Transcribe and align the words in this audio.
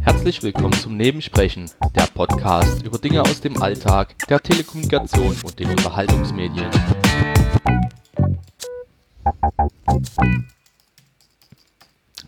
Herzlich 0.00 0.42
willkommen 0.42 0.72
zum 0.74 0.96
Nebensprechen, 0.96 1.70
der 1.94 2.06
Podcast 2.14 2.82
über 2.82 2.98
Dinge 2.98 3.22
aus 3.22 3.40
dem 3.40 3.60
Alltag, 3.60 4.16
der 4.28 4.40
Telekommunikation 4.40 5.36
und 5.42 5.58
den 5.58 5.70
Unterhaltungsmedien. 5.70 6.70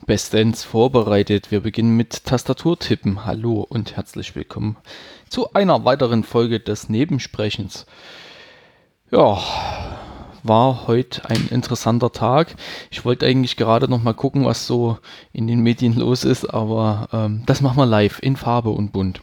Bestens 0.06 0.64
vorbereitet. 0.64 1.50
Wir 1.50 1.60
beginnen 1.60 1.96
mit 1.96 2.24
Tastaturtippen. 2.24 3.24
Hallo 3.24 3.64
und 3.68 3.96
herzlich 3.96 4.34
willkommen 4.34 4.76
zu 5.28 5.52
einer 5.52 5.84
weiteren 5.84 6.24
Folge 6.24 6.60
des 6.60 6.88
Nebensprechens. 6.88 7.86
Ja, 9.10 9.40
war 10.42 10.86
heute 10.86 11.28
ein 11.28 11.48
interessanter 11.50 12.12
Tag. 12.12 12.56
Ich 12.90 13.04
wollte 13.04 13.26
eigentlich 13.26 13.56
gerade 13.56 13.88
noch 13.88 14.02
mal 14.02 14.14
gucken, 14.14 14.44
was 14.44 14.66
so 14.66 14.98
in 15.32 15.46
den 15.46 15.60
Medien 15.60 15.94
los 15.94 16.24
ist, 16.24 16.46
aber 16.46 17.08
ähm, 17.12 17.42
das 17.46 17.60
machen 17.60 17.78
wir 17.78 17.86
live 17.86 18.18
in 18.22 18.36
Farbe 18.36 18.70
und 18.70 18.92
bunt. 18.92 19.20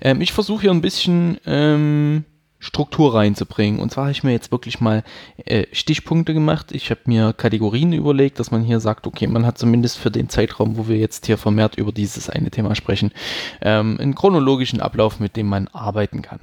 Ähm, 0.00 0.20
ich 0.20 0.32
versuche 0.32 0.62
hier 0.62 0.70
ein 0.70 0.80
bisschen 0.80 1.38
ähm, 1.46 2.24
Struktur 2.58 3.14
reinzubringen. 3.14 3.80
Und 3.80 3.92
zwar 3.92 4.04
habe 4.04 4.12
ich 4.12 4.24
mir 4.24 4.32
jetzt 4.32 4.50
wirklich 4.50 4.80
mal 4.80 5.04
äh, 5.44 5.66
Stichpunkte 5.72 6.34
gemacht. 6.34 6.72
Ich 6.72 6.90
habe 6.90 7.00
mir 7.06 7.32
Kategorien 7.32 7.92
überlegt, 7.92 8.40
dass 8.40 8.50
man 8.50 8.62
hier 8.62 8.80
sagt, 8.80 9.06
okay, 9.06 9.26
man 9.26 9.46
hat 9.46 9.58
zumindest 9.58 9.98
für 9.98 10.10
den 10.10 10.28
Zeitraum, 10.28 10.76
wo 10.76 10.88
wir 10.88 10.96
jetzt 10.96 11.26
hier 11.26 11.38
vermehrt 11.38 11.76
über 11.76 11.92
dieses 11.92 12.28
eine 12.28 12.50
Thema 12.50 12.74
sprechen, 12.74 13.12
ähm, 13.60 13.98
einen 14.00 14.14
chronologischen 14.14 14.80
Ablauf, 14.80 15.20
mit 15.20 15.36
dem 15.36 15.46
man 15.46 15.68
arbeiten 15.68 16.22
kann. 16.22 16.40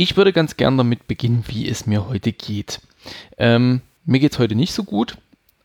Ich 0.00 0.16
würde 0.16 0.32
ganz 0.32 0.56
gern 0.56 0.78
damit 0.78 1.08
beginnen, 1.08 1.44
wie 1.48 1.68
es 1.68 1.84
mir 1.84 2.08
heute 2.08 2.30
geht. 2.30 2.80
Ähm, 3.36 3.82
mir 4.04 4.20
geht 4.20 4.32
es 4.32 4.38
heute 4.38 4.54
nicht 4.54 4.72
so 4.72 4.84
gut. 4.84 5.18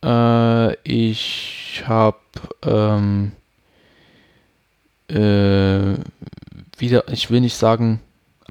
Äh, 0.04 0.74
ich 0.82 1.84
habe 1.86 2.18
ähm, 2.64 3.32
äh, 5.08 6.00
wieder, 6.80 7.08
ich 7.10 7.30
will 7.30 7.42
nicht 7.42 7.56
sagen 7.56 8.00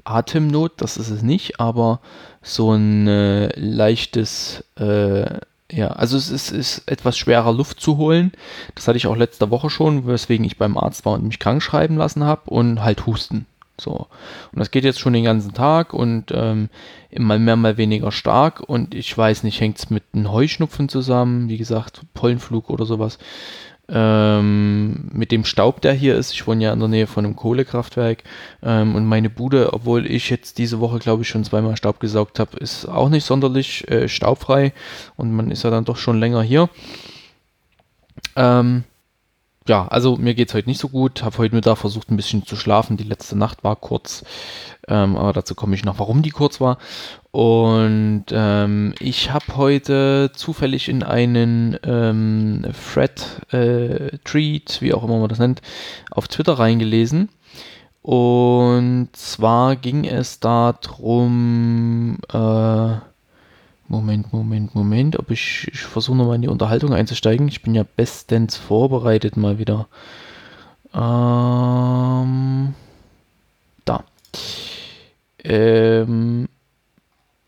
Atemnot, 0.05 0.71
das 0.77 0.95
ist 0.95 1.09
es 1.09 1.21
nicht, 1.21 1.59
aber 1.59 1.99
so 2.41 2.71
ein 2.71 3.05
äh, 3.09 3.47
leichtes, 3.59 4.63
äh, 4.79 5.25
ja, 5.69 5.87
also 5.87 6.15
es 6.15 6.29
ist, 6.29 6.51
ist, 6.51 6.87
etwas 6.87 7.17
schwerer 7.17 7.51
Luft 7.51 7.81
zu 7.81 7.97
holen. 7.97 8.31
Das 8.75 8.87
hatte 8.87 8.97
ich 8.97 9.07
auch 9.07 9.17
letzte 9.17 9.49
Woche 9.49 9.69
schon, 9.69 10.07
weswegen 10.07 10.45
ich 10.45 10.57
beim 10.57 10.77
Arzt 10.77 11.05
war 11.05 11.11
und 11.11 11.25
mich 11.25 11.39
krank 11.39 11.61
schreiben 11.61 11.97
lassen 11.97 12.23
habe 12.23 12.49
und 12.49 12.81
halt 12.81 13.05
Husten. 13.05 13.47
So. 13.79 14.07
Und 14.51 14.59
das 14.59 14.71
geht 14.71 14.83
jetzt 14.83 14.99
schon 14.99 15.13
den 15.13 15.23
ganzen 15.23 15.53
Tag 15.53 15.93
und 15.93 16.31
ähm, 16.33 16.69
immer 17.09 17.39
mehr, 17.39 17.55
mal 17.55 17.77
weniger 17.77 18.11
stark. 18.11 18.61
Und 18.61 18.93
ich 18.93 19.17
weiß 19.17 19.43
nicht, 19.43 19.59
hängt 19.59 19.79
es 19.79 19.89
mit 19.89 20.03
einem 20.13 20.31
Heuschnupfen 20.31 20.89
zusammen, 20.89 21.49
wie 21.49 21.57
gesagt, 21.57 22.01
Pollenflug 22.13 22.69
oder 22.69 22.85
sowas. 22.85 23.17
Ähm, 23.89 25.09
mit 25.11 25.31
dem 25.31 25.43
Staub, 25.43 25.81
der 25.81 25.93
hier 25.93 26.15
ist. 26.15 26.31
Ich 26.31 26.47
wohne 26.47 26.63
ja 26.63 26.71
in 26.73 26.79
der 26.79 26.87
Nähe 26.87 27.07
von 27.07 27.25
einem 27.25 27.35
Kohlekraftwerk. 27.35 28.23
Ähm, 28.61 28.95
und 28.95 29.05
meine 29.05 29.29
Bude, 29.29 29.73
obwohl 29.73 30.05
ich 30.09 30.29
jetzt 30.29 30.57
diese 30.57 30.79
Woche, 30.79 30.99
glaube 30.99 31.23
ich, 31.23 31.29
schon 31.29 31.43
zweimal 31.43 31.75
Staub 31.75 31.99
gesaugt 31.99 32.39
habe, 32.39 32.57
ist 32.57 32.85
auch 32.85 33.09
nicht 33.09 33.25
sonderlich 33.25 33.89
äh, 33.89 34.07
staubfrei. 34.07 34.71
Und 35.17 35.33
man 35.33 35.51
ist 35.51 35.63
ja 35.63 35.69
dann 35.69 35.85
doch 35.85 35.97
schon 35.97 36.19
länger 36.19 36.43
hier. 36.43 36.69
Ähm, 38.35 38.83
ja, 39.67 39.87
also 39.87 40.17
mir 40.17 40.33
geht 40.33 40.49
es 40.49 40.53
heute 40.53 40.69
nicht 40.69 40.79
so 40.79 40.89
gut. 40.89 41.23
Habe 41.23 41.37
heute 41.37 41.55
Mittag 41.55 41.77
versucht, 41.77 42.11
ein 42.11 42.17
bisschen 42.17 42.45
zu 42.45 42.55
schlafen. 42.55 42.97
Die 42.97 43.03
letzte 43.03 43.37
Nacht 43.37 43.63
war 43.63 43.75
kurz, 43.75 44.23
ähm, 44.87 45.15
aber 45.15 45.33
dazu 45.33 45.55
komme 45.55 45.75
ich 45.75 45.85
noch, 45.85 45.99
warum 45.99 46.21
die 46.21 46.31
kurz 46.31 46.59
war. 46.59 46.77
Und 47.31 48.25
ähm, 48.31 48.93
ich 48.99 49.31
habe 49.31 49.55
heute 49.55 50.31
zufällig 50.35 50.89
in 50.89 51.03
einen 51.03 51.79
ähm, 51.83 52.65
Thread, 52.73 53.41
äh, 53.53 54.17
Treat, 54.23 54.81
wie 54.81 54.93
auch 54.93 55.03
immer 55.03 55.19
man 55.19 55.29
das 55.29 55.39
nennt, 55.39 55.61
auf 56.11 56.27
Twitter 56.27 56.59
reingelesen. 56.59 57.29
Und 58.01 59.09
zwar 59.13 59.77
ging 59.77 60.03
es 60.03 60.41
darum, 60.41 62.17
äh, 62.33 62.95
Moment, 63.87 64.31
Moment, 64.33 64.75
Moment, 64.75 65.19
ob 65.19 65.29
ich, 65.31 65.67
ich 65.71 65.81
versuche 65.81 66.17
nochmal 66.17 66.35
in 66.35 66.41
die 66.43 66.47
Unterhaltung 66.47 66.93
einzusteigen. 66.93 67.47
Ich 67.47 67.61
bin 67.61 67.75
ja 67.75 67.83
bestens 67.83 68.55
vorbereitet 68.55 69.37
mal 69.37 69.59
wieder. 69.59 69.87
Ähm, 70.93 72.73
da. 73.85 74.03
Ähm, 75.43 76.47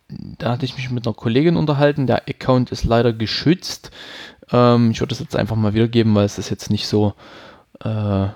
da 0.07 0.51
hatte 0.51 0.66
ich 0.66 0.75
mich 0.75 0.91
mit 0.91 1.07
einer 1.07 1.16
Kollegin 1.16 1.56
unterhalten. 1.56 2.07
Der 2.07 2.28
Account 2.28 2.72
ist 2.72 2.84
leider 2.84 3.13
geschützt. 3.13 3.91
Ähm, 4.51 4.91
ich 4.91 5.00
würde 5.00 5.13
es 5.13 5.19
jetzt 5.19 5.35
einfach 5.35 5.56
mal 5.56 5.74
wiedergeben, 5.74 6.13
weil 6.16 6.25
es 6.25 6.38
ist 6.38 6.50
jetzt 6.50 6.69
nicht 6.69 6.88
so 6.88 7.13
äh, 7.84 8.28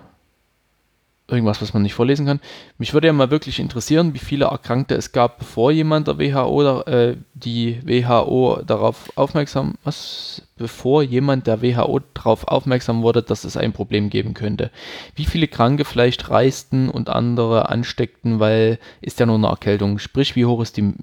irgendwas, 1.31 1.61
was 1.61 1.73
man 1.73 1.83
nicht 1.83 1.93
vorlesen 1.93 2.25
kann. 2.25 2.39
Mich 2.77 2.93
würde 2.93 3.07
ja 3.07 3.13
mal 3.13 3.31
wirklich 3.31 3.59
interessieren, 3.59 4.13
wie 4.13 4.19
viele 4.19 4.45
Erkrankte 4.45 4.95
es 4.95 5.11
gab, 5.11 5.39
bevor 5.39 5.71
jemand 5.71 6.07
der 6.07 6.19
WHO 6.19 6.45
oder 6.45 6.87
äh, 6.87 7.17
die 7.33 7.79
WHO 7.83 8.61
darauf 8.65 9.11
aufmerksam, 9.15 9.75
was, 9.83 10.41
bevor 10.57 11.03
jemand 11.03 11.47
der 11.47 11.61
WHO 11.61 12.01
darauf 12.13 12.47
aufmerksam 12.47 13.01
wurde, 13.01 13.21
dass 13.23 13.43
es 13.43 13.57
ein 13.57 13.73
Problem 13.73 14.09
geben 14.09 14.33
könnte. 14.33 14.71
Wie 15.15 15.25
viele 15.25 15.47
Kranke 15.47 15.85
vielleicht 15.85 16.29
reisten 16.29 16.89
und 16.89 17.09
andere 17.09 17.69
ansteckten, 17.69 18.39
weil 18.39 18.79
ist 19.01 19.19
ja 19.19 19.25
nur 19.25 19.35
eine 19.35 19.47
Erkältung. 19.47 19.99
Sprich, 19.99 20.35
wie 20.35 20.45
hoch 20.45 20.61
ist 20.61 20.77
die 20.77 20.93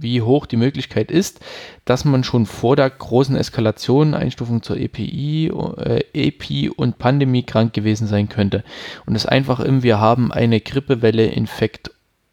wie 0.00 0.22
hoch 0.22 0.46
die 0.46 0.56
Möglichkeit 0.56 1.10
ist, 1.10 1.40
dass 1.84 2.04
man 2.04 2.24
schon 2.24 2.46
vor 2.46 2.74
der 2.74 2.88
großen 2.88 3.36
Eskalation, 3.36 4.14
Einstufung 4.14 4.62
zur 4.62 4.78
EPI, 4.78 5.52
äh, 5.76 6.02
EPI 6.14 6.70
und 6.70 6.98
Pandemie 6.98 7.42
krank 7.42 7.74
gewesen 7.74 8.06
sein 8.06 8.28
könnte. 8.28 8.64
Und 9.04 9.14
es 9.14 9.26
einfach 9.26 9.60
im 9.60 9.82
Wir 9.82 10.00
haben 10.00 10.32
eine 10.32 10.60
Grippewelle 10.60 11.26
Infekt 11.26 11.90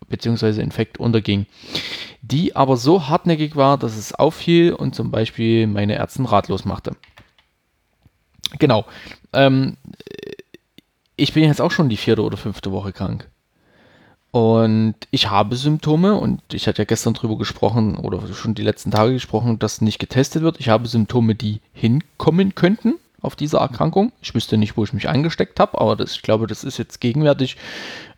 bzw. 0.08 0.62
Infekt 0.62 0.98
unterging, 0.98 1.46
die 2.22 2.56
aber 2.56 2.78
so 2.78 3.08
hartnäckig 3.08 3.56
war, 3.56 3.78
dass 3.78 3.98
es 3.98 4.14
auffiel 4.14 4.74
und 4.74 4.96
zum 4.96 5.12
Beispiel 5.12 5.68
meine 5.68 5.96
Ärztin 5.96 6.26
ratlos 6.26 6.64
machte. 6.64 6.96
Genau. 8.60 8.86
Ähm, 9.34 9.76
ich 11.18 11.34
bin 11.34 11.44
jetzt 11.44 11.60
auch 11.60 11.72
schon 11.72 11.90
die 11.90 11.98
vierte 11.98 12.24
oder 12.24 12.38
fünfte 12.38 12.72
Woche 12.72 12.94
krank. 12.94 13.30
Und 14.32 14.96
ich 15.10 15.30
habe 15.30 15.56
Symptome 15.56 16.16
und 16.16 16.42
ich 16.54 16.68
hatte 16.68 16.82
ja 16.82 16.86
gestern 16.86 17.14
drüber 17.14 17.38
gesprochen 17.38 17.96
oder 17.96 18.22
schon 18.34 18.56
die 18.56 18.64
letzten 18.64 18.92
Tage 18.92 19.14
gesprochen, 19.14 19.58
dass 19.58 19.82
nicht 19.82 20.00
getestet 20.00 20.44
wird. 20.44 20.60
Ich 20.60 20.70
habe 20.70 20.88
Symptome, 20.88 21.34
die 21.34 21.62
hinkommen 21.74 22.54
könnten 22.54 22.96
auf 23.22 23.36
diese 23.36 23.58
Erkrankung. 23.58 24.12
Ich 24.22 24.36
wüsste 24.36 24.58
nicht, 24.58 24.78
wo 24.78 24.84
ich 24.84 24.94
mich 24.94 25.10
angesteckt 25.10 25.60
habe, 25.60 25.80
aber 25.80 25.96
das, 25.96 26.14
ich 26.14 26.22
glaube, 26.22 26.46
das 26.46 26.64
ist 26.64 26.78
jetzt 26.78 27.00
gegenwärtig 27.00 27.58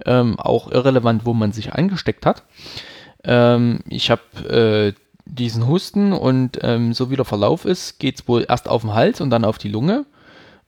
ähm, 0.06 0.40
auch 0.40 0.72
irrelevant, 0.72 1.26
wo 1.26 1.34
man 1.34 1.52
sich 1.52 1.74
angesteckt 1.74 2.26
hat. 2.26 2.44
Ähm, 3.24 3.80
ich 3.88 4.10
habe 4.12 4.50
äh, 4.50 4.94
diesen 5.26 5.68
Husten 5.68 6.12
und 6.12 6.60
ähm, 6.62 6.94
so 6.94 7.12
wie 7.12 7.16
der 7.16 7.26
Verlauf 7.26 7.66
ist, 7.66 8.00
geht 8.00 8.20
es 8.20 8.28
wohl 8.28 8.46
erst 8.48 8.68
auf 8.68 8.82
den 8.82 8.94
Hals 8.94 9.22
und 9.22 9.30
dann 9.30 9.46
auf 9.46 9.58
die 9.58 9.70
Lunge. 9.70 10.06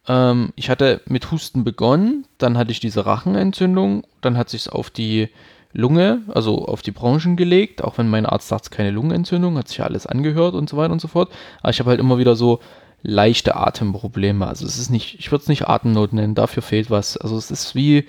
Ähm, 0.08 0.54
ich 0.56 0.70
hatte 0.70 1.02
mit 1.06 1.32
Husten 1.32 1.64
begonnen, 1.64 2.26
dann 2.38 2.58
hatte 2.58 2.72
ich 2.72 2.80
diese 2.80 3.06
Rachenentzündung, 3.06 4.04
dann 4.22 4.38
hat 4.38 4.50
sich 4.50 4.70
auf 4.70 4.90
die 4.90 5.30
Lunge, 5.74 6.22
also 6.28 6.66
auf 6.66 6.82
die 6.82 6.92
Branchen 6.92 7.38
gelegt, 7.38 7.84
auch 7.84 7.98
wenn 7.98 8.10
mein 8.10 8.26
Arzt 8.26 8.50
sagt, 8.50 8.72
keine 8.72 8.92
Lungenentzündung, 8.92 9.58
hat 9.58 9.70
sich 9.70 9.78
ja 9.78 9.86
alles 9.86 10.06
angehört 10.06 10.54
und 10.54 10.70
so 10.70 10.78
weiter 10.78 10.92
und 10.92 11.02
so 11.02 11.08
fort. 11.08 11.32
Aber 11.62 11.70
ich 11.70 11.80
habe 11.80 11.92
halt 11.92 12.00
immer 12.00 12.18
wieder 12.18 12.36
so 12.36 12.60
leichte 13.04 13.56
Atemprobleme. 13.56 14.46
Also 14.46 14.66
es 14.66 14.78
ist 14.78 14.90
nicht, 14.90 15.20
ich 15.20 15.32
würde 15.32 15.44
es 15.44 15.48
nicht 15.48 15.68
Atemnot 15.68 16.14
nennen, 16.14 16.36
dafür 16.36 16.62
fehlt 16.62 16.90
was. 16.92 17.18
Also 17.18 17.38
es 17.38 17.52
ist 17.52 17.74
wie, 17.74 18.06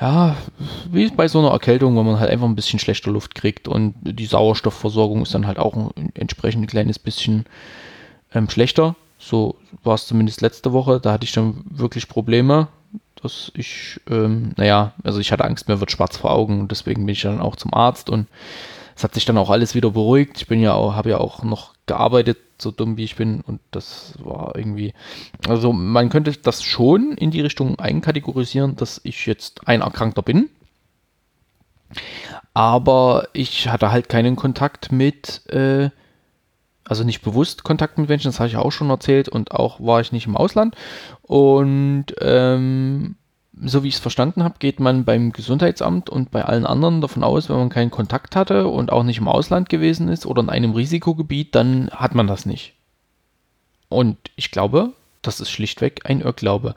ja, 0.00 0.36
wie 0.90 1.08
bei 1.08 1.28
so 1.28 1.38
einer 1.40 1.50
Erkältung, 1.50 1.96
wo 1.96 2.02
man 2.02 2.20
halt 2.20 2.30
einfach 2.30 2.46
ein 2.46 2.56
bisschen 2.56 2.78
schlechter 2.78 3.10
Luft 3.10 3.34
kriegt 3.34 3.68
und 3.68 3.94
die 4.02 4.26
Sauerstoffversorgung 4.26 5.22
ist 5.22 5.34
dann 5.34 5.46
halt 5.46 5.58
auch 5.58 5.74
ein 5.74 6.12
entsprechend 6.14 6.64
ein 6.64 6.68
kleines 6.68 6.98
bisschen 6.98 7.46
ähm, 8.34 8.48
schlechter. 8.48 8.94
So 9.18 9.56
war 9.82 9.94
es 9.94 10.06
zumindest 10.06 10.40
letzte 10.40 10.72
Woche. 10.72 11.00
Da 11.00 11.12
hatte 11.12 11.24
ich 11.24 11.32
dann 11.32 11.64
wirklich 11.70 12.08
Probleme, 12.08 12.68
dass 13.22 13.50
ich, 13.54 14.00
ähm, 14.10 14.52
naja, 14.56 14.92
also 15.02 15.20
ich 15.20 15.32
hatte 15.32 15.44
Angst, 15.44 15.68
mir 15.68 15.80
wird 15.80 15.90
schwarz 15.90 16.16
vor 16.16 16.32
Augen 16.32 16.60
und 16.60 16.70
deswegen 16.70 17.06
bin 17.06 17.12
ich 17.12 17.22
dann 17.22 17.40
auch 17.40 17.56
zum 17.56 17.74
Arzt 17.74 18.10
und 18.10 18.26
es 18.94 19.04
hat 19.04 19.14
sich 19.14 19.24
dann 19.24 19.38
auch 19.38 19.50
alles 19.50 19.74
wieder 19.74 19.90
beruhigt. 19.90 20.38
Ich 20.38 20.46
bin 20.46 20.60
ja 20.60 20.74
auch, 20.74 20.94
habe 20.94 21.10
ja 21.10 21.18
auch 21.18 21.42
noch 21.42 21.74
gearbeitet, 21.86 22.38
so 22.58 22.70
dumm 22.70 22.96
wie 22.96 23.04
ich 23.04 23.16
bin 23.16 23.42
und 23.42 23.60
das 23.70 24.14
war 24.18 24.54
irgendwie, 24.56 24.94
also 25.48 25.72
man 25.72 26.08
könnte 26.08 26.32
das 26.32 26.62
schon 26.62 27.12
in 27.12 27.30
die 27.30 27.42
Richtung 27.42 27.78
einkategorisieren, 27.78 28.76
dass 28.76 29.00
ich 29.04 29.26
jetzt 29.26 29.68
ein 29.68 29.82
Erkrankter 29.82 30.22
bin. 30.22 30.48
Aber 32.54 33.28
ich 33.32 33.68
hatte 33.68 33.92
halt 33.92 34.08
keinen 34.08 34.34
Kontakt 34.34 34.90
mit 34.90 35.46
äh, 35.50 35.90
also 36.88 37.04
nicht 37.04 37.22
bewusst 37.22 37.64
Kontakt 37.64 37.98
mit 37.98 38.08
Menschen, 38.08 38.28
das 38.28 38.38
habe 38.38 38.48
ich 38.48 38.56
auch 38.56 38.70
schon 38.70 38.90
erzählt 38.90 39.28
und 39.28 39.52
auch 39.52 39.80
war 39.80 40.00
ich 40.00 40.12
nicht 40.12 40.26
im 40.26 40.36
Ausland. 40.36 40.74
Und 41.22 42.06
ähm, 42.20 43.16
so 43.62 43.82
wie 43.82 43.88
ich 43.88 43.94
es 43.94 44.00
verstanden 44.00 44.44
habe, 44.44 44.56
geht 44.58 44.80
man 44.80 45.04
beim 45.04 45.32
Gesundheitsamt 45.32 46.10
und 46.10 46.30
bei 46.30 46.44
allen 46.44 46.66
anderen 46.66 47.00
davon 47.00 47.24
aus, 47.24 47.48
wenn 47.48 47.56
man 47.56 47.70
keinen 47.70 47.90
Kontakt 47.90 48.36
hatte 48.36 48.68
und 48.68 48.92
auch 48.92 49.02
nicht 49.02 49.18
im 49.18 49.28
Ausland 49.28 49.68
gewesen 49.68 50.08
ist 50.08 50.26
oder 50.26 50.42
in 50.42 50.50
einem 50.50 50.72
Risikogebiet, 50.72 51.54
dann 51.54 51.90
hat 51.90 52.14
man 52.14 52.26
das 52.26 52.46
nicht. 52.46 52.74
Und 53.88 54.18
ich 54.36 54.50
glaube, 54.50 54.92
das 55.22 55.40
ist 55.40 55.50
schlichtweg 55.50 56.02
ein 56.04 56.20
Irrglaube. 56.20 56.74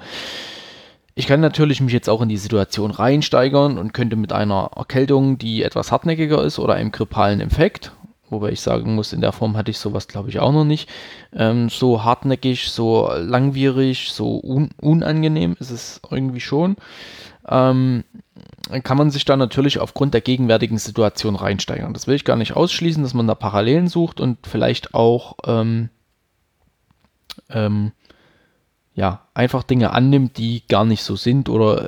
Ich 1.15 1.27
kann 1.27 1.41
natürlich 1.41 1.81
mich 1.81 1.91
jetzt 1.91 2.09
auch 2.09 2.21
in 2.21 2.29
die 2.29 2.37
Situation 2.37 2.91
reinsteigern 2.91 3.77
und 3.77 3.93
könnte 3.93 4.15
mit 4.15 4.31
einer 4.31 4.71
Erkältung, 4.75 5.37
die 5.37 5.63
etwas 5.63 5.91
hartnäckiger 5.91 6.41
ist 6.43 6.59
oder 6.59 6.75
einem 6.75 6.93
grippalen 6.93 7.41
Infekt, 7.41 7.91
wobei 8.29 8.51
ich 8.51 8.61
sagen 8.61 8.95
muss, 8.95 9.13
in 9.13 9.21
der 9.21 9.31
Form 9.31 9.57
hatte 9.57 9.71
ich 9.71 9.77
sowas 9.77 10.07
glaube 10.07 10.29
ich 10.29 10.39
auch 10.39 10.51
noch 10.51 10.65
nicht, 10.65 10.89
ähm, 11.33 11.69
so 11.69 12.03
hartnäckig, 12.03 12.69
so 12.71 13.11
langwierig, 13.17 14.11
so 14.11 14.39
un 14.43 14.69
unangenehm 14.79 15.55
ist 15.59 15.71
es 15.71 16.01
irgendwie 16.09 16.41
schon, 16.41 16.75
ähm, 17.47 18.03
kann 18.83 18.97
man 18.97 19.11
sich 19.11 19.25
da 19.25 19.35
natürlich 19.35 19.79
aufgrund 19.79 20.13
der 20.13 20.21
gegenwärtigen 20.21 20.77
Situation 20.77 21.35
reinsteigern. 21.35 21.93
Das 21.93 22.07
will 22.07 22.15
ich 22.15 22.25
gar 22.25 22.35
nicht 22.35 22.55
ausschließen, 22.55 23.01
dass 23.01 23.13
man 23.13 23.27
da 23.27 23.35
Parallelen 23.35 23.87
sucht 23.87 24.19
und 24.19 24.37
vielleicht 24.45 24.93
auch 24.93 25.37
ähm, 25.45 25.89
ähm, 27.49 27.91
ja, 28.99 29.21
einfach 29.33 29.63
Dinge 29.63 29.91
annimmt, 29.91 30.37
die 30.37 30.67
gar 30.67 30.83
nicht 30.83 31.03
so 31.03 31.15
sind 31.15 31.47
oder 31.47 31.87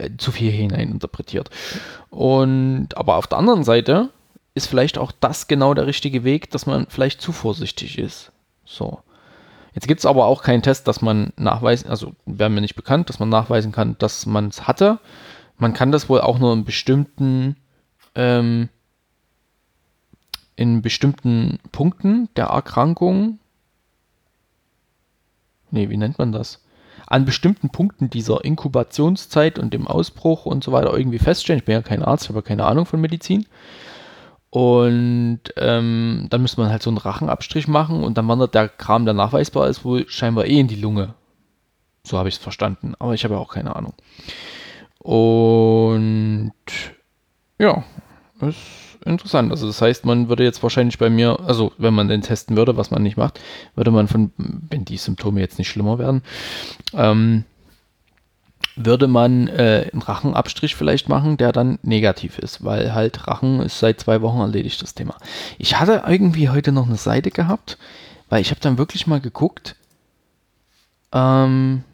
äh, 0.00 0.10
zu 0.18 0.32
viel 0.32 0.50
hineininterpretiert. 0.50 1.48
Und 2.10 2.88
aber 2.94 3.16
auf 3.16 3.26
der 3.26 3.38
anderen 3.38 3.64
Seite 3.64 4.10
ist 4.54 4.66
vielleicht 4.66 4.98
auch 4.98 5.12
das 5.12 5.48
genau 5.48 5.74
der 5.74 5.86
richtige 5.86 6.24
Weg, 6.24 6.50
dass 6.50 6.66
man 6.66 6.86
vielleicht 6.88 7.20
zu 7.20 7.32
vorsichtig 7.32 7.98
ist. 7.98 8.32
So. 8.64 9.00
Jetzt 9.74 9.88
gibt 9.88 10.00
es 10.00 10.06
aber 10.06 10.26
auch 10.26 10.42
keinen 10.42 10.62
Test, 10.62 10.86
dass 10.86 11.00
man 11.00 11.32
nachweisen, 11.36 11.88
also 11.88 12.12
wäre 12.26 12.50
mir 12.50 12.60
nicht 12.60 12.76
bekannt, 12.76 13.08
dass 13.08 13.18
man 13.18 13.30
nachweisen 13.30 13.72
kann, 13.72 13.96
dass 13.98 14.26
man 14.26 14.48
es 14.48 14.66
hatte. 14.66 14.98
Man 15.56 15.72
kann 15.72 15.92
das 15.92 16.08
wohl 16.08 16.20
auch 16.20 16.38
nur 16.38 16.52
in 16.52 16.64
bestimmten 16.64 17.56
ähm, 18.14 18.68
in 20.56 20.82
bestimmten 20.82 21.58
Punkten 21.72 22.28
der 22.36 22.46
Erkrankung 22.46 23.38
nee, 25.72 25.88
wie 25.88 25.96
nennt 25.96 26.18
man 26.18 26.30
das? 26.30 26.60
An 27.06 27.24
bestimmten 27.24 27.70
Punkten 27.70 28.10
dieser 28.10 28.44
Inkubationszeit 28.44 29.58
und 29.58 29.74
dem 29.74 29.88
Ausbruch 29.88 30.46
und 30.46 30.62
so 30.62 30.70
weiter 30.72 30.96
irgendwie 30.96 31.18
feststellen. 31.18 31.58
Ich 31.58 31.64
bin 31.64 31.72
ja 31.74 31.82
kein 31.82 32.02
Arzt, 32.02 32.28
habe 32.28 32.42
keine 32.42 32.64
Ahnung 32.64 32.86
von 32.86 33.00
Medizin. 33.00 33.46
Und 34.54 35.40
ähm, 35.56 36.26
dann 36.28 36.42
müsste 36.42 36.60
man 36.60 36.70
halt 36.70 36.82
so 36.82 36.90
einen 36.90 36.98
Rachenabstrich 36.98 37.68
machen 37.68 38.04
und 38.04 38.18
dann 38.18 38.28
wandert 38.28 38.54
der 38.54 38.68
Kram, 38.68 39.06
der 39.06 39.14
nachweisbar 39.14 39.66
ist, 39.66 39.82
wohl 39.82 40.06
scheinbar 40.08 40.44
eh 40.44 40.60
in 40.60 40.68
die 40.68 40.76
Lunge. 40.76 41.14
So 42.04 42.18
habe 42.18 42.28
ich 42.28 42.34
es 42.34 42.40
verstanden, 42.42 42.92
aber 42.98 43.14
ich 43.14 43.24
habe 43.24 43.32
ja 43.32 43.40
auch 43.40 43.54
keine 43.54 43.74
Ahnung. 43.74 43.94
Und 44.98 46.52
ja, 47.58 47.82
ist 48.42 48.58
interessant. 49.06 49.50
Also 49.52 49.66
das 49.66 49.80
heißt, 49.80 50.04
man 50.04 50.28
würde 50.28 50.44
jetzt 50.44 50.62
wahrscheinlich 50.62 50.98
bei 50.98 51.08
mir, 51.08 51.40
also 51.40 51.72
wenn 51.78 51.94
man 51.94 52.08
den 52.08 52.20
testen 52.20 52.54
würde, 52.54 52.76
was 52.76 52.90
man 52.90 53.02
nicht 53.02 53.16
macht, 53.16 53.40
würde 53.74 53.90
man 53.90 54.06
von, 54.06 54.32
wenn 54.36 54.84
die 54.84 54.98
Symptome 54.98 55.40
jetzt 55.40 55.58
nicht 55.58 55.70
schlimmer 55.70 55.98
werden, 55.98 56.22
ähm, 56.92 57.44
würde 58.76 59.06
man 59.06 59.48
äh, 59.48 59.88
einen 59.92 60.02
Rachenabstrich 60.02 60.74
vielleicht 60.76 61.08
machen, 61.08 61.36
der 61.36 61.52
dann 61.52 61.78
negativ 61.82 62.38
ist, 62.38 62.64
weil 62.64 62.94
halt 62.94 63.26
Rachen 63.26 63.60
ist 63.60 63.78
seit 63.78 64.00
zwei 64.00 64.22
Wochen 64.22 64.40
erledigt, 64.40 64.82
das 64.82 64.94
Thema. 64.94 65.16
Ich 65.58 65.78
hatte 65.78 66.04
irgendwie 66.06 66.48
heute 66.48 66.72
noch 66.72 66.86
eine 66.86 66.96
Seite 66.96 67.30
gehabt, 67.30 67.78
weil 68.28 68.40
ich 68.40 68.50
habe 68.50 68.60
dann 68.60 68.78
wirklich 68.78 69.06
mal 69.06 69.20
geguckt, 69.20 69.76
ähm, 71.12 71.84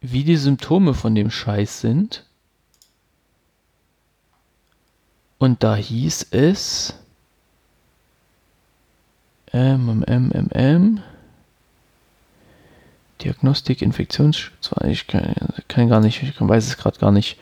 wie 0.00 0.24
die 0.24 0.36
Symptome 0.36 0.94
von 0.94 1.14
dem 1.14 1.30
Scheiß 1.30 1.80
sind. 1.80 2.24
Und 5.38 5.62
da 5.62 5.76
hieß 5.76 6.28
es 6.30 6.94
MMMM 9.52 11.02
Diagnostik, 13.22 13.82
Infektionsschutz. 13.82 14.70
Ich 14.86 15.06
kann, 15.06 15.34
kann, 15.68 15.88
gar 15.88 16.00
nicht, 16.00 16.22
ich 16.22 16.34
weiß 16.38 16.66
es 16.66 16.76
gerade 16.76 16.98
gar 16.98 17.12
nicht, 17.12 17.38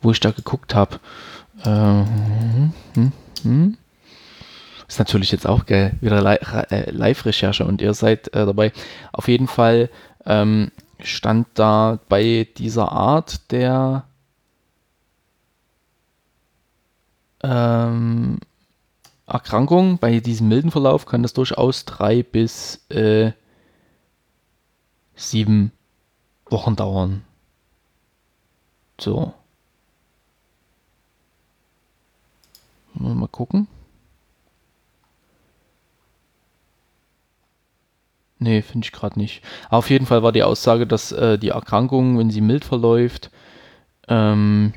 wo 0.00 0.10
ich 0.10 0.20
da 0.20 0.30
geguckt 0.30 0.74
habe. 0.74 1.00
Ähm, 1.64 2.72
hm, 2.94 3.12
hm. 3.42 3.76
Ist 4.88 4.98
natürlich 4.98 5.30
jetzt 5.30 5.46
auch 5.46 5.66
geil, 5.66 5.96
wieder 6.00 6.24
äh, 6.72 6.90
Live-Recherche 6.90 7.64
und 7.64 7.80
ihr 7.80 7.94
seid 7.94 8.28
äh, 8.34 8.44
dabei. 8.44 8.72
Auf 9.12 9.28
jeden 9.28 9.46
Fall 9.46 9.88
ähm, 10.26 10.72
stand 11.02 11.46
da 11.54 12.00
bei 12.08 12.48
dieser 12.56 12.90
Art 12.90 13.52
der 13.52 14.04
ähm, 17.42 18.38
Erkrankung, 19.26 19.98
bei 19.98 20.18
diesem 20.20 20.48
milden 20.48 20.70
Verlauf 20.70 21.06
kann 21.06 21.22
das 21.22 21.32
durchaus 21.32 21.84
drei 21.84 22.22
bis 22.22 22.84
äh, 22.90 23.30
sieben 25.20 25.72
Wochen 26.46 26.76
dauern. 26.76 27.22
So. 29.00 29.32
Mal 32.94 33.28
gucken. 33.28 33.68
Nee, 38.38 38.62
finde 38.62 38.86
ich 38.86 38.92
gerade 38.92 39.18
nicht. 39.18 39.42
Auf 39.68 39.90
jeden 39.90 40.06
Fall 40.06 40.22
war 40.22 40.32
die 40.32 40.42
Aussage, 40.42 40.86
dass 40.86 41.12
äh, 41.12 41.38
die 41.38 41.50
Erkrankung, 41.50 42.18
wenn 42.18 42.30
sie 42.30 42.40
mild 42.40 42.64
verläuft, 42.64 43.30
ähm, 44.08 44.72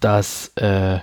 dass 0.00 0.48
äh, 0.56 0.98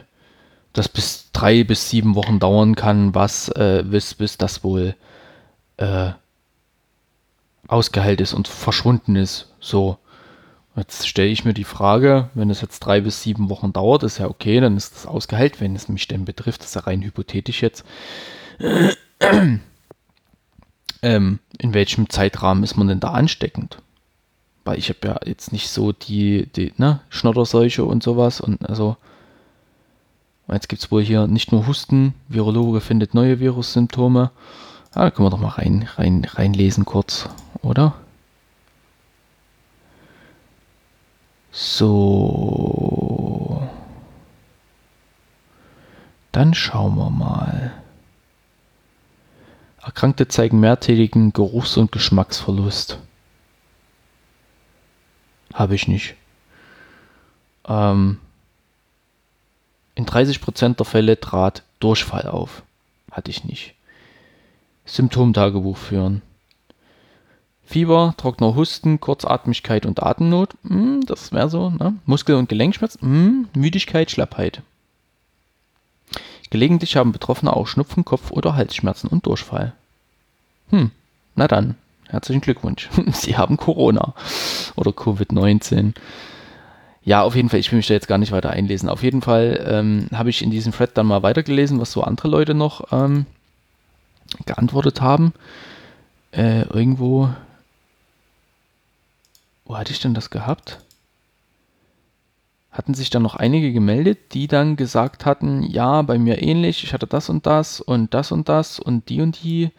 das 0.73 0.89
bis 0.89 1.31
drei 1.31 1.63
bis 1.63 1.89
sieben 1.89 2.15
Wochen 2.15 2.39
dauern 2.39 2.75
kann, 2.75 3.15
was 3.15 3.47
äh, 3.49 3.83
bis, 3.85 4.13
bis 4.15 4.37
das 4.37 4.63
wohl 4.63 4.95
äh, 5.77 6.11
ausgeheilt 7.67 8.21
ist 8.21 8.33
und 8.33 8.47
verschwunden 8.47 9.15
ist. 9.15 9.51
So. 9.59 9.97
Jetzt 10.75 11.07
stelle 11.07 11.29
ich 11.29 11.45
mir 11.45 11.53
die 11.53 11.65
Frage, 11.65 12.29
wenn 12.33 12.49
es 12.49 12.61
jetzt 12.61 12.79
drei 12.79 13.01
bis 13.01 13.21
sieben 13.21 13.49
Wochen 13.49 13.73
dauert, 13.73 14.01
ist 14.01 14.17
ja 14.17 14.27
okay, 14.27 14.59
dann 14.59 14.75
ist 14.75 14.95
das 14.95 15.05
ausgeheilt, 15.05 15.61
wenn 15.61 15.75
es 15.75 15.87
mich 15.87 16.07
denn 16.07 16.25
betrifft, 16.25 16.61
das 16.61 16.69
ist 16.69 16.75
ja 16.75 16.81
rein 16.81 17.03
hypothetisch 17.03 17.61
jetzt. 17.61 17.85
ähm, 21.03 21.39
in 21.59 21.73
welchem 21.75 22.09
Zeitrahmen 22.09 22.63
ist 22.63 22.75
man 22.75 22.87
denn 22.87 22.99
da 22.99 23.11
ansteckend? 23.11 23.77
Weil 24.65 24.79
ich 24.79 24.89
habe 24.89 24.99
ja 25.05 25.19
jetzt 25.25 25.51
nicht 25.51 25.69
so 25.69 25.91
die, 25.91 26.47
die 26.55 26.73
ne, 26.77 27.01
Schnodderseuche 27.09 27.85
und 27.85 28.01
sowas 28.01 28.41
und 28.41 28.67
also 28.67 28.97
jetzt 30.51 30.69
gibt 30.69 30.81
es 30.81 30.91
wohl 30.91 31.03
hier 31.03 31.27
nicht 31.27 31.51
nur 31.51 31.67
Husten, 31.67 32.15
Virologe 32.29 32.81
findet 32.81 33.13
neue 33.13 33.39
Virussymptome. 33.39 34.31
Ah, 34.93 35.03
da 35.03 35.11
können 35.11 35.27
wir 35.27 35.31
doch 35.31 35.39
mal 35.39 35.49
rein, 35.49 35.87
rein, 35.97 36.25
reinlesen 36.25 36.85
kurz, 36.85 37.27
oder? 37.63 37.95
So. 41.51 43.13
Dann 46.31 46.53
schauen 46.53 46.95
wir 46.95 47.09
mal. 47.09 47.71
Erkrankte 49.81 50.27
zeigen 50.27 50.59
mehrtägigen 50.59 51.33
Geruchs- 51.33 51.77
und 51.77 51.91
Geschmacksverlust. 51.91 52.99
Habe 55.53 55.75
ich 55.75 55.87
nicht. 55.87 56.15
Ähm, 57.65 58.19
in 59.95 60.05
30% 60.05 60.75
der 60.75 60.85
Fälle 60.85 61.19
trat 61.19 61.63
Durchfall 61.79 62.27
auf. 62.27 62.63
Hatte 63.11 63.29
ich 63.29 63.43
nicht. 63.43 63.75
Symptomtagebuch 64.85 65.77
führen. 65.77 66.23
Fieber, 67.65 68.13
trockener 68.17 68.55
Husten, 68.55 68.99
Kurzatmigkeit 68.99 69.85
und 69.85 70.03
Atemnot. 70.03 70.51
Hm, 70.67 71.01
das 71.05 71.31
wäre 71.31 71.49
so. 71.49 71.69
Ne? 71.69 71.95
Muskel- 72.05 72.35
und 72.35 72.49
Gelenkschmerzen. 72.49 73.01
Hm, 73.01 73.47
Müdigkeit, 73.55 74.11
Schlappheit. 74.11 74.61
Gelegentlich 76.49 76.95
haben 76.97 77.11
Betroffene 77.13 77.51
auch 77.55 77.65
Schnupfen, 77.65 78.05
Kopf- 78.05 78.31
oder 78.31 78.55
Halsschmerzen 78.55 79.07
und 79.07 79.25
Durchfall. 79.25 79.73
Hm, 80.69 80.91
na 81.35 81.47
dann, 81.47 81.75
herzlichen 82.09 82.41
Glückwunsch. 82.41 82.89
Sie 83.11 83.37
haben 83.37 83.57
Corona 83.57 84.13
oder 84.75 84.91
Covid-19. 84.91 85.93
Ja, 87.05 87.23
auf 87.23 87.35
jeden 87.35 87.49
Fall, 87.49 87.59
ich 87.59 87.71
will 87.71 87.77
mich 87.77 87.87
da 87.87 87.95
jetzt 87.95 88.07
gar 88.07 88.17
nicht 88.17 88.31
weiter 88.31 88.51
einlesen. 88.51 88.87
Auf 88.87 89.03
jeden 89.03 89.21
Fall 89.21 89.65
ähm, 89.67 90.07
habe 90.13 90.29
ich 90.29 90.41
in 90.41 90.51
diesem 90.51 90.71
Thread 90.71 90.91
dann 90.93 91.07
mal 91.07 91.23
weitergelesen, 91.23 91.81
was 91.81 91.91
so 91.91 92.03
andere 92.03 92.27
Leute 92.27 92.53
noch 92.53 92.91
ähm, 92.91 93.25
geantwortet 94.45 95.01
haben. 95.01 95.33
Äh, 96.31 96.61
irgendwo. 96.63 97.29
Wo 99.65 99.77
hatte 99.77 99.91
ich 99.91 99.99
denn 99.99 100.13
das 100.13 100.29
gehabt? 100.29 100.79
Hatten 102.71 102.93
sich 102.93 103.09
dann 103.09 103.21
noch 103.21 103.35
einige 103.35 103.71
gemeldet, 103.71 104.33
die 104.33 104.47
dann 104.47 104.75
gesagt 104.75 105.25
hatten, 105.25 105.63
ja, 105.63 106.01
bei 106.01 106.17
mir 106.17 106.41
ähnlich, 106.41 106.83
ich 106.83 106.93
hatte 106.93 107.07
das 107.07 107.29
und 107.29 107.45
das 107.45 107.79
und 107.79 108.13
das 108.13 108.31
und 108.31 108.49
das 108.49 108.79
und 108.79 109.09
die 109.09 109.21
und 109.21 109.43
die. 109.43 109.71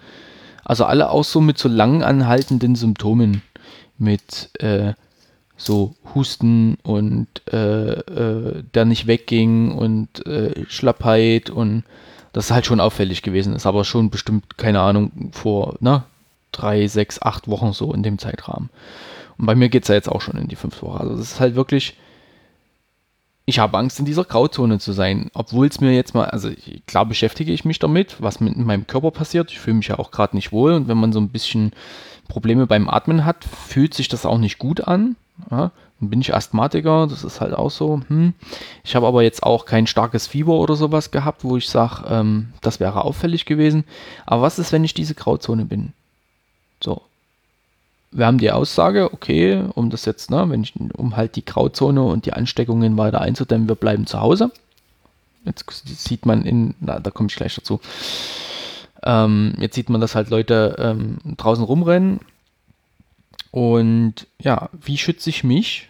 Also 0.64 0.84
alle 0.84 1.10
auch 1.10 1.24
so 1.24 1.40
mit 1.40 1.58
so 1.58 1.68
lang 1.68 2.02
anhaltenden 2.02 2.76
Symptomen. 2.76 3.42
Mit 3.98 4.50
äh, 4.60 4.94
so 5.56 5.94
Husten 6.14 6.76
und 6.82 7.28
äh, 7.52 7.92
äh, 7.92 8.64
der 8.74 8.84
nicht 8.84 9.06
wegging 9.06 9.72
und 9.72 10.26
äh, 10.26 10.64
Schlappheit 10.68 11.50
und 11.50 11.84
das 12.32 12.46
ist 12.46 12.50
halt 12.50 12.66
schon 12.66 12.80
auffällig 12.80 13.22
gewesen 13.22 13.54
ist, 13.54 13.64
aber 13.64 13.84
schon 13.84 14.10
bestimmt, 14.10 14.58
keine 14.58 14.80
Ahnung, 14.80 15.30
vor 15.32 15.76
ne, 15.78 16.02
drei, 16.50 16.88
sechs, 16.88 17.22
acht 17.22 17.46
Wochen 17.48 17.72
so 17.72 17.92
in 17.92 18.02
dem 18.02 18.18
Zeitrahmen. 18.18 18.70
Und 19.38 19.46
bei 19.46 19.54
mir 19.54 19.68
geht 19.68 19.82
es 19.82 19.88
ja 19.88 19.94
jetzt 19.94 20.08
auch 20.08 20.20
schon 20.20 20.36
in 20.36 20.48
die 20.48 20.56
fünf 20.56 20.82
Wochen. 20.82 20.98
Also 20.98 21.16
das 21.16 21.32
ist 21.32 21.40
halt 21.40 21.54
wirklich, 21.54 21.96
ich 23.46 23.58
habe 23.58 23.76
Angst, 23.76 23.98
in 23.98 24.04
dieser 24.04 24.24
Grauzone 24.24 24.78
zu 24.78 24.92
sein, 24.92 25.30
obwohl 25.34 25.66
es 25.66 25.80
mir 25.80 25.92
jetzt 25.92 26.14
mal, 26.14 26.26
also 26.26 26.50
klar 26.86 27.04
beschäftige 27.04 27.52
ich 27.52 27.64
mich 27.64 27.78
damit, 27.78 28.20
was 28.20 28.40
mit 28.40 28.56
meinem 28.56 28.86
Körper 28.86 29.10
passiert. 29.10 29.50
Ich 29.50 29.60
fühle 29.60 29.76
mich 29.76 29.88
ja 29.88 29.98
auch 29.98 30.10
gerade 30.10 30.36
nicht 30.36 30.52
wohl 30.52 30.72
und 30.72 30.88
wenn 30.88 30.98
man 30.98 31.12
so 31.12 31.20
ein 31.20 31.28
bisschen 31.28 31.72
Probleme 32.28 32.66
beim 32.66 32.88
Atmen 32.88 33.24
hat, 33.24 33.44
fühlt 33.44 33.94
sich 33.94 34.08
das 34.08 34.24
auch 34.24 34.38
nicht 34.38 34.58
gut 34.58 34.80
an. 34.82 35.16
Ja, 35.50 35.72
dann 36.00 36.10
bin 36.10 36.20
ich 36.20 36.34
Asthmatiker, 36.34 37.06
das 37.06 37.24
ist 37.24 37.40
halt 37.40 37.54
auch 37.54 37.70
so. 37.70 38.00
Hm. 38.08 38.34
Ich 38.82 38.96
habe 38.96 39.06
aber 39.06 39.22
jetzt 39.22 39.42
auch 39.42 39.66
kein 39.66 39.86
starkes 39.86 40.26
Fieber 40.26 40.54
oder 40.54 40.76
sowas 40.76 41.10
gehabt, 41.10 41.44
wo 41.44 41.56
ich 41.56 41.68
sage, 41.68 42.04
ähm, 42.08 42.52
das 42.60 42.80
wäre 42.80 43.04
auffällig 43.04 43.44
gewesen. 43.44 43.84
Aber 44.26 44.42
was 44.42 44.58
ist, 44.58 44.72
wenn 44.72 44.84
ich 44.84 44.94
diese 44.94 45.14
Grauzone 45.14 45.64
bin? 45.64 45.92
So. 46.82 47.02
Wir 48.14 48.26
haben 48.26 48.38
die 48.38 48.52
Aussage, 48.52 49.12
okay, 49.12 49.64
um 49.74 49.90
das 49.90 50.04
jetzt, 50.04 50.30
ne, 50.30 50.48
wenn 50.48 50.62
ich, 50.62 50.72
um 50.96 51.16
halt 51.16 51.34
die 51.34 51.44
Grauzone 51.44 52.02
und 52.02 52.26
die 52.26 52.32
Ansteckungen 52.32 52.96
weiter 52.96 53.20
einzudämmen, 53.20 53.68
wir 53.68 53.74
bleiben 53.74 54.06
zu 54.06 54.20
Hause. 54.20 54.52
Jetzt 55.44 55.64
sieht 55.84 56.24
man 56.24 56.44
in, 56.44 56.74
na, 56.80 57.00
da 57.00 57.10
komme 57.10 57.28
ich 57.28 57.34
gleich 57.34 57.56
dazu. 57.56 57.80
Ähm, 59.02 59.54
jetzt 59.58 59.74
sieht 59.74 59.90
man, 59.90 60.00
dass 60.00 60.14
halt 60.14 60.30
Leute 60.30 60.76
ähm, 60.78 61.18
draußen 61.36 61.64
rumrennen 61.64 62.20
und 63.50 64.28
ja, 64.40 64.70
wie 64.72 64.96
schütze 64.96 65.30
ich 65.30 65.42
mich 65.42 65.88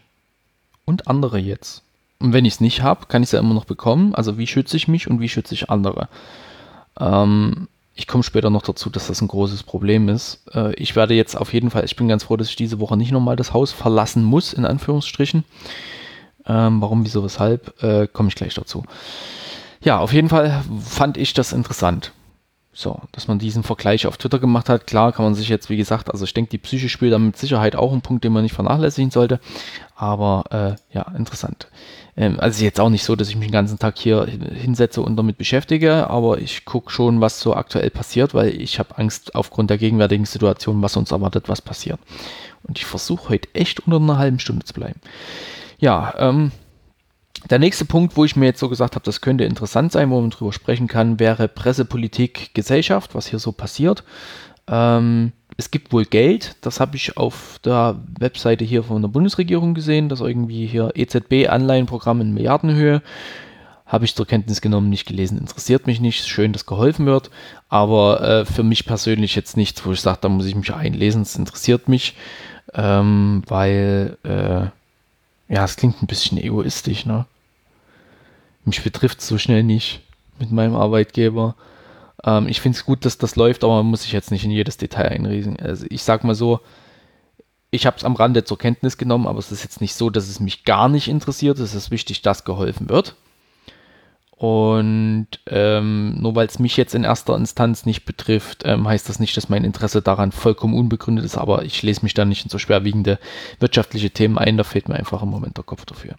und 0.86 1.06
andere 1.08 1.38
jetzt? 1.38 1.82
Und 2.20 2.32
wenn 2.32 2.46
ich 2.46 2.54
es 2.54 2.60
nicht 2.60 2.82
habe, 2.82 3.06
kann 3.06 3.22
ich 3.22 3.28
es 3.28 3.32
ja 3.32 3.38
immer 3.40 3.54
noch 3.54 3.66
bekommen. 3.66 4.14
Also 4.14 4.38
wie 4.38 4.46
schütze 4.46 4.78
ich 4.78 4.88
mich 4.88 5.08
und 5.08 5.20
wie 5.20 5.28
schütze 5.28 5.52
ich 5.52 5.68
andere? 5.68 6.08
Ähm, 6.98 7.68
ich 7.94 8.06
komme 8.06 8.24
später 8.24 8.50
noch 8.50 8.62
dazu, 8.62 8.90
dass 8.90 9.06
das 9.06 9.20
ein 9.20 9.28
großes 9.28 9.62
Problem 9.62 10.08
ist. 10.08 10.42
Äh, 10.52 10.74
ich 10.74 10.96
werde 10.96 11.14
jetzt 11.14 11.36
auf 11.36 11.52
jeden 11.52 11.70
Fall, 11.70 11.84
ich 11.84 11.96
bin 11.96 12.08
ganz 12.08 12.24
froh, 12.24 12.36
dass 12.36 12.48
ich 12.48 12.56
diese 12.56 12.80
Woche 12.80 12.96
nicht 12.96 13.12
nochmal 13.12 13.36
das 13.36 13.52
Haus 13.52 13.72
verlassen 13.72 14.24
muss, 14.24 14.52
in 14.52 14.64
Anführungsstrichen. 14.64 15.44
Ähm, 16.46 16.80
warum, 16.80 17.04
wieso, 17.04 17.22
weshalb, 17.24 17.82
äh, 17.82 18.06
komme 18.06 18.28
ich 18.28 18.34
gleich 18.34 18.54
dazu. 18.54 18.84
Ja, 19.82 19.98
auf 19.98 20.12
jeden 20.12 20.28
Fall 20.28 20.62
fand 20.82 21.16
ich 21.16 21.34
das 21.34 21.52
interessant. 21.52 22.12
So, 22.76 23.00
dass 23.12 23.28
man 23.28 23.38
diesen 23.38 23.62
Vergleich 23.62 24.04
auf 24.08 24.16
Twitter 24.16 24.40
gemacht 24.40 24.68
hat. 24.68 24.88
Klar 24.88 25.12
kann 25.12 25.24
man 25.24 25.36
sich 25.36 25.48
jetzt, 25.48 25.70
wie 25.70 25.76
gesagt, 25.76 26.10
also 26.10 26.24
ich 26.24 26.34
denke, 26.34 26.50
die 26.50 26.58
Psyche 26.58 26.88
spielt 26.88 27.12
da 27.12 27.20
mit 27.20 27.36
Sicherheit 27.36 27.76
auch 27.76 27.92
ein 27.92 28.02
Punkt, 28.02 28.24
den 28.24 28.32
man 28.32 28.42
nicht 28.42 28.52
vernachlässigen 28.52 29.12
sollte. 29.12 29.38
Aber 29.94 30.44
äh, 30.50 30.94
ja, 30.94 31.06
interessant. 31.16 31.68
Ähm, 32.16 32.40
also 32.40 32.64
jetzt 32.64 32.80
auch 32.80 32.90
nicht 32.90 33.04
so, 33.04 33.14
dass 33.14 33.28
ich 33.28 33.36
mich 33.36 33.46
den 33.46 33.52
ganzen 33.52 33.78
Tag 33.78 33.96
hier 33.96 34.26
hinsetze 34.26 35.02
und 35.02 35.16
damit 35.16 35.38
beschäftige, 35.38 36.10
aber 36.10 36.38
ich 36.38 36.64
gucke 36.64 36.90
schon, 36.90 37.20
was 37.20 37.38
so 37.38 37.54
aktuell 37.54 37.90
passiert, 37.90 38.34
weil 38.34 38.60
ich 38.60 38.80
habe 38.80 38.98
Angst 38.98 39.36
aufgrund 39.36 39.70
der 39.70 39.78
gegenwärtigen 39.78 40.24
Situation, 40.24 40.82
was 40.82 40.96
uns 40.96 41.12
erwartet, 41.12 41.48
was 41.48 41.62
passiert. 41.62 42.00
Und 42.64 42.78
ich 42.78 42.86
versuche 42.86 43.28
heute 43.28 43.48
echt 43.54 43.86
unter 43.86 43.98
einer 43.98 44.18
halben 44.18 44.40
Stunde 44.40 44.64
zu 44.64 44.74
bleiben. 44.74 45.00
Ja, 45.78 46.12
ähm, 46.18 46.50
der 47.50 47.58
nächste 47.58 47.84
Punkt, 47.84 48.16
wo 48.16 48.24
ich 48.24 48.36
mir 48.36 48.46
jetzt 48.46 48.60
so 48.60 48.68
gesagt 48.68 48.94
habe, 48.94 49.04
das 49.04 49.20
könnte 49.20 49.44
interessant 49.44 49.92
sein, 49.92 50.10
wo 50.10 50.20
man 50.20 50.30
drüber 50.30 50.52
sprechen 50.52 50.86
kann, 50.86 51.20
wäre 51.20 51.48
Pressepolitik, 51.48 52.54
Gesellschaft, 52.54 53.14
was 53.14 53.26
hier 53.26 53.38
so 53.38 53.52
passiert. 53.52 54.02
Ähm, 54.66 55.32
es 55.56 55.70
gibt 55.70 55.92
wohl 55.92 56.04
Geld, 56.04 56.56
das 56.62 56.80
habe 56.80 56.96
ich 56.96 57.16
auf 57.16 57.60
der 57.64 57.96
Webseite 58.18 58.64
hier 58.64 58.82
von 58.82 59.02
der 59.02 59.08
Bundesregierung 59.08 59.74
gesehen, 59.74 60.08
dass 60.08 60.20
irgendwie 60.20 60.66
hier 60.66 60.92
EZB-Anleihenprogramm 60.94 62.20
in 62.20 62.34
Milliardenhöhe. 62.34 63.02
Habe 63.86 64.06
ich 64.06 64.14
zur 64.14 64.26
Kenntnis 64.26 64.60
genommen, 64.60 64.88
nicht 64.88 65.06
gelesen, 65.06 65.38
interessiert 65.38 65.86
mich 65.86 66.00
nicht. 66.00 66.26
Schön, 66.26 66.52
dass 66.52 66.66
geholfen 66.66 67.06
wird, 67.06 67.30
aber 67.68 68.22
äh, 68.22 68.44
für 68.46 68.62
mich 68.62 68.86
persönlich 68.86 69.36
jetzt 69.36 69.56
nichts, 69.56 69.84
wo 69.84 69.92
ich 69.92 70.00
sage, 70.00 70.18
da 70.22 70.28
muss 70.28 70.46
ich 70.46 70.56
mich 70.56 70.72
einlesen, 70.74 71.22
es 71.22 71.36
interessiert 71.36 71.88
mich, 71.88 72.16
ähm, 72.72 73.42
weil, 73.46 74.16
äh, 74.24 75.52
ja, 75.52 75.64
es 75.64 75.76
klingt 75.76 76.02
ein 76.02 76.06
bisschen 76.06 76.38
egoistisch, 76.38 77.04
ne? 77.04 77.26
Mich 78.66 78.82
betrifft 78.82 79.20
so 79.20 79.38
schnell 79.38 79.62
nicht 79.62 80.00
mit 80.38 80.50
meinem 80.50 80.74
Arbeitgeber. 80.74 81.56
Ähm, 82.24 82.48
ich 82.48 82.60
finde 82.60 82.76
es 82.76 82.84
gut, 82.84 83.04
dass 83.04 83.18
das 83.18 83.36
läuft, 83.36 83.64
aber 83.64 83.76
man 83.76 83.86
muss 83.86 84.02
sich 84.02 84.12
jetzt 84.12 84.30
nicht 84.30 84.44
in 84.44 84.50
jedes 84.50 84.76
Detail 84.76 85.08
einriesen. 85.08 85.58
Also 85.58 85.86
ich 85.88 86.02
sag 86.02 86.24
mal 86.24 86.34
so, 86.34 86.60
ich 87.70 87.86
habe 87.86 87.96
es 87.96 88.04
am 88.04 88.14
Rande 88.14 88.44
zur 88.44 88.58
Kenntnis 88.58 88.96
genommen, 88.98 89.26
aber 89.26 89.38
es 89.38 89.50
ist 89.50 89.64
jetzt 89.64 89.80
nicht 89.80 89.94
so, 89.94 90.08
dass 90.10 90.28
es 90.28 90.40
mich 90.40 90.64
gar 90.64 90.88
nicht 90.88 91.08
interessiert. 91.08 91.58
Es 91.58 91.74
ist 91.74 91.90
wichtig, 91.90 92.22
dass 92.22 92.44
geholfen 92.44 92.88
wird. 92.88 93.16
Und 94.36 95.28
ähm, 95.46 96.16
nur 96.20 96.34
weil 96.34 96.48
es 96.48 96.58
mich 96.58 96.76
jetzt 96.76 96.94
in 96.94 97.04
erster 97.04 97.36
Instanz 97.36 97.86
nicht 97.86 98.04
betrifft, 98.04 98.62
ähm, 98.64 98.88
heißt 98.88 99.08
das 99.08 99.20
nicht, 99.20 99.36
dass 99.36 99.48
mein 99.48 99.62
Interesse 99.62 100.02
daran 100.02 100.32
vollkommen 100.32 100.74
unbegründet 100.74 101.24
ist. 101.24 101.38
Aber 101.38 101.64
ich 101.64 101.82
lese 101.82 102.02
mich 102.02 102.14
da 102.14 102.24
nicht 102.24 102.44
in 102.44 102.50
so 102.50 102.58
schwerwiegende 102.58 103.20
wirtschaftliche 103.60 104.10
Themen 104.10 104.36
ein. 104.36 104.56
Da 104.56 104.64
fehlt 104.64 104.88
mir 104.88 104.96
einfach 104.96 105.22
im 105.22 105.30
Moment 105.30 105.56
der 105.56 105.64
Kopf 105.64 105.84
dafür. 105.84 106.16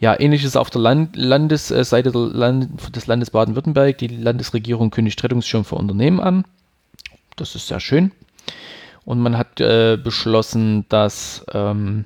Ja, 0.00 0.18
ähnliches 0.18 0.56
auf 0.56 0.70
der 0.70 0.80
Land 0.80 1.14
Landesseite 1.14 2.10
der 2.10 2.22
Land 2.22 2.96
des 2.96 3.06
Landes 3.06 3.30
Baden-Württemberg. 3.30 3.98
Die 3.98 4.08
Landesregierung 4.08 4.90
kündigt 4.90 5.22
Rettungsschirm 5.22 5.64
für 5.64 5.76
Unternehmen 5.76 6.18
an. 6.18 6.44
Das 7.36 7.54
ist 7.54 7.68
sehr 7.68 7.80
schön. 7.80 8.10
Und 9.04 9.20
man 9.20 9.38
hat 9.38 9.60
äh, 9.60 9.96
beschlossen, 9.96 10.86
dass 10.88 11.44
ähm, 11.52 12.04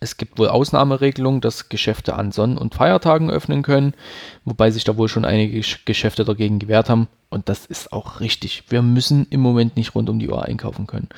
es 0.00 0.16
gibt 0.16 0.38
wohl 0.38 0.48
Ausnahmeregelungen, 0.48 1.40
dass 1.40 1.68
Geschäfte 1.68 2.14
an 2.14 2.32
Sonn- 2.32 2.58
und 2.58 2.74
Feiertagen 2.74 3.30
öffnen 3.30 3.62
können, 3.62 3.94
wobei 4.44 4.70
sich 4.70 4.84
da 4.84 4.96
wohl 4.96 5.08
schon 5.08 5.24
einige 5.24 5.62
Geschäfte 5.84 6.24
dagegen 6.24 6.58
gewehrt 6.58 6.88
haben. 6.90 7.08
Und 7.30 7.48
das 7.48 7.66
ist 7.66 7.92
auch 7.92 8.20
richtig. 8.20 8.64
Wir 8.68 8.82
müssen 8.82 9.26
im 9.30 9.40
Moment 9.40 9.76
nicht 9.76 9.94
rund 9.94 10.08
um 10.08 10.18
die 10.18 10.28
Uhr 10.28 10.44
einkaufen 10.44 10.86
können. 10.86 11.08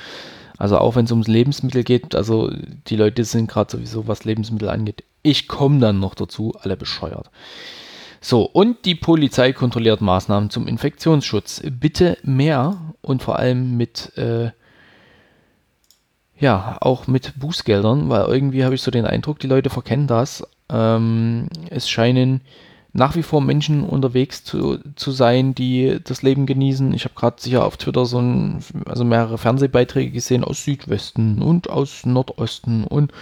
Also 0.56 0.78
auch 0.78 0.96
wenn 0.96 1.04
es 1.04 1.12
ums 1.12 1.28
Lebensmittel 1.28 1.84
geht, 1.84 2.14
also 2.14 2.50
die 2.88 2.96
Leute 2.96 3.24
sind 3.24 3.48
gerade 3.48 3.70
sowieso, 3.70 4.08
was 4.08 4.24
Lebensmittel 4.24 4.68
angeht. 4.68 5.04
Ich 5.22 5.46
komme 5.46 5.78
dann 5.78 6.00
noch 6.00 6.14
dazu, 6.14 6.54
alle 6.60 6.76
bescheuert. 6.76 7.30
So, 8.20 8.42
und 8.42 8.84
die 8.84 8.96
Polizei 8.96 9.52
kontrolliert 9.52 10.00
Maßnahmen 10.00 10.50
zum 10.50 10.66
Infektionsschutz. 10.66 11.62
Bitte 11.70 12.18
mehr 12.24 12.94
und 13.00 13.22
vor 13.22 13.38
allem 13.38 13.76
mit 13.76 14.16
äh, 14.16 14.50
ja, 16.38 16.76
auch 16.80 17.06
mit 17.06 17.38
Bußgeldern, 17.38 18.08
weil 18.08 18.26
irgendwie 18.26 18.64
habe 18.64 18.74
ich 18.74 18.82
so 18.82 18.90
den 18.90 19.04
Eindruck, 19.04 19.38
die 19.38 19.46
Leute 19.46 19.70
verkennen 19.70 20.06
das. 20.06 20.46
Ähm, 20.70 21.48
es 21.70 21.88
scheinen 21.88 22.40
nach 22.92 23.16
wie 23.16 23.22
vor 23.22 23.40
Menschen 23.40 23.84
unterwegs 23.84 24.44
zu, 24.44 24.78
zu 24.96 25.10
sein, 25.10 25.54
die 25.54 25.98
das 26.02 26.22
Leben 26.22 26.46
genießen. 26.46 26.92
Ich 26.94 27.04
habe 27.04 27.14
gerade 27.14 27.40
sicher 27.40 27.64
auf 27.64 27.76
Twitter 27.76 28.06
so 28.06 28.20
ein, 28.20 28.62
also 28.86 29.04
mehrere 29.04 29.38
Fernsehbeiträge 29.38 30.10
gesehen 30.10 30.44
aus 30.44 30.64
Südwesten 30.64 31.42
und 31.42 31.68
aus 31.68 32.06
Nordosten 32.06 32.84
und 32.84 33.12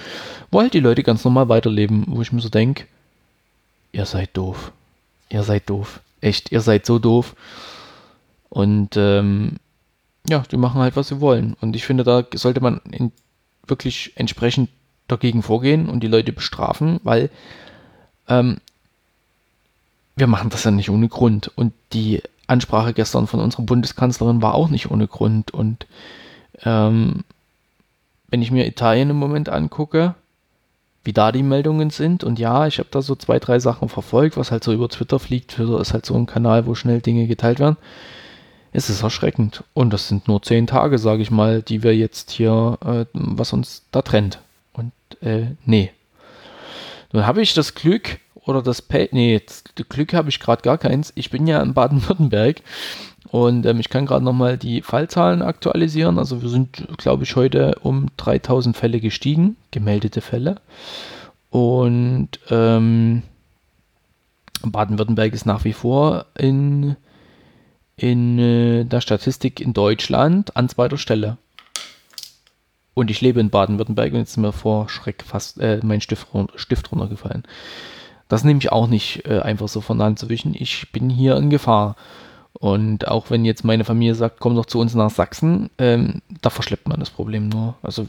wo 0.50 0.60
halt 0.60 0.74
die 0.74 0.80
Leute 0.80 1.02
ganz 1.02 1.24
normal 1.24 1.48
weiterleben, 1.48 2.04
wo 2.08 2.22
ich 2.22 2.32
mir 2.32 2.40
so 2.40 2.48
denke, 2.48 2.84
ihr 3.92 4.06
seid 4.06 4.36
doof. 4.36 4.72
Ihr 5.28 5.42
seid 5.42 5.68
doof. 5.68 6.00
Echt, 6.20 6.52
ihr 6.52 6.60
seid 6.60 6.86
so 6.86 6.98
doof. 6.98 7.34
Und 8.48 8.96
ähm, 8.96 9.56
ja, 10.28 10.42
die 10.50 10.56
machen 10.56 10.80
halt, 10.80 10.96
was 10.96 11.08
sie 11.08 11.20
wollen. 11.20 11.56
Und 11.60 11.76
ich 11.76 11.84
finde, 11.84 12.04
da 12.04 12.24
sollte 12.34 12.60
man 12.60 12.80
in, 12.90 13.12
wirklich 13.66 14.12
entsprechend 14.16 14.70
dagegen 15.08 15.42
vorgehen 15.42 15.88
und 15.88 16.00
die 16.00 16.08
Leute 16.08 16.32
bestrafen, 16.32 17.00
weil 17.04 17.30
ähm, 18.28 18.58
wir 20.16 20.26
machen 20.26 20.50
das 20.50 20.64
ja 20.64 20.70
nicht 20.70 20.90
ohne 20.90 21.08
Grund. 21.08 21.50
Und 21.54 21.72
die 21.92 22.22
Ansprache 22.46 22.92
gestern 22.92 23.26
von 23.26 23.40
unserer 23.40 23.62
Bundeskanzlerin 23.62 24.42
war 24.42 24.54
auch 24.54 24.68
nicht 24.68 24.90
ohne 24.90 25.06
Grund. 25.06 25.52
Und 25.52 25.86
ähm, 26.64 27.24
wenn 28.28 28.42
ich 28.42 28.50
mir 28.50 28.66
Italien 28.66 29.10
im 29.10 29.16
Moment 29.16 29.48
angucke, 29.48 30.14
wie 31.04 31.12
da 31.12 31.30
die 31.30 31.44
Meldungen 31.44 31.90
sind, 31.90 32.24
und 32.24 32.40
ja, 32.40 32.66
ich 32.66 32.80
habe 32.80 32.88
da 32.90 33.00
so 33.00 33.14
zwei, 33.14 33.38
drei 33.38 33.60
Sachen 33.60 33.88
verfolgt, 33.88 34.36
was 34.36 34.50
halt 34.50 34.64
so 34.64 34.72
über 34.72 34.88
Twitter 34.88 35.20
fliegt. 35.20 35.52
Twitter 35.52 35.80
ist 35.80 35.92
halt 35.92 36.04
so 36.04 36.14
ein 36.14 36.26
Kanal, 36.26 36.66
wo 36.66 36.74
schnell 36.74 37.00
Dinge 37.00 37.28
geteilt 37.28 37.60
werden 37.60 37.76
es 38.72 38.90
ist 38.90 39.02
erschreckend. 39.02 39.64
Und 39.74 39.92
das 39.92 40.08
sind 40.08 40.28
nur 40.28 40.42
zehn 40.42 40.66
Tage, 40.66 40.98
sage 40.98 41.22
ich 41.22 41.30
mal, 41.30 41.62
die 41.62 41.82
wir 41.82 41.96
jetzt 41.96 42.30
hier, 42.30 42.78
äh, 42.84 43.04
was 43.12 43.52
uns 43.52 43.84
da 43.90 44.02
trennt. 44.02 44.40
Und 44.72 44.92
äh, 45.22 45.54
nee. 45.64 45.90
Nun 47.12 47.26
habe 47.26 47.42
ich 47.42 47.54
das 47.54 47.74
Glück 47.74 48.18
oder 48.34 48.62
das 48.62 48.82
Pay, 48.82 49.08
nee, 49.12 49.40
das 49.44 49.64
Glück 49.88 50.12
habe 50.12 50.28
ich 50.28 50.40
gerade 50.40 50.62
gar 50.62 50.78
keins. 50.78 51.12
Ich 51.16 51.30
bin 51.30 51.46
ja 51.46 51.60
in 51.62 51.74
Baden-Württemberg 51.74 52.62
und 53.30 53.66
ähm, 53.66 53.80
ich 53.80 53.88
kann 53.88 54.06
gerade 54.06 54.24
nochmal 54.24 54.56
die 54.56 54.82
Fallzahlen 54.82 55.42
aktualisieren. 55.42 56.18
Also 56.18 56.42
wir 56.42 56.48
sind, 56.48 56.86
glaube 56.96 57.24
ich, 57.24 57.34
heute 57.36 57.76
um 57.82 58.08
3000 58.16 58.76
Fälle 58.76 59.00
gestiegen, 59.00 59.56
gemeldete 59.72 60.20
Fälle. 60.20 60.56
Und 61.50 62.28
ähm, 62.50 63.22
Baden-Württemberg 64.62 65.32
ist 65.34 65.46
nach 65.46 65.64
wie 65.64 65.72
vor 65.72 66.26
in 66.38 66.96
in 67.96 68.38
äh, 68.38 68.84
der 68.84 69.00
Statistik 69.00 69.60
in 69.60 69.72
Deutschland 69.72 70.56
an 70.56 70.68
zweiter 70.68 70.98
Stelle. 70.98 71.38
Und 72.94 73.10
ich 73.10 73.20
lebe 73.20 73.40
in 73.40 73.50
Baden-Württemberg 73.50 74.12
und 74.12 74.20
jetzt 74.20 74.30
ist 74.30 74.36
mir 74.38 74.52
vor 74.52 74.88
Schreck 74.88 75.22
fast 75.26 75.58
äh, 75.60 75.80
mein 75.82 76.00
Stift, 76.00 76.28
Stift 76.56 76.92
runtergefallen. 76.92 77.44
Das 78.28 78.42
nehme 78.42 78.58
ich 78.58 78.72
auch 78.72 78.88
nicht 78.88 79.26
äh, 79.26 79.40
einfach 79.40 79.68
so 79.68 79.80
von 79.80 79.98
der 79.98 80.06
Hand 80.06 80.18
zu 80.18 80.28
wischen. 80.28 80.54
Ich 80.54 80.90
bin 80.92 81.10
hier 81.10 81.36
in 81.36 81.50
Gefahr. 81.50 81.96
Und 82.54 83.06
auch 83.06 83.30
wenn 83.30 83.44
jetzt 83.44 83.64
meine 83.64 83.84
Familie 83.84 84.14
sagt, 84.14 84.40
komm 84.40 84.56
doch 84.56 84.64
zu 84.64 84.80
uns 84.80 84.94
nach 84.94 85.10
Sachsen, 85.10 85.68
ähm, 85.76 86.22
da 86.40 86.48
verschleppt 86.48 86.88
man 86.88 86.98
das 86.98 87.10
Problem 87.10 87.50
nur. 87.50 87.74
Also 87.82 88.06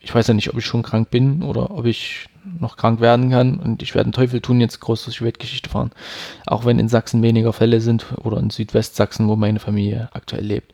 ich 0.00 0.14
weiß 0.14 0.26
ja 0.26 0.34
nicht, 0.34 0.50
ob 0.50 0.58
ich 0.58 0.66
schon 0.66 0.82
krank 0.82 1.10
bin 1.10 1.42
oder 1.42 1.70
ob 1.70 1.86
ich 1.86 2.28
noch 2.44 2.76
krank 2.76 3.00
werden 3.00 3.30
kann. 3.30 3.58
Und 3.58 3.82
ich 3.82 3.94
werde 3.94 4.06
einen 4.06 4.12
Teufel 4.12 4.40
tun, 4.40 4.60
jetzt 4.60 4.80
groß 4.80 5.04
durch 5.04 5.18
die 5.18 5.24
Weltgeschichte 5.24 5.70
fahren. 5.70 5.92
Auch 6.46 6.64
wenn 6.64 6.78
in 6.78 6.88
Sachsen 6.88 7.22
weniger 7.22 7.52
Fälle 7.52 7.80
sind 7.80 8.06
oder 8.24 8.38
in 8.38 8.50
Südwestsachsen, 8.50 9.28
wo 9.28 9.36
meine 9.36 9.60
Familie 9.60 10.08
aktuell 10.12 10.44
lebt. 10.44 10.72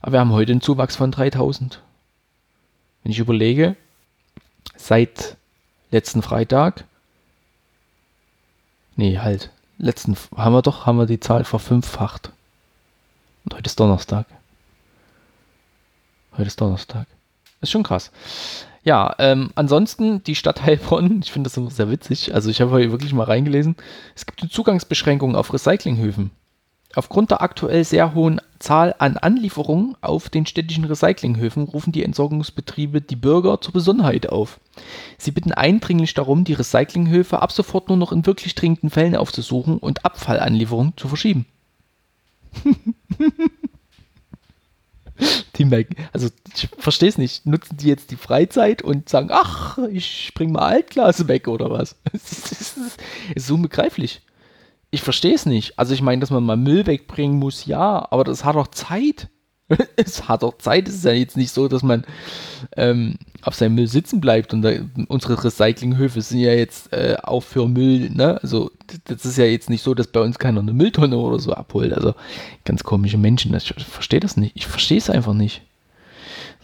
Aber 0.00 0.12
wir 0.12 0.20
haben 0.20 0.32
heute 0.32 0.52
einen 0.52 0.60
Zuwachs 0.60 0.96
von 0.96 1.10
3000. 1.10 1.80
Wenn 3.02 3.12
ich 3.12 3.18
überlege, 3.18 3.76
seit 4.76 5.36
letzten 5.90 6.22
Freitag, 6.22 6.84
nee, 8.96 9.18
halt, 9.18 9.50
letzten, 9.78 10.16
haben 10.36 10.54
wir 10.54 10.62
doch, 10.62 10.86
haben 10.86 10.98
wir 10.98 11.06
die 11.06 11.20
Zahl 11.20 11.44
verfünffacht. 11.44 12.32
Und 13.44 13.54
heute 13.54 13.66
ist 13.66 13.78
Donnerstag. 13.78 14.26
Heute 16.32 16.46
ist 16.46 16.60
Donnerstag. 16.60 17.06
Ist 17.60 17.70
schon 17.70 17.82
krass. 17.82 18.10
Ja, 18.84 19.14
ähm, 19.18 19.50
ansonsten 19.54 20.22
die 20.24 20.34
Stadt 20.34 20.62
Heilbronn, 20.62 21.20
ich 21.24 21.32
finde 21.32 21.50
das 21.50 21.74
sehr 21.74 21.90
witzig. 21.90 22.34
Also 22.34 22.50
ich 22.50 22.60
habe 22.60 22.78
hier 22.78 22.92
wirklich 22.92 23.14
mal 23.14 23.24
reingelesen. 23.24 23.76
Es 24.14 24.26
gibt 24.26 24.42
eine 24.42 24.50
Zugangsbeschränkung 24.50 25.34
auf 25.36 25.52
Recyclinghöfen. 25.54 26.30
Aufgrund 26.94 27.30
der 27.30 27.42
aktuell 27.42 27.82
sehr 27.82 28.14
hohen 28.14 28.40
Zahl 28.58 28.94
an 28.98 29.16
Anlieferungen 29.16 29.96
auf 30.00 30.28
den 30.28 30.46
städtischen 30.46 30.84
Recyclinghöfen 30.84 31.64
rufen 31.64 31.92
die 31.92 32.04
Entsorgungsbetriebe 32.04 33.00
die 33.00 33.16
Bürger 33.16 33.60
zur 33.60 33.72
Besonnenheit 33.72 34.28
auf. 34.28 34.60
Sie 35.18 35.32
bitten 35.32 35.52
eindringlich 35.52 36.14
darum, 36.14 36.44
die 36.44 36.52
Recyclinghöfe 36.52 37.42
ab 37.42 37.52
sofort 37.52 37.88
nur 37.88 37.96
noch 37.96 38.12
in 38.12 38.26
wirklich 38.26 38.54
dringenden 38.54 38.90
Fällen 38.90 39.16
aufzusuchen 39.16 39.78
und 39.78 40.04
Abfallanlieferungen 40.04 40.92
zu 40.96 41.08
verschieben. 41.08 41.46
die 45.56 45.64
merken, 45.64 45.96
also 46.12 46.28
ich 46.54 46.68
verstehe 46.78 47.08
es 47.08 47.18
nicht. 47.18 47.46
Nutzen 47.46 47.76
die 47.76 47.88
jetzt 47.88 48.10
die 48.10 48.16
Freizeit 48.16 48.82
und 48.82 49.08
sagen, 49.08 49.28
ach, 49.30 49.78
ich 49.90 50.32
bring 50.34 50.52
mal 50.52 50.62
Altglas 50.62 51.28
weg 51.28 51.48
oder 51.48 51.70
was? 51.70 51.96
Es 52.12 52.76
ist 52.76 53.48
so 53.48 53.54
unbegreiflich. 53.54 54.22
Ich 54.90 55.02
verstehe 55.02 55.34
es 55.34 55.46
nicht. 55.46 55.78
Also 55.78 55.94
ich 55.94 56.02
meine, 56.02 56.20
dass 56.20 56.30
man 56.30 56.44
mal 56.44 56.56
Müll 56.56 56.86
wegbringen 56.86 57.38
muss, 57.38 57.66
ja, 57.66 58.06
aber 58.10 58.24
das 58.24 58.44
hat 58.44 58.56
doch 58.56 58.68
Zeit. 58.68 59.28
es 59.96 60.28
hat 60.28 60.42
doch 60.42 60.58
Zeit. 60.58 60.88
Es 60.88 60.96
ist 60.96 61.04
ja 61.04 61.12
jetzt 61.12 61.36
nicht 61.36 61.50
so, 61.50 61.68
dass 61.68 61.82
man 61.82 62.04
ähm, 62.76 63.16
auf 63.42 63.54
seinem 63.54 63.74
Müll 63.76 63.86
sitzen 63.86 64.20
bleibt 64.20 64.52
und 64.52 64.62
da, 64.62 64.72
unsere 65.08 65.42
Recyclinghöfe 65.42 66.20
sind 66.20 66.40
ja 66.40 66.52
jetzt 66.52 66.92
äh, 66.92 67.16
auch 67.22 67.42
für 67.42 67.66
Müll, 67.66 68.10
ne? 68.10 68.40
Also 68.42 68.70
das 69.04 69.24
ist 69.24 69.38
ja 69.38 69.44
jetzt 69.44 69.70
nicht 69.70 69.82
so, 69.82 69.94
dass 69.94 70.06
bei 70.06 70.20
uns 70.20 70.38
keiner 70.38 70.60
eine 70.60 70.72
Mülltonne 70.72 71.16
oder 71.16 71.38
so 71.38 71.52
abholt. 71.52 71.92
Also 71.92 72.14
ganz 72.64 72.84
komische 72.84 73.18
Menschen. 73.18 73.54
Ich 73.54 73.74
verstehe 73.74 74.20
das 74.20 74.36
nicht. 74.36 74.56
Ich 74.56 74.66
verstehe 74.66 74.98
es 74.98 75.10
einfach 75.10 75.34
nicht. 75.34 75.62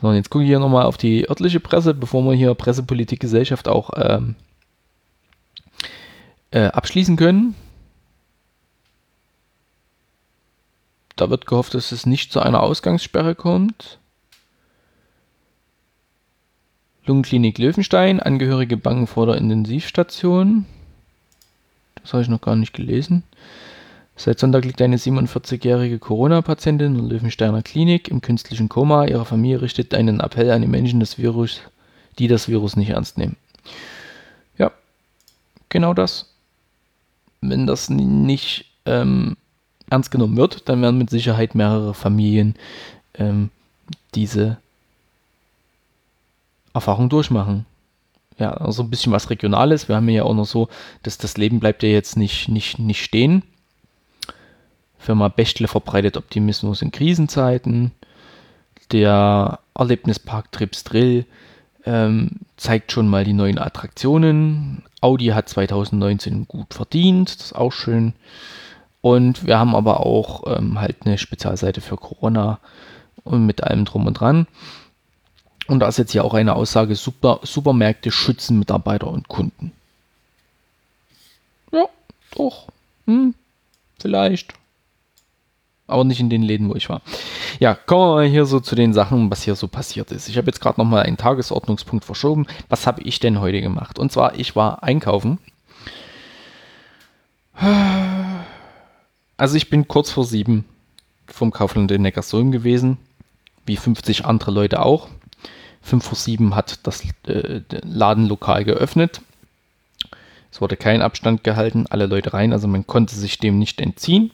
So, 0.01 0.09
und 0.09 0.15
jetzt 0.17 0.31
gucke 0.31 0.45
ich 0.45 0.49
hier 0.49 0.59
nochmal 0.59 0.87
auf 0.87 0.97
die 0.97 1.29
örtliche 1.29 1.61
Presse, 1.61 1.93
bevor 1.95 2.23
wir 2.25 2.35
hier 2.35 2.55
Pressepolitik 2.55 3.21
Gesellschaft 3.21 3.69
auch 3.69 3.91
ähm, 3.97 4.35
äh, 6.51 6.67
abschließen 6.67 7.17
können. 7.17 7.55
Da 11.21 11.29
wird 11.29 11.45
gehofft, 11.45 11.75
dass 11.75 11.93
es 11.93 12.07
nicht 12.07 12.33
zu 12.33 12.41
einer 12.41 12.63
Ausgangssperre 12.63 13.35
kommt. 13.35 13.99
Lungenklinik 17.05 17.59
Löwenstein, 17.59 18.21
Angehörige 18.21 18.79
bangen 18.79 19.07
vor 19.07 19.27
der 19.27 19.35
Intensivstation. 19.35 20.65
Das 22.01 22.15
habe 22.15 22.23
ich 22.23 22.31
noch 22.31 22.41
gar 22.41 22.57
nicht 22.57 22.73
gelesen. 22.73 23.23
Seit 24.17 24.39
Sonntag 24.39 24.65
liegt 24.65 24.81
eine 24.81 24.97
47-jährige 24.97 25.99
Corona-Patientin 25.99 26.95
in 26.97 27.09
der 27.09 27.19
Löwensteiner 27.19 27.61
Klinik 27.61 28.09
im 28.09 28.23
künstlichen 28.23 28.71
Koma. 28.71 29.05
Ihre 29.05 29.27
Familie 29.27 29.61
richtet 29.61 29.93
einen 29.93 30.21
Appell 30.21 30.51
an 30.51 30.63
die 30.63 30.69
Menschen, 30.69 31.01
das 31.01 31.19
Virus, 31.19 31.61
die 32.19 32.29
das 32.29 32.49
Virus 32.49 32.77
nicht 32.77 32.89
ernst 32.89 33.19
nehmen. 33.19 33.37
Ja, 34.57 34.73
genau 35.69 35.93
das. 35.93 36.35
Wenn 37.43 37.67
das 37.67 37.91
nicht 37.91 38.65
ähm, 38.87 39.37
ernst 39.91 40.11
genommen 40.11 40.37
wird, 40.37 40.69
dann 40.69 40.83
werden 40.83 40.99
mit 40.99 41.11
Sicherheit 41.11 41.55
mehrere 41.55 41.95
Familien 41.95 42.55
ähm, 43.15 43.51
diese 44.15 44.57
Erfahrung 46.73 47.09
durchmachen. 47.09 47.67
Ja, 48.39 48.53
also 48.55 48.83
ein 48.83 48.91
bisschen 48.91 49.13
was 49.13 49.29
Regionales. 49.29 49.89
Wir 49.89 49.97
haben 49.97 50.09
ja 50.09 50.23
auch 50.23 50.35
noch 50.35 50.47
so, 50.47 50.69
dass 51.03 51.19
das 51.19 51.37
Leben 51.37 51.61
bleibt 51.61 51.83
ja 51.83 51.91
jetzt 51.91 52.17
nicht, 52.17 52.49
nicht, 52.49 52.79
nicht 52.79 53.05
stehen. 53.05 53.43
Firma 54.99 55.29
Bechtle 55.29 55.69
verbreitet 55.69 56.17
Optimismus 56.17 56.83
in 56.83 56.91
Krisenzeiten. 56.91 57.93
Der 58.93 59.59
Erlebnispark 59.75 60.53
Trips 60.53 60.85
Drill 60.85 61.27
ähm, 61.85 62.41
zeigt 62.57 62.93
schon 62.93 63.09
mal 63.09 63.25
die 63.25 63.33
neuen 63.33 63.59
Attraktionen. 63.59 64.83
Audi 65.01 65.27
hat 65.27 65.49
2019 65.49 66.47
gut 66.47 66.75
verdient, 66.75 67.35
das 67.35 67.47
ist 67.47 67.55
auch 67.55 67.73
schön. 67.73 68.15
Und 69.01 69.47
wir 69.47 69.59
haben 69.59 69.75
aber 69.75 70.01
auch 70.01 70.45
ähm, 70.47 70.81
halt 70.81 70.99
eine 71.05 71.19
Spezialseite 71.19 71.81
für 71.81 71.97
Corona 71.97 72.59
und 73.25 73.47
mit 73.47 73.65
allem 73.65 73.85
drum 73.85 74.07
und 74.07 74.15
dran. 74.15 74.47
Und 75.67 75.81
da 75.81 75.89
ist 75.89 75.99
jetzt 75.99 76.13
hier 76.13 76.25
auch 76.25 76.35
eine 76.35 76.55
Aussage, 76.55 76.97
Super, 76.97 77.41
Supermärkte 77.43 78.11
schützen 78.11 78.59
Mitarbeiter 78.59 79.07
und 79.07 79.29
Kunden. 79.29 79.73
Ja, 81.73 81.87
doch. 82.35 82.67
Hm, 83.07 83.35
vielleicht. 83.99 84.55
Aber 85.87 86.05
nicht 86.05 86.21
in 86.21 86.31
den 86.31 86.43
Läden, 86.43 86.69
wo 86.69 86.75
ich 86.75 86.89
war. 86.89 87.03
Ja, 87.59 87.75
kommen 87.75 88.03
wir 88.03 88.15
mal 88.15 88.27
hier 88.27 88.47
so 88.47 88.61
zu 88.61 88.75
den 88.75 88.93
Sachen, 88.93 89.31
was 89.31 89.43
hier 89.43 89.57
so 89.57 89.67
passiert 89.67 90.13
ist. 90.13 90.29
Ich 90.29 90.37
habe 90.37 90.47
jetzt 90.47 90.61
gerade 90.61 90.81
nochmal 90.81 91.05
einen 91.05 91.17
Tagesordnungspunkt 91.17 92.05
verschoben. 92.05 92.47
Was 92.69 92.87
habe 92.87 93.03
ich 93.03 93.19
denn 93.19 93.41
heute 93.41 93.61
gemacht? 93.61 93.99
Und 93.99 94.13
zwar, 94.13 94.39
ich 94.39 94.55
war 94.55 94.83
einkaufen. 94.83 95.39
Also 99.41 99.57
ich 99.57 99.71
bin 99.71 99.89
kurz 99.89 100.11
vor 100.11 100.27
sieben 100.27 100.67
vom 101.27 101.51
Kaufland 101.51 101.91
in 101.93 102.03
Neckarsulm 102.03 102.53
gewesen, 102.53 102.99
wie 103.65 103.79
50 103.79 104.27
andere 104.27 104.51
Leute 104.51 104.83
auch. 104.83 105.09
Fünf 105.81 106.05
vor 106.05 106.17
sieben 106.17 106.55
hat 106.55 106.81
das 106.87 107.03
äh, 107.27 107.63
Ladenlokal 107.83 108.67
geöffnet. 108.67 109.23
Es 110.53 110.61
wurde 110.61 110.77
kein 110.77 111.01
Abstand 111.01 111.43
gehalten, 111.43 111.87
alle 111.89 112.05
Leute 112.05 112.35
rein, 112.35 112.53
also 112.53 112.69
man 112.69 112.87
konnte 112.87 113.15
sich 113.15 113.39
dem 113.39 113.59
nicht 113.59 113.81
entziehen. 113.81 114.31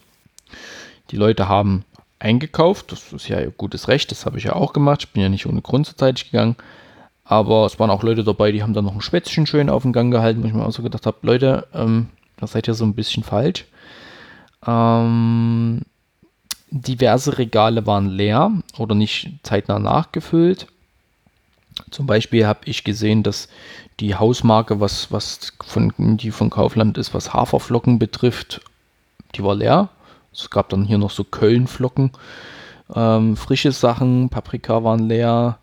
Die 1.12 1.16
Leute 1.16 1.48
haben 1.48 1.84
eingekauft, 2.18 2.90
das 2.90 3.12
ist 3.12 3.28
ja 3.28 3.38
ihr 3.38 3.52
gutes 3.52 3.86
Recht, 3.86 4.10
das 4.10 4.26
habe 4.26 4.38
ich 4.38 4.44
ja 4.44 4.56
auch 4.56 4.72
gemacht. 4.72 5.04
Ich 5.04 5.12
bin 5.12 5.22
ja 5.22 5.28
nicht 5.28 5.46
ohne 5.46 5.62
Grund 5.62 5.86
zur 5.86 5.96
Zeit 5.96 6.24
gegangen. 6.24 6.56
Aber 7.22 7.64
es 7.64 7.78
waren 7.78 7.90
auch 7.90 8.02
Leute 8.02 8.24
dabei, 8.24 8.50
die 8.50 8.64
haben 8.64 8.74
dann 8.74 8.86
noch 8.86 8.96
ein 8.96 9.00
Schwätzchen 9.00 9.46
schön 9.46 9.70
auf 9.70 9.84
den 9.84 9.92
Gang 9.92 10.10
gehalten, 10.10 10.42
wo 10.42 10.48
ich 10.48 10.52
mir 10.52 10.66
auch 10.66 10.72
so 10.72 10.82
gedacht 10.82 11.06
habe, 11.06 11.18
Leute, 11.22 11.68
ähm, 11.74 12.08
das 12.38 12.50
seid 12.50 12.66
ihr 12.66 12.74
so 12.74 12.84
ein 12.84 12.94
bisschen 12.94 13.22
falsch. 13.22 13.66
Ähm, 14.66 15.82
diverse 16.70 17.38
Regale 17.38 17.86
waren 17.86 18.08
leer 18.08 18.52
oder 18.78 18.94
nicht 18.94 19.30
zeitnah 19.42 19.78
nachgefüllt. 19.78 20.66
Zum 21.90 22.06
Beispiel 22.06 22.46
habe 22.46 22.60
ich 22.64 22.84
gesehen, 22.84 23.22
dass 23.22 23.48
die 24.00 24.14
Hausmarke, 24.14 24.80
was, 24.80 25.12
was 25.12 25.52
von, 25.64 25.92
die 26.16 26.30
von 26.30 26.50
Kaufland 26.50 26.98
ist, 26.98 27.14
was 27.14 27.32
Haferflocken 27.32 27.98
betrifft, 27.98 28.60
die 29.34 29.44
war 29.44 29.54
leer. 29.54 29.90
Es 30.32 30.50
gab 30.50 30.68
dann 30.68 30.84
hier 30.84 30.98
noch 30.98 31.10
so 31.10 31.24
Kölnflocken. 31.24 32.12
Ähm, 32.94 33.36
frische 33.36 33.72
Sachen, 33.72 34.28
Paprika 34.28 34.84
waren 34.84 35.08
leer. 35.08 35.58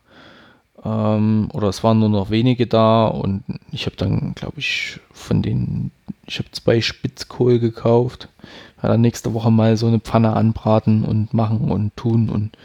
Ähm, 0.84 1.50
oder 1.54 1.70
es 1.70 1.84
waren 1.84 2.00
nur 2.00 2.10
noch 2.10 2.30
wenige 2.30 2.68
da. 2.68 3.06
Und 3.06 3.44
ich 3.72 3.86
habe 3.86 3.96
dann, 3.96 4.34
glaube 4.36 4.60
ich, 4.60 5.00
von 5.12 5.42
den, 5.42 5.92
ich 6.26 6.40
habe 6.40 6.52
zwei 6.52 6.82
Spitzkohl 6.82 7.60
gekauft 7.60 8.30
ja, 8.84 8.90
dann 8.90 9.02
nächste 9.02 9.34
Woche 9.34 9.50
mal 9.50 9.78
so 9.78 9.88
eine 9.88 10.00
Pfanne 10.00 10.36
anbraten 10.36 11.06
und 11.06 11.34
machen 11.34 11.72
und 11.72 11.96
tun 11.96 12.30
und 12.30 12.58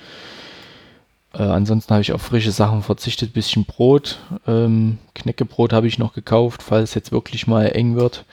äh, 1.32 1.42
ansonsten 1.42 1.92
habe 1.92 2.02
ich 2.02 2.12
auf 2.12 2.22
frische 2.22 2.50
Sachen 2.50 2.82
verzichtet, 2.82 3.32
bisschen 3.32 3.64
Brot, 3.64 4.18
ähm, 4.46 4.98
Knäckebrot 5.14 5.72
habe 5.72 5.86
ich 5.86 5.98
noch 5.98 6.12
gekauft, 6.12 6.62
falls 6.62 6.94
jetzt 6.94 7.12
wirklich 7.12 7.46
mal 7.46 7.66
eng 7.66 7.94
wird, 7.94 8.24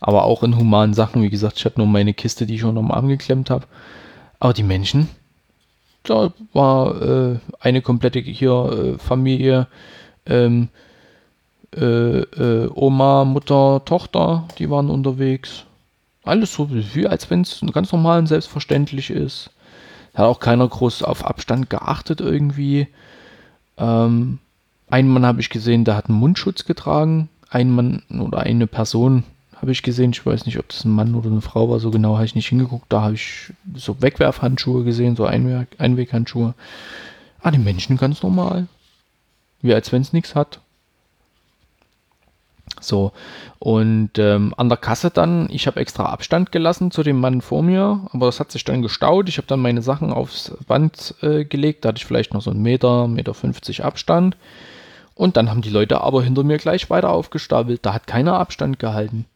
aber 0.00 0.24
auch 0.24 0.42
in 0.42 0.56
humanen 0.56 0.94
Sachen, 0.94 1.22
wie 1.22 1.30
gesagt, 1.30 1.58
ich 1.58 1.64
hatte 1.64 1.78
nur 1.78 1.86
meine 1.86 2.14
Kiste, 2.14 2.44
die 2.44 2.56
ich 2.56 2.60
schon 2.60 2.78
am 2.78 2.90
Arm 2.90 3.08
geklemmt 3.08 3.50
habe, 3.50 3.66
aber 4.40 4.52
die 4.52 4.64
Menschen, 4.64 5.08
da 6.02 6.32
war 6.52 7.00
äh, 7.00 7.38
eine 7.60 7.82
komplette 7.82 8.18
hier 8.18 8.94
äh, 8.96 8.98
Familie, 8.98 9.68
ähm, 10.26 10.68
äh, 11.76 12.20
äh, 12.20 12.70
Oma, 12.74 13.24
Mutter, 13.24 13.82
Tochter, 13.84 14.48
die 14.58 14.68
waren 14.68 14.90
unterwegs 14.90 15.64
alles 16.24 16.54
so 16.54 16.68
wie 16.70 17.06
als 17.06 17.30
wenn 17.30 17.42
es 17.42 17.60
ganz 17.72 17.92
normal 17.92 18.20
und 18.20 18.26
selbstverständlich 18.26 19.10
ist. 19.10 19.50
Hat 20.14 20.26
auch 20.26 20.40
keiner 20.40 20.68
groß 20.68 21.02
auf 21.02 21.24
Abstand 21.24 21.70
geachtet 21.70 22.20
irgendwie. 22.20 22.88
Ähm, 23.78 24.38
einen 24.88 25.08
Mann 25.08 25.24
habe 25.24 25.40
ich 25.40 25.48
gesehen, 25.48 25.84
der 25.84 25.96
hat 25.96 26.08
einen 26.08 26.18
Mundschutz 26.18 26.64
getragen. 26.64 27.28
ein 27.48 27.70
Mann 27.70 28.02
oder 28.10 28.40
eine 28.40 28.66
Person 28.66 29.24
habe 29.56 29.72
ich 29.72 29.82
gesehen. 29.82 30.10
Ich 30.10 30.26
weiß 30.26 30.44
nicht, 30.46 30.58
ob 30.58 30.68
das 30.68 30.84
ein 30.84 30.90
Mann 30.92 31.14
oder 31.14 31.30
eine 31.30 31.40
Frau 31.40 31.70
war. 31.70 31.78
So 31.80 31.90
genau 31.90 32.16
habe 32.16 32.26
ich 32.26 32.34
nicht 32.34 32.48
hingeguckt. 32.48 32.92
Da 32.92 33.02
habe 33.02 33.14
ich 33.14 33.52
so 33.74 34.02
Wegwerfhandschuhe 34.02 34.84
gesehen, 34.84 35.16
so 35.16 35.24
Einweg 35.24 35.68
Einweghandschuhe. 35.78 36.54
Ah, 37.40 37.50
die 37.50 37.58
Menschen 37.58 37.96
ganz 37.96 38.22
normal. 38.22 38.66
Wie 39.62 39.72
als 39.72 39.92
wenn 39.92 40.02
es 40.02 40.12
nichts 40.12 40.34
hat. 40.34 40.60
So, 42.80 43.12
und 43.58 44.18
ähm, 44.18 44.54
an 44.56 44.68
der 44.68 44.78
Kasse 44.78 45.10
dann, 45.10 45.48
ich 45.50 45.66
habe 45.66 45.80
extra 45.80 46.06
Abstand 46.06 46.52
gelassen 46.52 46.90
zu 46.90 47.02
dem 47.02 47.20
Mann 47.20 47.40
vor 47.40 47.62
mir, 47.62 48.08
aber 48.12 48.26
das 48.26 48.40
hat 48.40 48.50
sich 48.50 48.64
dann 48.64 48.82
gestaut. 48.82 49.28
Ich 49.28 49.36
habe 49.36 49.46
dann 49.46 49.60
meine 49.60 49.82
Sachen 49.82 50.12
aufs 50.12 50.52
Band 50.66 51.14
äh, 51.22 51.44
gelegt, 51.44 51.84
da 51.84 51.90
hatte 51.90 51.98
ich 51.98 52.06
vielleicht 52.06 52.34
noch 52.34 52.42
so 52.42 52.50
einen 52.50 52.62
Meter, 52.62 53.06
Meter 53.08 53.34
50 53.34 53.84
Abstand. 53.84 54.36
Und 55.14 55.36
dann 55.36 55.50
haben 55.50 55.62
die 55.62 55.70
Leute 55.70 56.00
aber 56.00 56.22
hinter 56.22 56.42
mir 56.42 56.56
gleich 56.56 56.88
weiter 56.88 57.10
aufgestapelt. 57.10 57.84
Da 57.84 57.92
hat 57.92 58.06
keiner 58.06 58.38
Abstand 58.38 58.78
gehalten. 58.78 59.26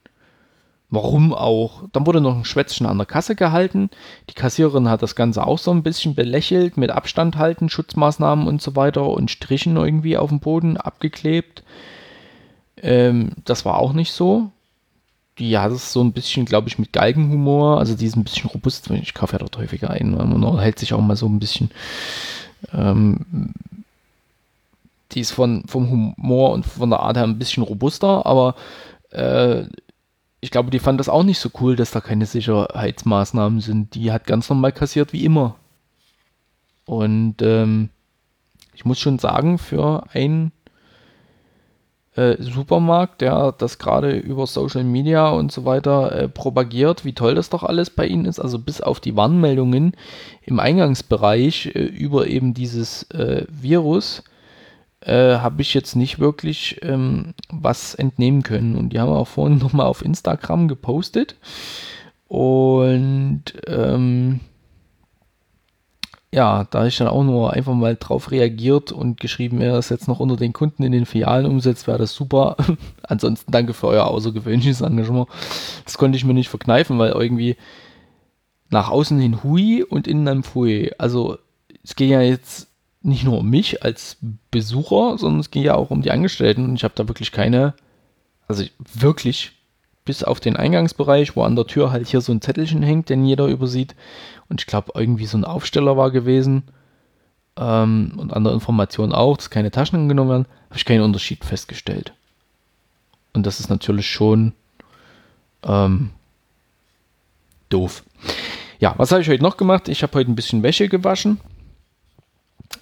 Warum 0.89 1.35
auch? 1.35 1.83
Dann 1.93 2.07
wurde 2.07 2.21
noch 2.21 2.37
ein 2.37 2.45
Schwätzchen 2.45 2.87
an 2.87 2.97
der 2.97 3.07
Kasse 3.07 3.35
gehalten. 3.35 3.91
Die 4.31 4.35
Kassiererin 4.35 4.89
hat 4.89 5.03
das 5.03 5.17
Ganze 5.17 5.47
auch 5.47 5.59
so 5.59 5.73
ein 5.73 5.83
bisschen 5.83 6.15
belächelt 6.15 6.77
mit 6.77 6.91
Abstand 6.91 7.37
halten, 7.37 7.69
Schutzmaßnahmen 7.69 8.47
und 8.47 8.63
so 8.63 8.77
weiter 8.77 9.07
und 9.09 9.31
Strichen 9.31 9.77
irgendwie 9.77 10.17
auf 10.17 10.31
dem 10.31 10.41
Boden 10.41 10.77
abgeklebt. 10.77 11.65
Ähm, 12.83 13.33
das 13.45 13.65
war 13.65 13.79
auch 13.79 13.93
nicht 13.93 14.13
so. 14.13 14.51
Die 15.39 15.59
hat 15.59 15.73
es 15.73 15.93
so 15.93 16.03
ein 16.03 16.13
bisschen, 16.13 16.47
glaube 16.47 16.69
ich, 16.69 16.79
mit 16.79 16.93
Galgenhumor. 16.93 17.79
Also 17.79 17.95
die 17.95 18.07
ist 18.07 18.17
ein 18.17 18.25
bisschen 18.25 18.49
robust. 18.49 18.91
Ich 18.91 19.15
kaufe 19.15 19.35
ja 19.35 19.39
dort 19.39 19.59
häufiger 19.59 19.91
ein. 19.91 20.13
Man 20.13 20.59
hält 20.59 20.79
sich 20.79 20.95
auch 20.95 21.01
mal 21.01 21.17
so 21.17 21.27
ein 21.27 21.39
bisschen. 21.39 21.71
Ähm, 22.73 23.55
die 25.13 25.21
ist 25.21 25.31
von, 25.31 25.65
vom 25.67 25.91
Humor 25.91 26.53
und 26.53 26.65
von 26.67 26.91
der 26.91 27.01
Art 27.01 27.17
her 27.17 27.25
ein 27.25 27.39
bisschen 27.39 27.63
robuster, 27.63 28.27
aber 28.27 28.55
äh, 29.11 29.65
ich 30.41 30.51
glaube, 30.51 30.71
die 30.71 30.79
fand 30.79 31.01
das 31.01 31.09
auch 31.09 31.23
nicht 31.23 31.39
so 31.39 31.51
cool, 31.61 31.77
dass 31.77 31.91
da 31.91 32.01
keine 32.01 32.27
Sicherheitsmaßnahmen 32.27 33.61
sind. 33.61 33.95
Die 33.95 34.13
hat 34.13 34.27
ganz 34.27 34.49
normal 34.49 34.73
kassiert 34.73 35.13
wie 35.13 35.25
immer. 35.25 35.57
Und 36.85 37.41
ähm, 37.41 37.89
ich 38.75 38.85
muss 38.85 39.01
schon 39.01 39.19
sagen, 39.19 39.59
für 39.59 40.05
ein 40.13 40.53
äh, 42.17 42.37
Supermarkt, 42.43 43.21
der 43.21 43.53
das 43.53 43.79
gerade 43.79 44.17
über 44.17 44.47
Social 44.47 44.85
Media 44.85 45.29
und 45.29 45.53
so 45.53 45.65
weiter 45.65 46.13
äh, 46.13 46.29
propagiert, 46.29 47.05
wie 47.05 47.13
toll 47.13 47.35
das 47.35 47.51
doch 47.51 47.63
alles 47.63 47.91
bei 47.91 48.07
ihnen 48.07 48.25
ist. 48.25 48.41
Also 48.41 48.59
bis 48.59 48.81
auf 48.81 49.01
die 49.01 49.17
Warnmeldungen 49.17 49.93
im 50.43 50.59
Eingangsbereich 50.59 51.67
äh, 51.75 51.81
über 51.81 52.27
eben 52.27 52.55
dieses 52.55 53.05
äh, 53.11 53.45
Virus 53.49 54.23
äh, 55.01 55.37
habe 55.37 55.63
ich 55.63 55.75
jetzt 55.75 55.95
nicht 55.95 56.19
wirklich 56.19 56.81
ähm, 56.83 57.35
was 57.51 57.95
entnehmen 57.95 58.43
können. 58.43 58.77
Und 58.77 58.95
die 58.95 59.01
haben 59.01 59.13
auch 59.13 59.29
vorhin 59.29 59.59
nochmal 59.63 59.87
auf 59.87 60.05
Instagram 60.05 60.69
gepostet. 60.69 61.37
Und 62.29 63.43
ähm, 63.67 64.41
ja, 66.37 66.65
da 66.71 66.87
ich 66.87 66.99
dann 66.99 67.09
auch 67.09 67.25
nur 67.25 67.55
einfach 67.55 67.73
mal 67.73 67.97
drauf 67.97 68.31
reagiert 68.31 68.93
und 68.93 69.19
geschrieben, 69.19 69.63
er 69.63 69.73
das 69.73 69.89
jetzt 69.89 70.07
noch 70.07 70.21
unter 70.21 70.37
den 70.37 70.53
Kunden 70.53 70.83
in 70.83 70.93
den 70.93 71.07
Filialen 71.07 71.47
umsetzt, 71.47 71.87
wäre 71.87 71.97
das 71.97 72.15
super. 72.15 72.59
Ansonsten 73.03 73.51
danke 73.53 73.73
für 73.73 73.87
euer 73.87 74.05
außergewöhnliches 74.05 74.83
Engagement. 74.83 75.31
Das 75.87 75.97
konnte 75.97 76.19
ich 76.19 76.27
mir 76.27 76.35
nicht 76.35 76.51
verkneifen, 76.51 76.99
weil 76.99 77.13
irgendwie 77.13 77.57
nach 78.69 78.91
außen 78.91 79.19
hin 79.19 79.43
Hui 79.43 79.83
und 79.83 80.07
innen 80.07 80.27
dann 80.27 80.43
Pfui. 80.43 80.93
Also 80.99 81.39
es 81.83 81.97
ging 81.97 82.11
ja 82.11 82.21
jetzt 82.21 82.69
nicht 83.01 83.25
nur 83.25 83.39
um 83.39 83.49
mich 83.49 83.83
als 83.83 84.19
Besucher, 84.51 85.17
sondern 85.17 85.41
es 85.41 85.51
ging 85.51 85.63
ja 85.63 85.75
auch 85.75 85.89
um 85.89 86.03
die 86.03 86.11
Angestellten 86.11 86.67
und 86.67 86.77
ich 86.77 86.85
habe 86.85 86.93
da 86.95 87.09
wirklich 87.09 87.33
keine, 87.33 87.73
also 88.47 88.63
wirklich 88.93 89.53
bis 90.07 90.23
auf 90.23 90.41
den 90.41 90.57
Eingangsbereich, 90.57 91.37
wo 91.37 91.43
an 91.43 91.57
der 91.57 91.67
Tür 91.67 91.93
halt 91.93 92.09
hier 92.09 92.23
so 92.23 92.33
ein 92.33 92.41
Zettelchen 92.41 92.83
hängt, 92.83 93.11
den 93.11 93.27
jeder 93.27 93.47
übersieht. 93.47 93.95
Und 94.49 94.63
ich 94.63 94.67
glaube, 94.67 94.93
irgendwie 94.95 95.27
so 95.27 95.37
ein 95.37 95.45
Aufsteller 95.45 95.99
war 95.99 96.11
gewesen. 96.11 96.63
Ähm, 97.59 98.13
und 98.17 98.33
andere 98.33 98.55
Informationen 98.55 99.13
auch, 99.13 99.37
dass 99.37 99.51
keine 99.51 99.71
Taschen 99.71 99.99
angenommen 99.99 100.31
werden, 100.31 100.47
habe 100.71 100.79
ich 100.79 100.85
keinen 100.87 101.03
Unterschied 101.03 101.45
festgestellt. 101.45 102.15
Und 103.35 103.45
das 103.45 103.61
ist 103.61 103.69
natürlich 103.69 104.09
schon 104.09 104.53
ähm, 105.65 106.11
doof. 107.69 108.05
Ja, 108.79 108.95
was 108.97 109.11
habe 109.11 109.23
ich 109.23 109.29
heute 109.29 109.43
noch 109.43 109.57
gemacht? 109.57 109.89
Ich 109.89 110.03
habe 110.03 110.15
heute 110.15 110.31
ein 110.31 110.37
bisschen 110.37 110.63
Wäsche 110.63 110.89
gewaschen 110.89 111.41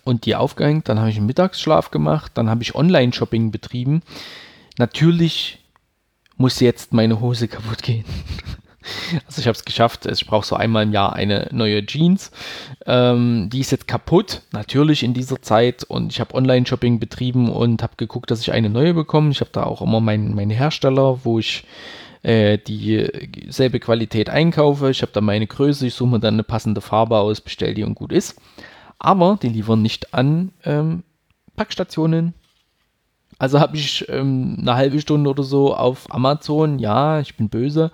und 0.04 0.26
die 0.26 0.36
aufgehängt. 0.36 0.88
Dann 0.88 0.98
habe 0.98 1.10
ich 1.10 1.16
einen 1.16 1.26
Mittagsschlaf 1.26 1.90
gemacht. 1.90 2.32
Dann 2.34 2.50
habe 2.50 2.62
ich 2.62 2.74
Online-Shopping 2.74 3.50
betrieben. 3.50 4.02
Natürlich 4.76 5.63
muss 6.36 6.60
jetzt 6.60 6.92
meine 6.92 7.20
Hose 7.20 7.48
kaputt 7.48 7.82
gehen. 7.82 8.04
Also 9.26 9.40
ich 9.40 9.46
habe 9.46 9.56
es 9.56 9.64
geschafft, 9.64 10.04
ich 10.04 10.26
brauche 10.26 10.44
so 10.44 10.56
einmal 10.56 10.82
im 10.82 10.92
Jahr 10.92 11.14
eine 11.14 11.48
neue 11.52 11.86
Jeans. 11.86 12.30
Ähm, 12.84 13.48
die 13.50 13.60
ist 13.60 13.72
jetzt 13.72 13.88
kaputt, 13.88 14.42
natürlich 14.52 15.02
in 15.02 15.14
dieser 15.14 15.40
Zeit. 15.40 15.84
Und 15.84 16.12
ich 16.12 16.20
habe 16.20 16.34
Online-Shopping 16.34 17.00
betrieben 17.00 17.48
und 17.48 17.82
habe 17.82 17.94
geguckt, 17.96 18.30
dass 18.30 18.42
ich 18.42 18.52
eine 18.52 18.68
neue 18.68 18.92
bekomme. 18.92 19.30
Ich 19.30 19.40
habe 19.40 19.48
da 19.52 19.62
auch 19.62 19.80
immer 19.80 20.00
meinen 20.00 20.34
mein 20.34 20.50
Hersteller, 20.50 21.24
wo 21.24 21.38
ich 21.38 21.64
äh, 22.24 22.58
dieselbe 22.58 23.80
Qualität 23.80 24.30
einkaufe. 24.30 24.90
Ich 24.90 25.02
habe 25.02 25.12
da 25.12 25.20
meine 25.20 25.46
Größe, 25.46 25.86
ich 25.86 25.94
suche 25.94 26.10
mir 26.10 26.20
dann 26.20 26.34
eine 26.34 26.42
passende 26.42 26.80
Farbe 26.80 27.18
aus, 27.18 27.40
bestelle 27.40 27.74
die 27.74 27.84
und 27.84 27.94
gut 27.94 28.12
ist. 28.12 28.40
Aber 28.98 29.38
die 29.40 29.48
liefern 29.48 29.82
nicht 29.82 30.14
an 30.14 30.52
ähm, 30.64 31.04
Packstationen, 31.56 32.34
also 33.44 33.60
habe 33.60 33.76
ich 33.76 34.08
ähm, 34.08 34.56
eine 34.58 34.74
halbe 34.74 34.98
Stunde 35.02 35.28
oder 35.28 35.42
so 35.42 35.76
auf 35.76 36.10
Amazon, 36.10 36.78
ja, 36.78 37.20
ich 37.20 37.36
bin 37.36 37.50
böse, 37.50 37.90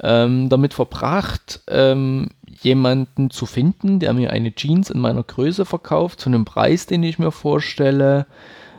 ähm, 0.00 0.48
damit 0.48 0.74
verbracht, 0.74 1.60
ähm, 1.66 2.28
jemanden 2.62 3.30
zu 3.30 3.46
finden, 3.46 3.98
der 3.98 4.12
mir 4.12 4.30
eine 4.30 4.54
Jeans 4.54 4.88
in 4.88 5.00
meiner 5.00 5.24
Größe 5.24 5.64
verkauft, 5.64 6.20
zu 6.20 6.28
einem 6.28 6.44
Preis, 6.44 6.86
den 6.86 7.02
ich 7.02 7.18
mir 7.18 7.32
vorstelle, 7.32 8.26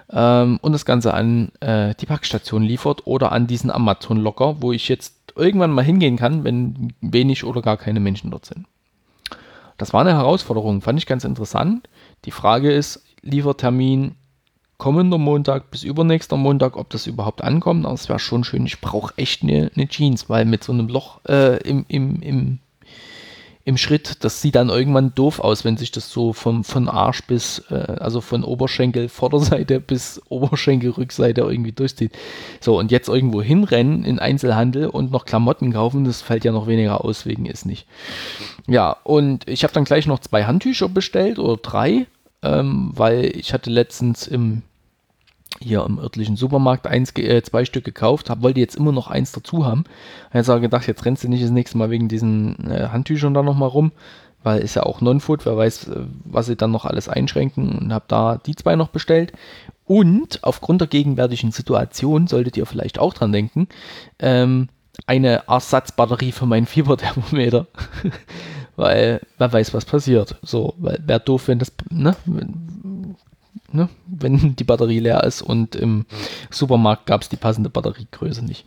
ähm, 0.09 0.59
und 0.61 0.71
das 0.71 0.85
Ganze 0.85 1.13
an 1.13 1.51
äh, 1.59 1.93
die 1.95 2.05
Packstation 2.05 2.63
liefert 2.63 3.05
oder 3.05 3.33
an 3.33 3.45
diesen 3.45 3.69
Amazon-Locker, 3.69 4.61
wo 4.61 4.71
ich 4.71 4.87
jetzt 4.87 5.33
irgendwann 5.35 5.71
mal 5.71 5.83
hingehen 5.83 6.15
kann, 6.15 6.45
wenn 6.45 6.93
wenig 7.01 7.43
oder 7.43 7.61
gar 7.61 7.75
keine 7.75 7.99
Menschen 7.99 8.31
dort 8.31 8.45
sind. 8.45 8.65
Das 9.77 9.91
war 9.91 9.99
eine 9.99 10.13
Herausforderung, 10.13 10.79
fand 10.79 10.99
ich 10.99 11.05
ganz 11.05 11.25
interessant. 11.25 11.89
Die 12.23 12.31
Frage 12.31 12.71
ist, 12.71 13.03
Liefertermin 13.23 14.15
kommender 14.77 15.17
Montag 15.17 15.71
bis 15.71 15.83
übernächster 15.83 16.37
Montag, 16.37 16.77
ob 16.77 16.89
das 16.89 17.07
überhaupt 17.07 17.43
ankommt. 17.43 17.85
Aber 17.85 17.95
es 17.95 18.09
wäre 18.09 18.19
schon 18.19 18.43
schön. 18.43 18.65
Ich 18.65 18.79
brauche 18.79 19.13
echt 19.17 19.43
eine, 19.43 19.71
eine, 19.75 19.87
Jeans, 19.87 20.29
weil 20.29 20.45
mit 20.45 20.63
so 20.63 20.71
einem 20.71 20.87
Loch 20.87 21.19
äh, 21.27 21.57
im, 21.63 21.85
im, 21.87 22.21
im, 22.21 22.59
im 23.65 23.77
Schritt, 23.77 24.23
das 24.23 24.41
sieht 24.41 24.55
dann 24.55 24.69
irgendwann 24.69 25.15
doof 25.15 25.39
aus, 25.39 25.65
wenn 25.65 25.77
sich 25.77 25.91
das 25.91 26.11
so 26.11 26.31
vom, 26.31 26.63
von 26.63 26.87
Arsch 26.87 27.23
bis, 27.23 27.63
äh, 27.71 27.97
also 27.99 28.21
von 28.21 28.43
Oberschenkel 28.43 29.09
Vorderseite 29.09 29.79
bis 29.79 30.21
Oberschenkel 30.29 30.91
Rückseite 30.91 31.41
irgendwie 31.41 31.71
durchzieht. 31.71 32.15
So, 32.61 32.77
und 32.77 32.91
jetzt 32.91 33.09
irgendwo 33.09 33.41
hinrennen 33.41 34.05
in 34.05 34.19
Einzelhandel 34.19 34.87
und 34.87 35.11
noch 35.11 35.25
Klamotten 35.25 35.73
kaufen, 35.73 36.05
das 36.05 36.21
fällt 36.21 36.45
ja 36.45 36.51
noch 36.51 36.67
weniger 36.67 37.03
aus, 37.03 37.25
wegen 37.25 37.47
ist 37.47 37.65
nicht. 37.65 37.87
Ja, 38.67 38.95
und 39.03 39.47
ich 39.49 39.63
habe 39.63 39.73
dann 39.73 39.85
gleich 39.85 40.05
noch 40.05 40.19
zwei 40.19 40.45
Handtücher 40.45 40.87
bestellt 40.87 41.39
oder 41.39 41.57
drei 41.57 42.05
ähm, 42.43 42.91
weil 42.93 43.25
ich 43.35 43.53
hatte 43.53 43.69
letztens 43.69 44.27
im 44.27 44.61
hier 45.59 45.83
im 45.85 45.99
örtlichen 45.99 46.35
Supermarkt 46.35 46.87
eins, 46.87 47.15
äh, 47.17 47.41
zwei 47.41 47.65
Stück 47.65 47.83
gekauft, 47.83 48.29
hab, 48.29 48.41
wollte 48.41 48.59
jetzt 48.59 48.75
immer 48.75 48.91
noch 48.91 49.07
eins 49.07 49.31
dazu 49.31 49.65
haben. 49.65 49.85
Jetzt 50.33 50.49
habe 50.49 50.59
ich 50.59 50.63
gedacht, 50.63 50.87
jetzt 50.87 51.05
rennst 51.05 51.23
du 51.23 51.29
nicht 51.29 51.43
das 51.43 51.51
nächste 51.51 51.77
Mal 51.77 51.89
wegen 51.89 52.07
diesen 52.07 52.69
äh, 52.69 52.89
Handtüchern 52.89 53.33
da 53.33 53.43
nochmal 53.43 53.69
rum, 53.69 53.91
weil 54.43 54.59
ist 54.59 54.75
ja 54.75 54.83
auch 54.83 55.01
Non-Food, 55.01 55.45
wer 55.45 55.57
weiß, 55.57 55.87
äh, 55.87 56.05
was 56.25 56.45
sie 56.47 56.55
dann 56.55 56.71
noch 56.71 56.85
alles 56.85 57.09
einschränken 57.09 57.77
und 57.77 57.93
habe 57.93 58.05
da 58.07 58.37
die 58.37 58.55
zwei 58.55 58.75
noch 58.75 58.89
bestellt. 58.89 59.33
Und 59.85 60.43
aufgrund 60.43 60.81
der 60.81 60.87
gegenwärtigen 60.87 61.51
Situation 61.51 62.27
solltet 62.27 62.57
ihr 62.57 62.65
vielleicht 62.65 62.99
auch 62.99 63.13
dran 63.13 63.31
denken, 63.31 63.67
ähm, 64.19 64.67
eine 65.05 65.43
Ersatzbatterie 65.47 66.31
für 66.31 66.45
mein 66.45 66.65
Fieberthermometer. 66.65 67.67
weil 68.77 69.21
wer 69.37 69.51
weiß, 69.51 69.73
was 69.73 69.85
passiert. 69.85 70.35
So, 70.41 70.75
weil 70.77 70.99
wäre 71.05 71.19
doof, 71.19 71.47
wenn 71.47 71.59
das, 71.59 71.73
ne, 71.89 72.15
ne, 73.71 73.89
wenn 74.05 74.55
die 74.59 74.63
Batterie 74.63 74.99
leer 74.99 75.23
ist 75.23 75.41
und 75.41 75.75
im 75.75 76.05
Supermarkt 76.49 77.05
gab 77.05 77.21
es 77.21 77.29
die 77.29 77.37
passende 77.37 77.69
Batteriegröße 77.69 78.43
nicht. 78.43 78.65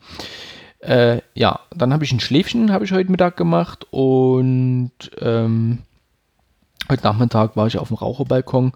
Äh, 0.80 1.20
ja, 1.34 1.60
dann 1.74 1.92
habe 1.92 2.04
ich 2.04 2.12
ein 2.12 2.20
Schläfchen, 2.20 2.72
habe 2.72 2.84
ich 2.84 2.92
heute 2.92 3.10
Mittag 3.10 3.36
gemacht 3.36 3.86
und 3.90 4.92
ähm, 5.20 5.78
heute 6.88 7.04
Nachmittag 7.04 7.56
war 7.56 7.66
ich 7.66 7.78
auf 7.78 7.88
dem 7.88 7.98
Raucherbalkon 7.98 8.72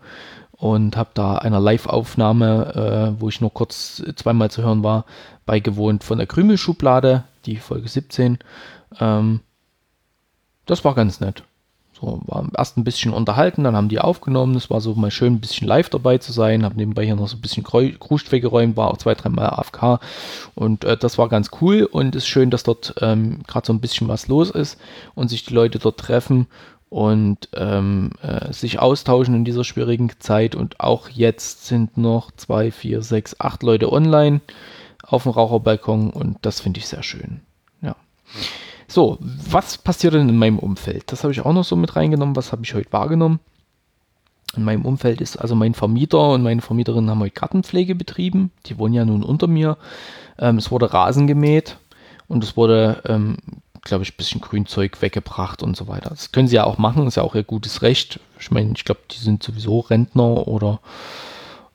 und 0.52 0.96
habe 0.96 1.10
da 1.14 1.36
einer 1.36 1.60
Live-Aufnahme, 1.60 3.14
äh, 3.16 3.20
wo 3.20 3.28
ich 3.28 3.40
nur 3.40 3.52
kurz 3.52 4.02
zweimal 4.16 4.50
zu 4.50 4.62
hören 4.62 4.82
war, 4.82 5.04
beigewohnt 5.46 6.04
von 6.04 6.18
der 6.18 6.26
Krümelschublade, 6.26 7.24
die 7.46 7.56
Folge 7.56 7.88
17. 7.88 8.38
Ähm, 9.00 9.40
das 10.66 10.84
war 10.84 10.94
ganz 10.94 11.20
nett. 11.20 11.42
War 12.26 12.48
erst 12.56 12.76
ein 12.76 12.84
bisschen 12.84 13.12
unterhalten, 13.12 13.64
dann 13.64 13.76
haben 13.76 13.88
die 13.88 14.00
aufgenommen. 14.00 14.56
Es 14.56 14.70
war 14.70 14.80
so 14.80 14.94
mal 14.94 15.10
schön, 15.10 15.34
ein 15.34 15.40
bisschen 15.40 15.66
live 15.66 15.88
dabei 15.88 16.18
zu 16.18 16.32
sein. 16.32 16.64
Habe 16.64 16.76
nebenbei 16.76 17.04
hier 17.04 17.16
noch 17.16 17.28
so 17.28 17.36
ein 17.36 17.40
bisschen 17.40 17.64
Kruscht 17.64 18.32
weggeräumt, 18.32 18.76
war 18.76 18.90
auch 18.90 18.98
zwei, 18.98 19.14
dreimal 19.14 19.46
AFK. 19.50 20.00
Und 20.54 20.84
äh, 20.84 20.96
das 20.96 21.18
war 21.18 21.28
ganz 21.28 21.50
cool 21.60 21.84
und 21.84 22.14
es 22.14 22.24
ist 22.24 22.28
schön, 22.28 22.50
dass 22.50 22.62
dort 22.62 22.94
ähm, 23.00 23.40
gerade 23.46 23.66
so 23.66 23.72
ein 23.72 23.80
bisschen 23.80 24.08
was 24.08 24.28
los 24.28 24.50
ist 24.50 24.78
und 25.14 25.28
sich 25.28 25.44
die 25.44 25.54
Leute 25.54 25.78
dort 25.78 25.98
treffen 25.98 26.46
und 26.94 27.48
ähm, 27.54 28.10
äh, 28.22 28.52
sich 28.52 28.78
austauschen 28.78 29.34
in 29.34 29.44
dieser 29.44 29.64
schwierigen 29.64 30.12
Zeit. 30.20 30.54
Und 30.54 30.78
auch 30.80 31.08
jetzt 31.08 31.66
sind 31.66 31.96
noch 31.96 32.30
zwei, 32.32 32.70
vier, 32.70 33.02
sechs, 33.02 33.34
acht 33.40 33.62
Leute 33.62 33.92
online 33.92 34.40
auf 35.02 35.24
dem 35.24 35.32
Raucherbalkon 35.32 36.10
und 36.10 36.38
das 36.42 36.60
finde 36.60 36.78
ich 36.78 36.86
sehr 36.86 37.02
schön. 37.02 37.40
Ja. 37.82 37.96
So, 38.88 39.18
was 39.20 39.78
passiert 39.78 40.14
denn 40.14 40.28
in 40.28 40.36
meinem 40.36 40.58
Umfeld? 40.58 41.10
Das 41.10 41.22
habe 41.24 41.32
ich 41.32 41.40
auch 41.40 41.52
noch 41.52 41.64
so 41.64 41.76
mit 41.76 41.96
reingenommen. 41.96 42.36
Was 42.36 42.52
habe 42.52 42.62
ich 42.64 42.74
heute 42.74 42.92
wahrgenommen? 42.92 43.40
In 44.56 44.64
meinem 44.64 44.84
Umfeld 44.84 45.20
ist 45.20 45.36
also 45.36 45.54
mein 45.54 45.74
Vermieter 45.74 46.30
und 46.30 46.42
meine 46.42 46.60
Vermieterin 46.62 47.10
haben 47.10 47.20
heute 47.20 47.32
Gartenpflege 47.32 47.94
betrieben. 47.94 48.52
Die 48.66 48.78
wohnen 48.78 48.94
ja 48.94 49.04
nun 49.04 49.22
unter 49.22 49.46
mir. 49.46 49.76
Ähm, 50.38 50.58
es 50.58 50.70
wurde 50.70 50.92
Rasen 50.92 51.26
gemäht 51.26 51.78
und 52.28 52.44
es 52.44 52.56
wurde, 52.56 53.02
ähm, 53.06 53.36
glaube 53.82 54.04
ich, 54.04 54.12
ein 54.12 54.16
bisschen 54.16 54.40
Grünzeug 54.40 55.02
weggebracht 55.02 55.62
und 55.62 55.76
so 55.76 55.88
weiter. 55.88 56.10
Das 56.10 56.32
können 56.32 56.48
sie 56.48 56.56
ja 56.56 56.64
auch 56.64 56.78
machen, 56.78 57.06
ist 57.06 57.16
ja 57.16 57.22
auch 57.22 57.34
ihr 57.34 57.42
gutes 57.42 57.82
Recht. 57.82 58.20
Ich 58.38 58.50
meine, 58.50 58.72
ich 58.76 58.84
glaube, 58.84 59.00
die 59.10 59.18
sind 59.18 59.42
sowieso 59.42 59.80
Rentner 59.80 60.46
oder, 60.46 60.80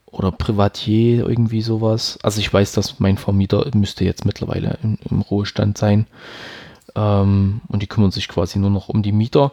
oder 0.05 0.31
Privatier, 0.31 1.27
irgendwie 1.27 1.61
sowas. 1.61 2.17
Also 2.23 2.39
ich 2.39 2.51
weiß, 2.51 2.71
dass 2.73 2.99
mein 2.99 3.17
Vermieter 3.17 3.69
müsste 3.73 4.05
jetzt 4.05 4.25
mittlerweile 4.25 4.77
im, 4.83 4.97
im 5.09 5.21
Ruhestand 5.21 5.77
sein. 5.77 6.07
Ähm, 6.95 7.61
und 7.67 7.81
die 7.81 7.87
kümmern 7.87 8.11
sich 8.11 8.27
quasi 8.27 8.59
nur 8.59 8.69
noch 8.69 8.89
um 8.89 9.03
die 9.03 9.11
Mieter. 9.11 9.51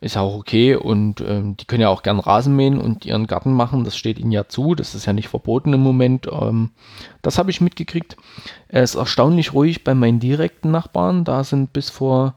Ist 0.00 0.16
ja 0.16 0.20
auch 0.20 0.36
okay. 0.36 0.74
Und 0.74 1.20
ähm, 1.20 1.56
die 1.56 1.64
können 1.64 1.82
ja 1.82 1.88
auch 1.88 2.02
gern 2.02 2.20
Rasen 2.20 2.54
mähen 2.56 2.78
und 2.78 3.06
ihren 3.06 3.26
Garten 3.26 3.52
machen. 3.52 3.84
Das 3.84 3.96
steht 3.96 4.18
ihnen 4.18 4.32
ja 4.32 4.48
zu. 4.48 4.74
Das 4.74 4.94
ist 4.94 5.06
ja 5.06 5.12
nicht 5.12 5.28
verboten 5.28 5.72
im 5.72 5.80
Moment. 5.80 6.26
Ähm, 6.30 6.70
das 7.22 7.38
habe 7.38 7.50
ich 7.50 7.60
mitgekriegt. 7.60 8.16
Es 8.68 8.90
ist 8.90 8.96
erstaunlich 8.96 9.52
ruhig 9.52 9.84
bei 9.84 9.94
meinen 9.94 10.20
direkten 10.20 10.70
Nachbarn. 10.70 11.24
Da 11.24 11.44
sind 11.44 11.72
bis 11.72 11.90
vor 11.90 12.34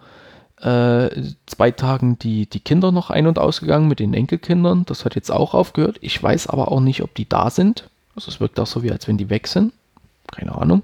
äh, 0.62 1.10
zwei 1.46 1.72
Tagen 1.72 2.18
die, 2.20 2.48
die 2.48 2.60
Kinder 2.60 2.92
noch 2.92 3.10
ein- 3.10 3.28
und 3.28 3.40
ausgegangen 3.40 3.88
mit 3.88 4.00
den 4.00 4.14
Enkelkindern. 4.14 4.86
Das 4.86 5.06
hat 5.06 5.16
jetzt 5.16 5.32
auch 5.32 5.54
aufgehört. 5.54 5.98
Ich 6.02 6.22
weiß 6.22 6.48
aber 6.48 6.72
auch 6.72 6.80
nicht, 6.80 7.02
ob 7.04 7.14
die 7.14 7.28
da 7.28 7.50
sind. 7.50 7.90
Also 8.16 8.32
es 8.32 8.40
wirkt 8.40 8.60
auch 8.60 8.68
so, 8.68 8.82
wie 8.82 8.92
als 8.92 9.08
wenn 9.08 9.18
die 9.18 9.30
weg 9.30 9.48
sind. 9.48 9.74
Keine 10.32 10.56
Ahnung. 10.56 10.84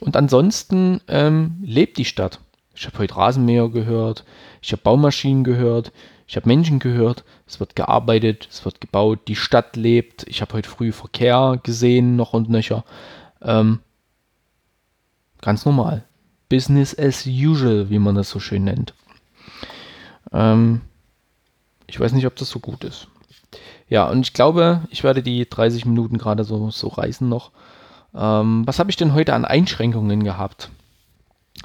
Und 0.00 0.16
ansonsten 0.16 1.00
ähm, 1.08 1.56
lebt 1.62 1.98
die 1.98 2.04
Stadt. 2.04 2.38
Ich 2.76 2.86
habe 2.86 2.98
heute 2.98 3.16
Rasenmäher 3.16 3.68
gehört, 3.68 4.24
ich 4.60 4.72
habe 4.72 4.82
Baumaschinen 4.82 5.44
gehört, 5.44 5.92
ich 6.28 6.36
habe 6.36 6.46
Menschen 6.46 6.78
gehört, 6.78 7.24
es 7.46 7.58
wird 7.58 7.74
gearbeitet, 7.74 8.48
es 8.50 8.64
wird 8.64 8.80
gebaut, 8.80 9.20
die 9.28 9.36
Stadt 9.36 9.76
lebt. 9.76 10.24
Ich 10.28 10.40
habe 10.42 10.52
heute 10.54 10.68
früh 10.68 10.92
Verkehr 10.92 11.58
gesehen, 11.62 12.16
noch 12.16 12.32
und 12.34 12.50
nöcher. 12.50 12.84
Ähm, 13.40 13.80
ganz 15.40 15.64
normal. 15.64 16.04
Business 16.48 16.96
as 16.98 17.26
usual, 17.26 17.88
wie 17.90 17.98
man 17.98 18.14
das 18.14 18.28
so 18.28 18.40
schön 18.40 18.64
nennt. 18.64 18.92
Ähm, 20.32 20.82
ich 21.86 21.98
weiß 21.98 22.12
nicht, 22.12 22.26
ob 22.26 22.36
das 22.36 22.50
so 22.50 22.58
gut 22.58 22.84
ist. 22.84 23.08
Ja, 23.88 24.08
und 24.08 24.20
ich 24.20 24.32
glaube, 24.32 24.82
ich 24.90 25.04
werde 25.04 25.22
die 25.22 25.48
30 25.48 25.86
Minuten 25.86 26.18
gerade 26.18 26.44
so, 26.44 26.70
so 26.70 26.88
reißen 26.88 27.28
noch. 27.28 27.52
Ähm, 28.14 28.66
was 28.66 28.78
habe 28.80 28.90
ich 28.90 28.96
denn 28.96 29.14
heute 29.14 29.34
an 29.34 29.44
Einschränkungen 29.44 30.24
gehabt? 30.24 30.70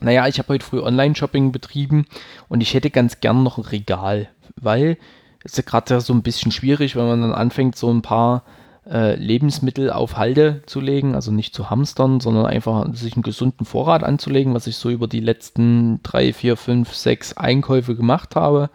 Naja, 0.01 0.27
ich 0.27 0.39
habe 0.39 0.49
heute 0.49 0.65
früh 0.65 0.81
Online-Shopping 0.81 1.51
betrieben 1.51 2.05
und 2.49 2.61
ich 2.61 2.73
hätte 2.73 2.89
ganz 2.89 3.19
gern 3.19 3.43
noch 3.43 3.57
ein 3.57 3.65
Regal, 3.65 4.29
weil 4.55 4.97
es 5.43 5.53
ist 5.53 5.57
ja 5.57 5.63
gerade 5.63 6.01
so 6.01 6.13
ein 6.13 6.23
bisschen 6.23 6.51
schwierig, 6.51 6.95
wenn 6.95 7.07
man 7.07 7.21
dann 7.21 7.33
anfängt, 7.33 7.75
so 7.75 7.91
ein 7.91 8.01
paar 8.01 8.43
äh, 8.89 9.15
Lebensmittel 9.15 9.91
auf 9.91 10.17
Halde 10.17 10.63
zu 10.65 10.79
legen, 10.79 11.15
also 11.15 11.31
nicht 11.31 11.53
zu 11.53 11.69
hamstern, 11.69 12.19
sondern 12.19 12.45
einfach 12.45 12.93
sich 12.93 13.13
einen 13.13 13.23
gesunden 13.23 13.65
Vorrat 13.65 14.03
anzulegen, 14.03 14.53
was 14.53 14.67
ich 14.67 14.75
so 14.75 14.89
über 14.89 15.07
die 15.07 15.19
letzten 15.19 16.01
drei, 16.03 16.33
vier, 16.33 16.57
fünf, 16.57 16.93
sechs 16.93 17.33
Einkäufe 17.33 17.95
gemacht 17.95 18.35
habe, 18.35 18.69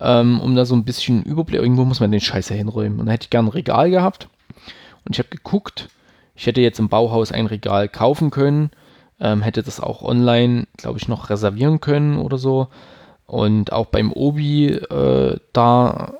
ähm, 0.00 0.40
um 0.40 0.54
da 0.54 0.64
so 0.64 0.74
ein 0.74 0.84
bisschen 0.84 1.22
Überblick, 1.22 1.60
irgendwo 1.60 1.84
muss 1.84 2.00
man 2.00 2.12
den 2.12 2.20
Scheiß 2.20 2.48
hinräumen. 2.48 3.00
Und 3.00 3.06
da 3.06 3.12
hätte 3.12 3.24
ich 3.24 3.30
gern 3.30 3.46
ein 3.46 3.50
Regal 3.52 3.90
gehabt 3.90 4.28
und 5.04 5.14
ich 5.14 5.18
habe 5.18 5.28
geguckt, 5.28 5.88
ich 6.36 6.46
hätte 6.46 6.60
jetzt 6.60 6.80
im 6.80 6.88
Bauhaus 6.88 7.30
ein 7.32 7.46
Regal 7.46 7.88
kaufen 7.88 8.30
können, 8.30 8.70
ähm, 9.24 9.40
hätte 9.42 9.62
das 9.62 9.80
auch 9.80 10.02
online, 10.02 10.66
glaube 10.76 10.98
ich, 10.98 11.08
noch 11.08 11.30
reservieren 11.30 11.80
können 11.80 12.18
oder 12.18 12.38
so. 12.38 12.68
Und 13.26 13.72
auch 13.72 13.86
beim 13.86 14.12
Obi, 14.12 14.68
äh, 14.68 15.38
da 15.54 16.12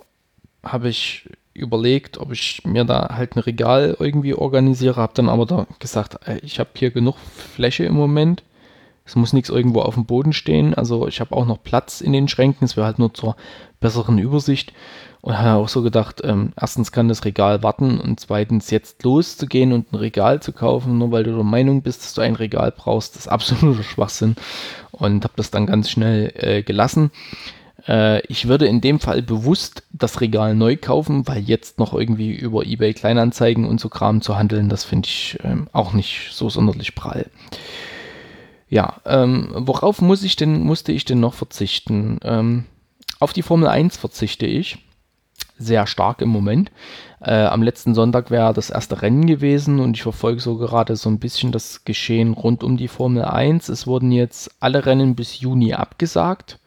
habe 0.64 0.88
ich 0.88 1.28
überlegt, 1.52 2.18
ob 2.18 2.32
ich 2.32 2.62
mir 2.64 2.84
da 2.84 3.14
halt 3.14 3.36
ein 3.36 3.40
Regal 3.40 3.94
irgendwie 4.00 4.34
organisiere, 4.34 4.96
habe 4.96 5.12
dann 5.14 5.28
aber 5.28 5.44
da 5.44 5.66
gesagt, 5.78 6.26
äh, 6.26 6.38
ich 6.38 6.58
habe 6.58 6.70
hier 6.74 6.90
genug 6.90 7.16
Fläche 7.18 7.84
im 7.84 7.94
Moment. 7.94 8.42
Es 9.04 9.16
muss 9.16 9.32
nichts 9.32 9.50
irgendwo 9.50 9.80
auf 9.82 9.94
dem 9.94 10.06
Boden 10.06 10.32
stehen. 10.32 10.74
Also 10.74 11.06
ich 11.06 11.20
habe 11.20 11.36
auch 11.36 11.46
noch 11.46 11.62
Platz 11.62 12.00
in 12.00 12.12
den 12.12 12.28
Schränken. 12.28 12.64
Es 12.64 12.76
wäre 12.76 12.86
halt 12.86 12.98
nur 12.98 13.12
zur 13.12 13.36
besseren 13.80 14.18
Übersicht. 14.18 14.72
Und 15.20 15.38
habe 15.38 15.62
auch 15.62 15.68
so 15.68 15.82
gedacht, 15.82 16.20
ähm, 16.22 16.52
erstens 16.58 16.92
kann 16.92 17.08
das 17.08 17.24
Regal 17.24 17.62
warten 17.62 17.98
und 17.98 18.20
zweitens 18.20 18.70
jetzt 18.70 19.02
loszugehen 19.04 19.72
und 19.72 19.90
ein 19.90 19.96
Regal 19.96 20.42
zu 20.42 20.52
kaufen, 20.52 20.98
nur 20.98 21.12
weil 21.12 21.24
du 21.24 21.34
der 21.34 21.44
Meinung 21.44 21.80
bist, 21.80 22.02
dass 22.02 22.12
du 22.12 22.20
ein 22.20 22.34
Regal 22.34 22.74
brauchst, 22.76 23.16
ist 23.16 23.28
absoluter 23.28 23.82
Schwachsinn. 23.94 24.36
Und 24.90 25.24
habe 25.24 25.32
das 25.36 25.50
dann 25.50 25.64
ganz 25.64 25.88
schnell 25.88 26.32
äh, 26.36 26.62
gelassen. 26.62 27.10
Äh, 27.86 28.20
ich 28.26 28.48
würde 28.48 28.66
in 28.66 28.80
dem 28.80 29.00
Fall 29.00 29.22
bewusst 29.22 29.82
das 29.92 30.20
Regal 30.20 30.54
neu 30.54 30.76
kaufen, 30.76 31.26
weil 31.26 31.40
jetzt 31.40 31.78
noch 31.78 31.94
irgendwie 31.94 32.34
über 32.34 32.64
eBay 32.64 32.94
Kleinanzeigen 32.94 33.66
und 33.66 33.80
so 33.80 33.88
Kram 33.88 34.20
zu 34.20 34.36
handeln, 34.36 34.68
das 34.68 34.84
finde 34.84 35.08
ich 35.08 35.38
ähm, 35.42 35.68
auch 35.72 35.92
nicht 35.92 36.30
so 36.32 36.48
sonderlich 36.50 36.94
prall. 36.94 37.26
Ja, 38.74 38.94
ähm, 39.04 39.50
worauf 39.54 40.02
muss 40.02 40.24
ich 40.24 40.34
denn, 40.34 40.64
musste 40.64 40.90
ich 40.90 41.04
denn 41.04 41.20
noch 41.20 41.34
verzichten? 41.34 42.18
Ähm, 42.24 42.64
auf 43.20 43.32
die 43.32 43.42
Formel 43.42 43.68
1 43.68 43.96
verzichte 43.96 44.46
ich 44.46 44.78
sehr 45.56 45.86
stark 45.86 46.20
im 46.20 46.28
Moment. 46.30 46.72
Äh, 47.20 47.44
am 47.44 47.62
letzten 47.62 47.94
Sonntag 47.94 48.32
wäre 48.32 48.52
das 48.52 48.70
erste 48.70 49.00
Rennen 49.00 49.28
gewesen 49.28 49.78
und 49.78 49.96
ich 49.96 50.02
verfolge 50.02 50.40
so 50.40 50.56
gerade 50.56 50.96
so 50.96 51.08
ein 51.08 51.20
bisschen 51.20 51.52
das 51.52 51.84
Geschehen 51.84 52.32
rund 52.32 52.64
um 52.64 52.76
die 52.76 52.88
Formel 52.88 53.24
1. 53.24 53.68
Es 53.68 53.86
wurden 53.86 54.10
jetzt 54.10 54.50
alle 54.58 54.84
Rennen 54.84 55.14
bis 55.14 55.38
Juni 55.38 55.74
abgesagt. 55.74 56.58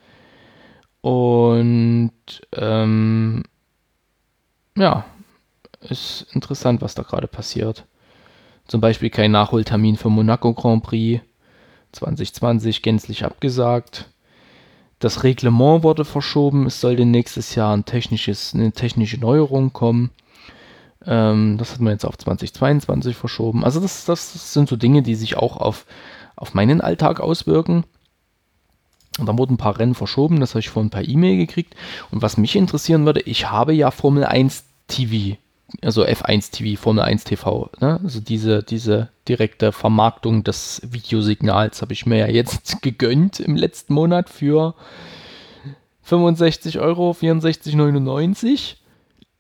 Und 1.02 2.13
ähm, 2.54 3.43
ja, 4.78 5.04
ist 5.82 6.26
interessant, 6.32 6.82
was 6.82 6.96
da 6.96 7.04
gerade 7.04 7.28
passiert. 7.28 7.84
Zum 8.65 8.80
Beispiel 8.80 9.10
kein 9.10 9.32
Nachholtermin 9.32 9.98
für 9.98 10.10
Monaco 10.10 10.54
Grand 10.54 10.84
Prix 10.84 11.22
2020 11.91 12.82
gänzlich 12.82 13.26
abgesagt. 13.26 14.10
Das 15.00 15.23
Reglement 15.23 15.84
wurde 15.84 16.06
verschoben. 16.06 16.65
Es 16.65 16.82
sollte 16.82 17.06
nächstes 17.06 17.56
Jahr 17.56 17.76
ein 17.76 17.86
technisches, 17.86 18.54
eine 18.54 18.71
technische 18.71 19.19
Neuerung 19.19 19.73
kommen. 19.73 20.12
Ähm, 21.06 21.58
das 21.58 21.73
hat 21.73 21.80
man 21.80 21.93
jetzt 21.93 22.06
auf 22.06 22.17
2022 22.17 23.15
verschoben. 23.15 23.63
Also 23.63 23.80
das, 23.80 24.06
das 24.06 24.54
sind 24.54 24.69
so 24.69 24.76
Dinge, 24.76 25.04
die 25.04 25.15
sich 25.15 25.38
auch 25.38 25.58
auf, 25.58 25.86
auf 26.36 26.54
meinen 26.54 26.82
Alltag 26.82 27.19
auswirken. 27.19 27.84
Und 29.19 29.26
da 29.28 29.38
wurden 29.38 29.54
ein 29.54 29.58
paar 29.58 29.80
Rennen 29.80 29.95
verschoben, 29.95 30.39
das 30.39 30.52
habe 30.52 30.60
ich 30.60 30.69
vorhin 30.69 30.91
per 30.91 31.08
E-Mail 31.08 31.38
gekriegt. 31.38 31.76
Und 32.12 32.21
was 32.21 32.38
mich 32.38 32.56
interessieren 32.56 33.06
würde, 33.06 33.21
ich 33.21 33.50
habe 33.50 33.73
ja 33.73 33.89
Formel 33.89 34.23
1 34.23 34.65
TV 34.88 35.38
also 35.82 36.04
F1 36.06 36.52
TV, 36.52 36.82
Formel 36.82 37.04
1 37.04 37.24
TV, 37.24 37.70
ne? 37.80 38.00
also 38.04 38.20
diese, 38.20 38.63
diese 38.63 39.10
direkte 39.28 39.72
Vermarktung 39.72 40.44
des 40.44 40.82
Videosignals 40.84 41.82
habe 41.82 41.94
ich 41.94 42.06
mir 42.06 42.18
ja 42.18 42.28
jetzt 42.28 42.82
gegönnt 42.82 43.40
im 43.40 43.56
letzten 43.56 43.94
Monat 43.94 44.30
für 44.30 44.76
65 46.04 46.80
Euro, 46.80 47.12
64,99. 47.12 48.76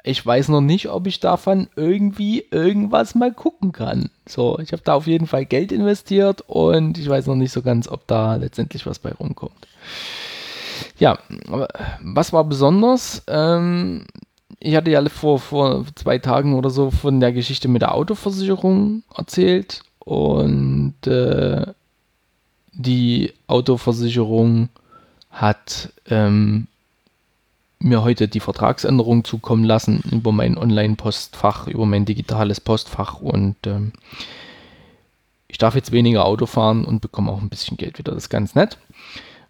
Ich 0.03 0.25
weiß 0.25 0.49
noch 0.49 0.61
nicht, 0.61 0.89
ob 0.89 1.07
ich 1.07 1.19
davon 1.19 1.67
irgendwie 1.75 2.45
irgendwas 2.51 3.15
mal 3.15 3.33
gucken 3.33 3.71
kann. 3.71 4.09
So, 4.25 4.59
ich 4.59 4.71
habe 4.71 4.81
da 4.83 4.93
auf 4.93 5.07
jeden 5.07 5.27
Fall 5.27 5.45
Geld 5.45 5.71
investiert 5.71 6.43
und 6.47 6.97
ich 6.97 7.09
weiß 7.09 7.27
noch 7.27 7.35
nicht 7.35 7.51
so 7.51 7.61
ganz, 7.61 7.87
ob 7.87 8.07
da 8.07 8.35
letztendlich 8.35 8.85
was 8.85 8.99
bei 8.99 9.11
rumkommt. 9.11 9.67
Ja, 10.99 11.19
was 12.01 12.31
war 12.31 12.43
besonders? 12.43 13.23
Ähm, 13.27 14.05
ich 14.59 14.75
hatte 14.75 14.91
ja 14.91 15.07
vor, 15.09 15.39
vor 15.39 15.85
zwei 15.95 16.17
Tagen 16.17 16.55
oder 16.55 16.69
so 16.69 16.91
von 16.91 17.19
der 17.19 17.31
Geschichte 17.31 17.67
mit 17.67 17.81
der 17.81 17.93
Autoversicherung 17.93 19.03
erzählt 19.15 19.83
und 19.99 20.95
äh, 21.05 21.65
die 22.73 23.33
Autoversicherung 23.47 24.69
hat 25.31 25.91
ähm, 26.09 26.67
mir 27.79 28.03
heute 28.03 28.27
die 28.27 28.39
Vertragsänderung 28.39 29.23
zukommen 29.23 29.63
lassen 29.63 30.03
über 30.11 30.31
mein 30.31 30.57
Online-Postfach, 30.57 31.67
über 31.67 31.85
mein 31.85 32.05
digitales 32.05 32.59
Postfach 32.59 33.19
und 33.21 33.55
ähm, 33.67 33.93
ich 35.47 35.57
darf 35.57 35.75
jetzt 35.75 35.91
weniger 35.91 36.25
Auto 36.25 36.45
fahren 36.45 36.83
und 36.85 37.01
bekomme 37.01 37.31
auch 37.31 37.41
ein 37.41 37.49
bisschen 37.49 37.77
Geld 37.77 37.97
wieder. 37.99 38.13
Das 38.13 38.23
ist 38.23 38.29
ganz 38.29 38.55
nett. 38.55 38.77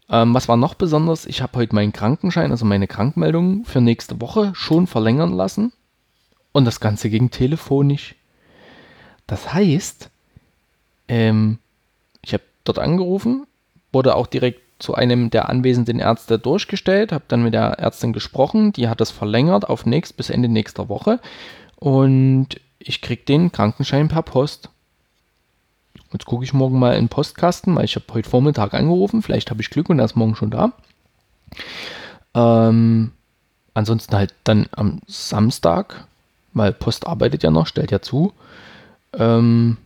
Ähm, 0.10 0.34
was 0.34 0.48
war 0.48 0.58
noch 0.58 0.74
besonders? 0.74 1.26
Ich 1.26 1.42
habe 1.42 1.58
heute 1.58 1.76
meinen 1.76 1.94
Krankenschein, 1.94 2.52
also 2.52 2.66
meine 2.66 2.88
Krankmeldung 2.88 3.66
für 3.66 3.82
nächste 3.82 4.22
Woche 4.22 4.52
schon 4.56 4.88
verlängern 4.88 5.34
lassen. 5.34 5.74
Und 6.52 6.66
das 6.66 6.80
Ganze 6.80 7.10
ging 7.10 7.30
telefonisch. 7.30 8.16
Das 9.28 9.54
heißt, 9.54 10.10
ähm, 11.08 11.60
ich 12.22 12.34
habe 12.34 12.44
dort 12.64 12.80
angerufen, 12.80 13.46
wurde 13.92 14.16
auch 14.16 14.28
direkt 14.28 14.62
zu 14.80 14.96
einem 14.96 15.30
der 15.30 15.50
anwesenden 15.50 16.00
Ärzte 16.00 16.40
durchgestellt, 16.40 17.12
habe 17.12 17.26
dann 17.28 17.44
mit 17.44 17.54
der 17.54 17.80
Ärztin 17.80 18.14
gesprochen, 18.14 18.74
die 18.74 18.88
hat 18.88 19.02
das 19.02 19.12
verlängert 19.12 19.68
auf 19.68 19.86
nächst 19.86 20.18
bis 20.18 20.30
Ende 20.30 20.50
nächster 20.50 20.88
Woche 20.88 21.20
und 21.76 22.50
ich 22.80 23.02
kriege 23.02 23.24
den 23.24 23.52
Krankenschein 23.52 24.08
per 24.08 24.22
Post. 24.22 24.70
Jetzt 26.14 26.26
gucke 26.26 26.44
ich 26.44 26.54
morgen 26.54 26.80
mal 26.80 26.94
in 26.94 27.06
den 27.06 27.10
Postkasten, 27.10 27.76
weil 27.76 27.86
ich 27.86 27.96
habe 27.96 28.06
heute 28.14 28.30
Vormittag 28.30 28.74
angerufen, 28.74 29.22
vielleicht 29.22 29.50
habe 29.50 29.62
ich 29.62 29.70
Glück 29.70 29.90
und 29.90 30.00
er 30.00 30.06
ist 30.06 30.16
morgen 30.16 30.36
schon 30.36 30.52
da. 30.52 30.72
Ähm, 32.34 33.12
ansonsten 33.74 34.16
halt 34.16 34.34
dann 34.44 34.68
am 34.72 35.02
Samstag, 35.08 36.08
weil 36.54 36.72
Post 36.72 37.08
arbeitet 37.08 37.44
ja 37.44 37.52
noch, 37.52 37.68
stellt 37.68 37.92
ja 37.92 38.02
zu. 38.02 38.34
Ähm, 39.14 39.78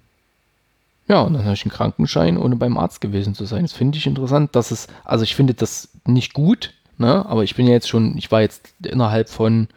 ja, 1.08 1.22
und 1.22 1.34
dann 1.34 1.44
habe 1.44 1.56
ich 1.56 1.66
einen 1.66 1.72
Krankenschein, 1.72 2.38
ohne 2.38 2.56
beim 2.56 2.78
Arzt 2.78 3.02
gewesen 3.02 3.36
zu 3.36 3.46
sein. 3.46 3.64
Das 3.64 3.74
finde 3.74 3.98
ich 3.98 4.06
interessant, 4.06 4.56
dass 4.56 4.72
es, 4.72 4.88
also 5.04 5.24
ich 5.24 5.36
finde 5.36 5.54
das 5.54 5.90
nicht 6.06 6.34
gut, 6.34 6.74
ne? 6.98 7.26
aber 7.26 7.44
ich 7.44 7.56
bin 7.56 7.68
ja 7.68 7.74
jetzt 7.74 7.90
schon, 7.90 8.18
ich 8.18 8.32
war 8.32 8.42
jetzt 8.42 8.74
innerhalb 8.84 9.30
von 9.30 9.68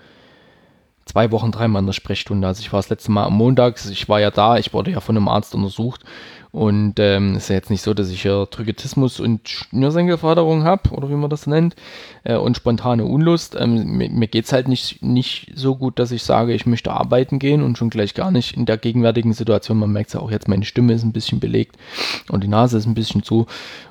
zwei 1.05 1.31
Wochen 1.31 1.53
dreimal 1.53 1.81
in 1.81 1.87
der 1.87 1.93
Sprechstunde. 1.93 2.47
Also 2.47 2.61
ich 2.61 2.73
war 2.73 2.79
das 2.79 2.90
letzte 2.90 3.11
Mal 3.11 3.25
am 3.25 3.35
Montag, 3.35 3.77
ich 3.90 4.09
war 4.09 4.21
ja 4.21 4.31
da, 4.31 4.59
ich 4.59 4.73
wurde 4.73 4.90
ja 4.90 5.01
von 5.01 5.17
einem 5.17 5.29
Arzt 5.29 5.55
untersucht 5.55 6.03
und 6.55 7.01
ähm, 7.01 7.35
ist 7.35 7.49
ja 7.49 7.57
jetzt 7.57 7.71
nicht 7.71 7.83
so, 7.83 7.95
dass 7.95 8.11
ich 8.11 8.23
hier 8.23 8.47
Triggetismus 8.49 9.19
und 9.19 9.49
Schnürsenkelforderung 9.49 10.62
habe, 10.62 10.90
oder 10.90 11.11
wie 11.11 11.14
man 11.14 11.29
das 11.29 11.49
nennt, 11.49 11.75
äh, 12.23 12.37
und 12.37 12.57
spontane 12.57 13.05
Unlust. 13.07 13.57
Ähm, 13.59 13.97
mir 13.97 14.09
mir 14.09 14.29
geht 14.29 14.45
es 14.45 14.53
halt 14.53 14.69
nicht, 14.69 15.03
nicht 15.03 15.51
so 15.57 15.75
gut, 15.75 15.99
dass 15.99 16.12
ich 16.12 16.23
sage, 16.23 16.55
ich 16.55 16.64
möchte 16.64 16.93
arbeiten 16.93 17.40
gehen 17.40 17.61
und 17.61 17.77
schon 17.77 17.90
gleich 17.90 18.14
gar 18.14 18.31
nicht 18.31 18.57
in 18.57 18.67
der 18.67 18.77
gegenwärtigen 18.77 19.33
Situation. 19.33 19.79
Man 19.79 19.90
merkt 19.90 20.11
es 20.11 20.14
ja 20.14 20.21
auch 20.21 20.31
jetzt, 20.31 20.47
meine 20.47 20.64
Stimme 20.64 20.93
ist 20.93 21.03
ein 21.03 21.12
bisschen 21.12 21.40
belegt 21.40 21.77
und 22.31 22.45
die 22.45 22.49
Nase 22.49 22.79
ist 22.79 22.87
ein 22.87 22.95
bisschen 22.95 23.25
zu 23.25 23.47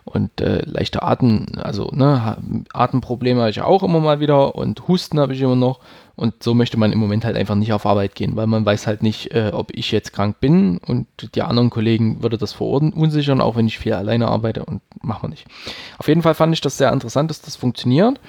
und 0.06 0.40
äh, 0.40 0.62
leichte 0.64 1.04
Atem, 1.04 1.48
also 1.58 1.90
ne, 1.92 2.38
Atemprobleme 2.72 3.42
habe 3.42 3.50
ich 3.50 3.62
auch 3.62 3.84
immer 3.84 4.00
mal 4.00 4.22
wieder 4.22 4.56
und 4.56 4.88
Husten 4.88 5.20
habe 5.20 5.34
ich 5.34 5.42
immer 5.42 5.58
noch. 5.58 5.82
Und 6.16 6.44
so 6.44 6.54
möchte 6.54 6.78
man 6.78 6.92
im 6.92 7.00
Moment 7.00 7.26
halt 7.26 7.36
einfach 7.36 7.56
nicht 7.56 7.74
auf 7.74 7.88
Arbeit 7.88 8.14
gehen, 8.14 8.36
weil 8.36 8.46
man 8.46 8.66
weiß 8.66 8.86
halt 8.86 9.02
nicht, 9.02 9.34
äh, 9.34 9.52
ob 9.52 9.72
ich 9.76 9.92
jetzt 9.92 10.14
krank 10.14 10.40
bin 10.40 10.78
und 10.78 11.08
die 11.34 11.42
anderen 11.42 11.72
Kollegen 11.72 12.22
würde 12.22 12.38
das 12.38 12.54
verunsichern, 12.54 13.42
auch 13.42 13.56
wenn 13.56 13.66
ich 13.66 13.80
viel 13.80 13.94
alleine 13.94 14.28
arbeite 14.28 14.64
und 14.64 14.82
machen 15.02 15.24
wir 15.24 15.30
nicht. 15.30 15.48
Auf 15.98 16.08
jeden 16.08 16.22
Fall 16.22 16.36
fand 16.36 16.54
ich 16.54 16.62
das 16.62 16.78
sehr 16.78 16.94
interessant, 16.94 17.32
dass 17.32 17.42
das 17.42 17.56
funktioniert. 17.56 18.20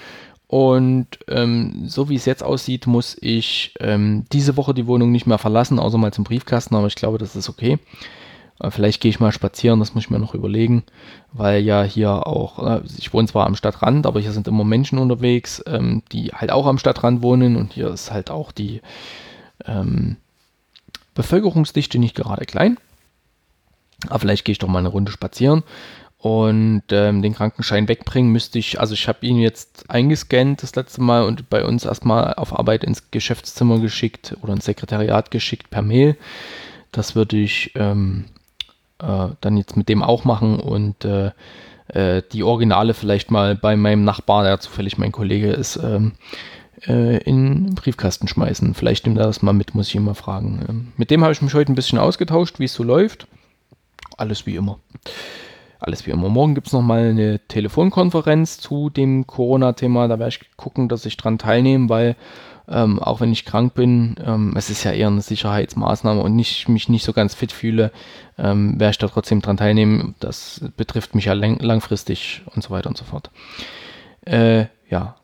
Und 0.47 1.09
ähm, 1.29 1.85
so 1.87 2.09
wie 2.09 2.14
es 2.14 2.27
jetzt 2.27 2.42
aussieht, 2.42 2.87
muss 2.87 3.16
ich 3.20 3.75
ähm, 3.81 4.25
diese 4.33 4.57
Woche 4.57 4.73
die 4.73 4.87
Wohnung 4.87 5.11
nicht 5.11 5.27
mehr 5.27 5.38
verlassen, 5.38 5.79
außer 5.79 5.99
mal 5.99 6.12
zum 6.12 6.25
Briefkasten, 6.25 6.77
aber 6.77 6.87
ich 6.87 6.94
glaube, 6.94 7.18
das 7.18 7.37
ist 7.37 7.49
okay. 7.49 7.79
Äh, 8.61 8.71
vielleicht 8.71 9.01
gehe 9.01 9.11
ich 9.11 9.21
mal 9.21 9.33
spazieren, 9.33 9.81
das 9.81 9.95
muss 9.95 10.05
ich 10.05 10.11
mir 10.11 10.19
noch 10.19 10.35
überlegen, 10.35 10.85
weil 11.33 11.62
ja 11.62 11.83
hier 11.83 12.27
auch, 12.27 12.67
äh, 12.67 12.81
ich 12.99 13.12
wohne 13.12 13.29
zwar 13.29 13.47
am 13.47 13.57
Stadtrand, 13.57 14.07
aber 14.07 14.21
hier 14.21 14.33
sind 14.33 14.49
immer 14.49 14.64
Menschen 14.64 14.99
unterwegs, 14.99 15.62
ähm, 15.67 16.03
die 16.12 16.29
halt 16.29 16.51
auch 16.51 16.67
am 16.67 16.79
Stadtrand 16.79 17.23
wohnen 17.23 17.57
und 17.57 17.73
hier 17.73 17.88
ist 17.88 18.11
halt 18.11 18.31
auch 18.31 18.53
die 18.53 18.81
ähm, 19.67 20.17
Bevölkerungsdichte 21.14 21.99
nicht 21.99 22.17
gerade 22.17 22.45
klein. 22.45 22.79
Aber 24.09 24.19
vielleicht 24.19 24.45
gehe 24.45 24.53
ich 24.53 24.59
doch 24.59 24.69
mal 24.69 24.81
eine 24.81 24.88
Runde 24.88 25.12
spazieren 25.12 25.62
und 26.25 26.85
ähm, 26.90 27.21
den 27.21 27.35
Krankenschein 27.35 27.87
wegbringen 27.87 28.33
müsste 28.33 28.59
ich, 28.59 28.81
also 28.81 28.95
ich 28.95 29.09
habe 29.09 29.27
ihn 29.27 29.38
jetzt 29.38 29.90
eingescannt 29.90 30.62
das 30.62 30.75
letzte 30.75 31.03
Mal 31.03 31.25
und 31.25 31.51
bei 31.51 31.64
uns 31.64 31.85
erstmal 31.85 32.35
auf 32.35 32.59
Arbeit 32.59 32.83
ins 32.83 33.11
Geschäftszimmer 33.11 33.79
geschickt 33.79 34.37
oder 34.40 34.55
ins 34.55 34.64
Sekretariat 34.64 35.31
geschickt 35.31 35.69
per 35.69 35.83
Mail. 35.83 36.17
Das 36.93 37.14
würde 37.14 37.37
ich 37.37 37.73
ähm, 37.75 38.25
äh, 39.05 39.35
dann 39.40 39.57
jetzt 39.57 39.77
mit 39.77 39.88
dem 39.88 40.03
auch 40.03 40.25
machen 40.25 40.59
und 40.61 41.05
äh, 41.05 41.31
äh, 41.88 42.23
die 42.33 42.43
Originale 42.43 42.95
vielleicht 42.95 43.31
mal 43.31 43.55
bei 43.55 43.77
meinem 43.77 44.05
Nachbar, 44.05 44.45
der 44.45 44.61
zufällig 44.61 44.99
mein 44.99 45.12
Kollege 45.12 45.51
ist, 45.51 45.77
ähm, 45.77 46.12
äh, 46.87 47.19
in 47.19 47.67
den 47.67 47.75
Briefkasten 47.75 48.29
schmeißen. 48.29 48.75
Vielleicht 48.75 49.07
nimmt 49.07 49.19
er 49.19 49.27
das 49.27 49.43
mal 49.43 49.53
mit, 49.53 49.75
muss 49.75 49.88
ich 49.88 49.95
ihn 49.95 50.05
mal 50.05 50.14
fragen. 50.14 50.64
Ähm, 50.69 50.93
mit 50.97 51.11
dem 51.11 51.23
habe 51.23 51.33
ich 51.33 51.43
mich 51.43 51.55
heute 51.55 51.73
ein 51.73 51.77
bisschen 51.77 51.99
ausgetauscht, 51.99 52.59
wie 52.59 52.64
es 52.64 52.75
so 52.75 52.83
läuft. 52.83 53.27
Alles 54.17 54.47
wie 54.47 54.57
immer. 54.57 54.79
Alles 55.81 56.07
wie 56.07 56.12
immer. 56.12 56.29
Morgen 56.31 56.55
gibt 56.55 56.69
es 56.69 56.73
nochmal 56.73 57.11
eine 57.11 57.40
Telefonkonferenz 57.49 58.59
zu 58.59 58.88
dem 58.88 59.27
Corona-Thema. 59.27 60.09
Da 60.09 60.19
werde 60.19 60.31
ich 60.31 60.57
gucken, 60.57 60.88
dass 60.88 61.05
ich 61.05 61.17
dran 61.17 61.37
teilnehme, 61.37 61.88
weil 61.90 62.17
ähm, 62.68 62.98
auch 62.98 63.20
wenn 63.20 63.33
ich 63.33 63.44
krank 63.44 63.74
bin, 63.74 64.16
ähm, 64.24 64.55
es 64.57 64.70
ist 64.70 64.85
ja 64.85 64.92
eher 64.92 65.09
eine 65.09 65.20
Sicherheitsmaßnahme 65.20 66.20
und 66.20 66.38
ich 66.38 66.68
mich 66.68 66.88
nicht 66.88 67.05
so 67.05 67.12
ganz 67.12 67.35
fit 67.35 67.53
fühle, 67.53 67.92
ähm, 68.38 68.79
werde 68.81 68.92
ich 68.92 68.98
da 68.98 69.09
trotzdem 69.09 69.42
dran 69.42 69.57
teilnehmen. 69.57 70.14
Das 70.20 70.61
betrifft 70.77 71.14
mich 71.14 71.27
ja 71.27 71.35
lang 71.35 71.59
langfristig 71.61 72.42
und 72.55 72.62
so 72.62 72.70
weiter 72.70 72.88
und 72.88 72.96
so 72.96 73.05
fort. 73.05 73.31
Äh, 74.22 74.66
ja. 74.88 75.16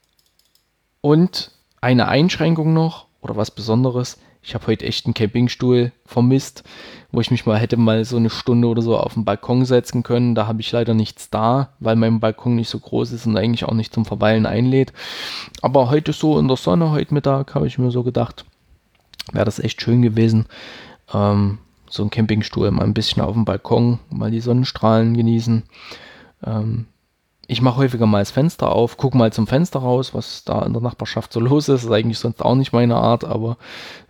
Und 1.01 1.53
eine 1.81 2.09
Einschränkung 2.09 2.75
noch 2.75 3.07
oder 3.23 3.37
was 3.37 3.51
Besonderes. 3.51 4.19
Ich 4.43 4.55
habe 4.55 4.67
heute 4.69 4.87
echt 4.87 5.05
einen 5.05 5.15
Campingstuhl 5.15 5.93
vermisst, 6.07 6.65
wo 7.13 7.21
ich 7.21 7.31
mich 7.31 7.45
mal 7.45 7.59
hätte 7.59 7.77
mal 7.77 8.05
so 8.05 8.17
eine 8.17 8.31
Stunde 8.31 8.69
oder 8.69 8.81
so 8.81 8.97
auf 8.97 9.15
den 9.15 9.25
Balkon 9.25 9.65
setzen 9.67 10.03
können. 10.03 10.35
Da 10.35 10.47
habe 10.47 10.61
ich 10.61 10.73
leider 10.73 10.95
nichts 10.95 11.29
da, 11.29 11.75
weil 11.79 11.97
mein 11.97 12.21
Balkon 12.21 12.57
nicht 12.57 12.71
so 12.71 12.79
groß 12.79 13.13
ist 13.13 13.27
und 13.27 13.37
eigentlich 13.37 13.65
auch 13.65 13.75
nicht 13.75 13.93
zum 13.93 14.07
Verweilen 14.07 14.47
einlädt. 14.47 14.93
Aber 15.61 15.91
heute 15.91 16.13
so 16.13 16.39
in 16.39 16.49
der 16.49 16.57
Sonne, 16.57 16.91
heute 16.91 17.13
Mittag, 17.13 17.55
habe 17.55 17.67
ich 17.67 17.79
mir 17.79 17.91
so 17.91 18.03
gedacht, 18.03 18.47
wäre 19.33 19.45
das 19.45 19.59
echt 19.59 19.83
schön 19.83 20.01
gewesen. 20.01 20.47
Ähm, 21.13 21.59
so 21.91 22.03
ein 22.03 22.11
Campingstuhl, 22.11 22.71
mal 22.71 22.85
ein 22.85 22.95
bisschen 22.95 23.23
auf 23.23 23.35
dem 23.35 23.45
Balkon, 23.45 23.99
mal 24.11 24.31
die 24.31 24.41
Sonnenstrahlen 24.41 25.17
genießen. 25.17 25.65
Ähm, 26.47 26.87
ich 27.51 27.63
mache 27.63 27.79
häufiger 27.79 28.07
mal 28.07 28.21
das 28.21 28.31
Fenster 28.31 28.71
auf, 28.71 28.97
gucke 28.97 29.19
mal 29.19 29.33
zum 29.33 29.49
Fenster 29.49 29.81
raus, 29.81 30.15
was 30.15 30.45
da 30.45 30.63
in 30.63 30.73
der 30.73 30.81
Nachbarschaft 30.81 31.33
so 31.33 31.41
los 31.41 31.69
ist. 31.69 31.83
Das 31.83 31.85
ist 31.85 31.91
eigentlich 31.91 32.21
sonst 32.21 32.43
auch 32.43 32.55
nicht 32.55 32.73
meine 32.73 32.95
Art, 32.95 33.25
aber 33.25 33.57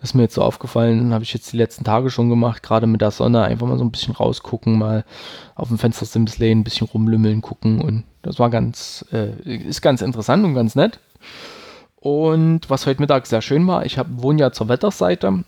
ist 0.03 0.15
mir 0.15 0.23
jetzt 0.23 0.35
so 0.35 0.43
aufgefallen, 0.43 1.15
habe 1.15 1.25
ich 1.25 1.33
jetzt 1.33 1.51
die 1.53 1.57
letzten 1.57 1.83
Tage 1.83 2.11
schon 2.11 2.29
gemacht, 2.29 2.63
gerade 2.63 2.87
mit 2.87 3.01
der 3.01 3.11
Sonne, 3.11 3.43
einfach 3.43 3.67
mal 3.67 3.79
so 3.79 3.85
ein 3.85 3.91
bisschen 3.91 4.15
rausgucken, 4.15 4.79
mal 4.79 5.07
auf 5.55 5.69
dem 5.69 5.79
Fenstersims 5.79 6.37
lehnen, 6.39 6.61
ein 6.61 6.65
bisschen 6.65 6.87
rumlümmeln, 6.87 7.41
gucken 7.41 7.81
und 7.81 8.05
das 8.21 8.39
war 8.39 8.51
ganz, 8.51 9.07
äh, 9.11 9.31
ist 9.43 9.81
ganz 9.81 10.03
interessant 10.03 10.45
und 10.45 10.55
ganz 10.55 10.75
nett. 10.75 11.01
Und 11.97 12.69
was 12.69 12.85
heute 12.85 13.01
Mittag 13.01 13.27
sehr 13.27 13.41
schön 13.41 13.67
war, 13.67 13.87
ich 13.87 13.99
wohne 13.99 14.41
ja 14.41 14.53
zur 14.53 14.69
Wetterseite. 14.69 15.45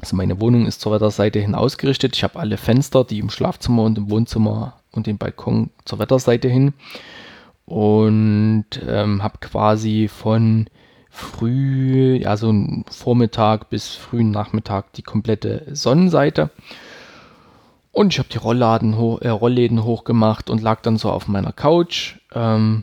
Also 0.00 0.16
meine 0.16 0.40
Wohnung 0.40 0.66
ist 0.66 0.80
zur 0.80 0.92
Wetterseite 0.92 1.40
hin 1.40 1.54
ausgerichtet. 1.54 2.16
Ich 2.16 2.24
habe 2.24 2.38
alle 2.38 2.56
Fenster, 2.56 3.04
die 3.04 3.18
im 3.18 3.28
Schlafzimmer 3.28 3.82
und 3.82 3.98
im 3.98 4.10
Wohnzimmer 4.10 4.74
und 4.96 5.06
den 5.06 5.18
Balkon 5.18 5.70
zur 5.84 5.98
Wetterseite 5.98 6.48
hin 6.48 6.74
und 7.66 8.66
ähm, 8.86 9.22
habe 9.22 9.38
quasi 9.40 10.08
von 10.08 10.66
früh, 11.10 12.16
ja 12.16 12.36
so 12.36 12.52
Vormittag 12.90 13.70
bis 13.70 13.94
frühen 13.94 14.30
Nachmittag 14.30 14.92
die 14.94 15.02
komplette 15.02 15.66
Sonnenseite. 15.72 16.50
Und 17.92 18.12
ich 18.12 18.18
habe 18.18 18.28
die 18.28 18.38
Rollladen 18.38 18.98
hoch, 18.98 19.20
äh, 19.20 19.28
Rollläden 19.28 19.84
hochgemacht 19.84 20.50
und 20.50 20.60
lag 20.60 20.80
dann 20.82 20.96
so 20.96 21.10
auf 21.10 21.28
meiner 21.28 21.52
Couch. 21.52 22.16
Ähm, 22.32 22.82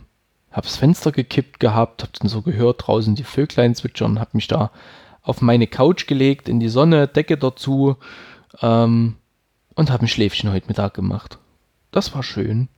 habe 0.50 0.66
das 0.66 0.76
Fenster 0.76 1.12
gekippt 1.12 1.60
gehabt, 1.60 2.02
habe 2.02 2.12
dann 2.18 2.28
so 2.28 2.40
gehört 2.40 2.86
draußen 2.86 3.14
die 3.14 3.24
Vöglein 3.24 3.74
zwitschern, 3.74 4.18
habe 4.18 4.30
mich 4.32 4.48
da 4.48 4.70
auf 5.22 5.40
meine 5.40 5.66
Couch 5.66 6.06
gelegt, 6.06 6.48
in 6.48 6.60
die 6.60 6.68
Sonne, 6.68 7.08
Decke 7.08 7.36
dazu 7.36 7.96
ähm, 8.60 9.16
und 9.74 9.90
habe 9.90 10.04
ein 10.04 10.08
Schläfchen 10.08 10.50
heute 10.50 10.66
Mittag 10.68 10.94
gemacht. 10.94 11.38
Das 11.92 12.14
war 12.14 12.24
schön. 12.24 12.68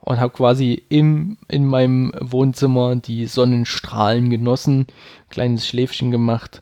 Und 0.00 0.18
habe 0.18 0.32
quasi 0.32 0.82
im, 0.88 1.38
in 1.46 1.64
meinem 1.64 2.12
Wohnzimmer 2.18 2.96
die 2.96 3.26
Sonnenstrahlen 3.26 4.30
genossen, 4.30 4.88
kleines 5.30 5.64
Schläfchen 5.64 6.10
gemacht 6.10 6.60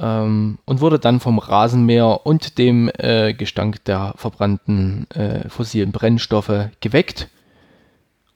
ähm, 0.00 0.58
und 0.64 0.80
wurde 0.80 0.98
dann 0.98 1.20
vom 1.20 1.38
Rasenmäher 1.38 2.26
und 2.26 2.56
dem 2.56 2.90
äh, 2.96 3.34
Gestank 3.34 3.84
der 3.84 4.14
verbrannten 4.16 5.06
äh, 5.10 5.48
fossilen 5.50 5.92
Brennstoffe 5.92 6.70
geweckt. 6.80 7.28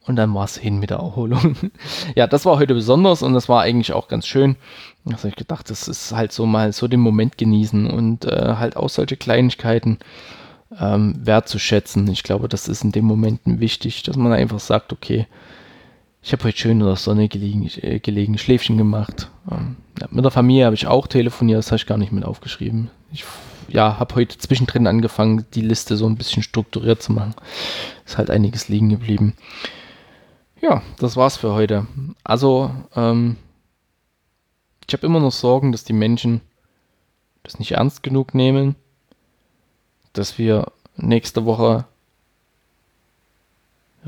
Und 0.07 0.17
dann 0.17 0.35
war 0.35 0.45
es 0.45 0.57
hin 0.57 0.79
mit 0.79 0.91
der 0.91 0.99
Erholung. 0.99 1.57
ja, 2.15 2.27
das 2.27 2.47
war 2.47 2.59
heute 2.59 2.75
besonders 2.75 3.23
und 3.23 3.35
das 3.35 3.49
war 3.49 3.63
eigentlich 3.63 3.93
auch 3.93 4.09
ganz 4.09 4.27
schön. 4.27 4.57
Also 5.11 5.29
ich 5.29 5.37
gedacht, 5.37 5.71
das 5.71 5.87
ist 5.87 6.13
halt 6.13 6.33
so 6.33 6.47
mal 6.47 6.73
so 6.73 6.89
den 6.89 7.01
Moment 7.01 7.39
genießen 7.39 7.89
und 7.91 8.25
äh, 8.25 8.57
halt 8.59 8.77
auch 8.77 8.89
solche 8.89 9.17
Kleinigkeiten 9.17 9.99
ähm, 10.79 11.15
wertzuschätzen. 11.25 12.09
Ich 12.09 12.23
glaube, 12.23 12.49
das 12.49 12.69
ist 12.69 12.85
in 12.85 12.93
dem 12.93 13.05
Moment 13.05 13.41
wichtig, 13.45 14.03
dass 14.03 14.17
man 14.17 14.33
einfach 14.33 14.61
sagt, 14.61 14.93
okay, 14.93 15.27
ich 16.23 16.33
habe 16.33 16.45
heute 16.45 16.59
schön 16.59 16.81
in 16.81 16.87
der 16.87 16.97
Sonne 16.97 17.29
gelegen, 17.29 17.71
äh, 17.81 18.01
gelegen 18.01 18.39
Schläfchen 18.39 18.77
gemacht. 18.77 19.31
Ähm, 19.51 19.77
ja, 20.01 20.09
mit 20.11 20.25
der 20.25 20.31
Familie 20.31 20.67
habe 20.67 20.75
ich 20.75 20.87
auch 20.87 21.07
telefoniert, 21.07 21.59
das 21.59 21.69
habe 21.69 21.77
ich 21.77 21.87
gar 21.87 21.99
nicht 21.99 22.13
mit 22.13 22.25
aufgeschrieben. 22.25 22.91
Ich 23.13 23.25
ja, 23.69 23.99
habe 23.99 24.15
heute 24.15 24.39
zwischendrin 24.39 24.87
angefangen, 24.87 25.47
die 25.55 25.61
Liste 25.61 25.97
so 25.97 26.07
ein 26.07 26.17
bisschen 26.17 26.43
strukturiert 26.43 27.03
zu 27.03 27.13
machen. 27.13 27.35
Ist 28.05 28.19
halt 28.19 28.31
einiges 28.31 28.69
liegen 28.69 28.89
geblieben. 28.89 29.35
Ja, 30.61 30.83
das 30.99 31.17
war's 31.17 31.37
für 31.37 31.53
heute. 31.53 31.87
Also, 32.25 32.71
ähm, 32.97 33.37
ich 34.87 34.95
habe 34.95 35.07
immer 35.07 35.21
noch 35.21 35.33
Sorgen, 35.33 35.71
dass 35.71 35.85
die 35.85 35.93
Menschen 35.93 36.41
das 37.43 37.59
nicht 37.59 37.73
ernst 37.73 38.03
genug 38.03 38.35
nehmen, 38.35 38.75
dass 40.13 40.39
wir 40.39 40.73
nächste 40.97 41.45
Woche 41.45 41.85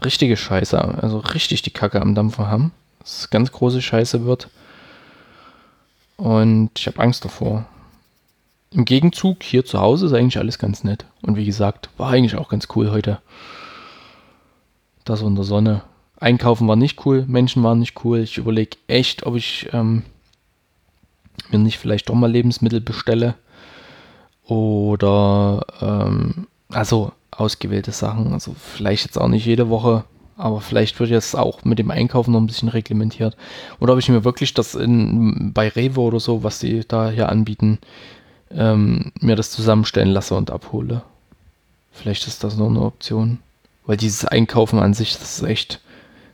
richtige 0.05 0.37
Scheiße, 0.37 0.79
also 0.81 1.19
richtig 1.19 1.63
die 1.63 1.71
Kacke 1.71 2.01
am 2.01 2.15
Dampfer 2.15 2.49
haben. 2.49 2.73
Dass 3.01 3.21
es 3.21 3.31
ganz 3.31 3.51
große 3.53 3.83
Scheiße 3.83 4.25
wird. 4.25 4.49
Und 6.17 6.71
ich 6.79 6.87
habe 6.87 7.01
Angst 7.01 7.25
davor. 7.25 7.67
Im 8.73 8.85
Gegenzug, 8.85 9.43
hier 9.43 9.65
zu 9.65 9.81
Hause 9.81 10.07
ist 10.07 10.13
eigentlich 10.13 10.39
alles 10.39 10.59
ganz 10.59 10.85
nett. 10.85 11.05
Und 11.23 11.37
wie 11.37 11.47
gesagt, 11.47 11.91
war 11.97 12.11
eigentlich 12.11 12.37
auch 12.37 12.49
ganz 12.49 12.69
cool 12.77 12.91
heute. 12.91 13.21
Das 15.05 15.23
in 15.23 15.35
der 15.35 15.45
Sonne. 15.45 15.83
Einkaufen 16.19 16.69
war 16.69 16.77
nicht 16.77 17.05
cool, 17.07 17.25
Menschen 17.27 17.63
waren 17.63 17.79
nicht 17.79 18.05
cool. 18.05 18.21
Ich 18.21 18.37
überlege 18.37 18.77
echt, 18.87 19.25
ob 19.25 19.37
ich 19.37 19.69
ähm, 19.73 20.03
mir 21.51 21.59
nicht 21.59 21.79
vielleicht 21.79 22.11
doch 22.11 22.15
mal 22.15 22.31
Lebensmittel 22.31 22.81
bestelle. 22.81 23.35
Oder 24.51 25.65
ähm, 25.81 26.49
also 26.71 27.13
ausgewählte 27.31 27.93
Sachen. 27.93 28.33
Also 28.33 28.55
vielleicht 28.59 29.05
jetzt 29.05 29.17
auch 29.17 29.29
nicht 29.29 29.47
jede 29.47 29.71
Woche, 29.71 30.05
aber 30.37 30.61
vielleicht 30.61 30.99
wird 30.99 31.11
jetzt 31.11 31.37
auch 31.37 31.65
mit 31.65 31.79
dem 31.79 31.93
Einkaufen 31.93 32.33
noch 32.33 32.41
ein 32.41 32.49
bisschen 32.49 32.69
reglementiert. 32.69 33.37
Oder 33.79 33.93
ob 33.93 34.01
ich 34.01 34.09
mir 34.09 34.25
wirklich 34.25 34.53
das 34.53 34.75
in, 34.75 35.53
bei 35.53 35.69
Revo 35.69 36.03
oder 36.03 36.19
so, 36.19 36.43
was 36.43 36.59
die 36.59 36.83
da 36.87 37.11
hier 37.11 37.29
anbieten, 37.29 37.79
ähm, 38.51 39.13
mir 39.21 39.37
das 39.37 39.53
zusammenstellen 39.53 40.11
lasse 40.11 40.35
und 40.35 40.51
abhole. 40.51 41.03
Vielleicht 41.93 42.27
ist 42.27 42.43
das 42.43 42.57
noch 42.57 42.71
eine 42.71 42.83
Option. 42.83 43.39
Weil 43.87 43.99
dieses 43.99 44.25
Einkaufen 44.25 44.81
an 44.81 44.95
sich, 44.95 45.13
das 45.17 45.39
ist 45.39 45.45
echt, 45.45 45.81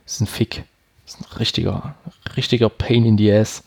das 0.05 0.15
ist 0.15 0.21
ein 0.21 0.27
Fick. 0.27 0.63
Das 1.05 1.13
ist 1.13 1.21
ein 1.21 1.37
richtiger, 1.37 1.93
richtiger 2.35 2.69
Pain 2.69 3.05
in 3.05 3.17
the 3.19 3.31
Ass. 3.31 3.63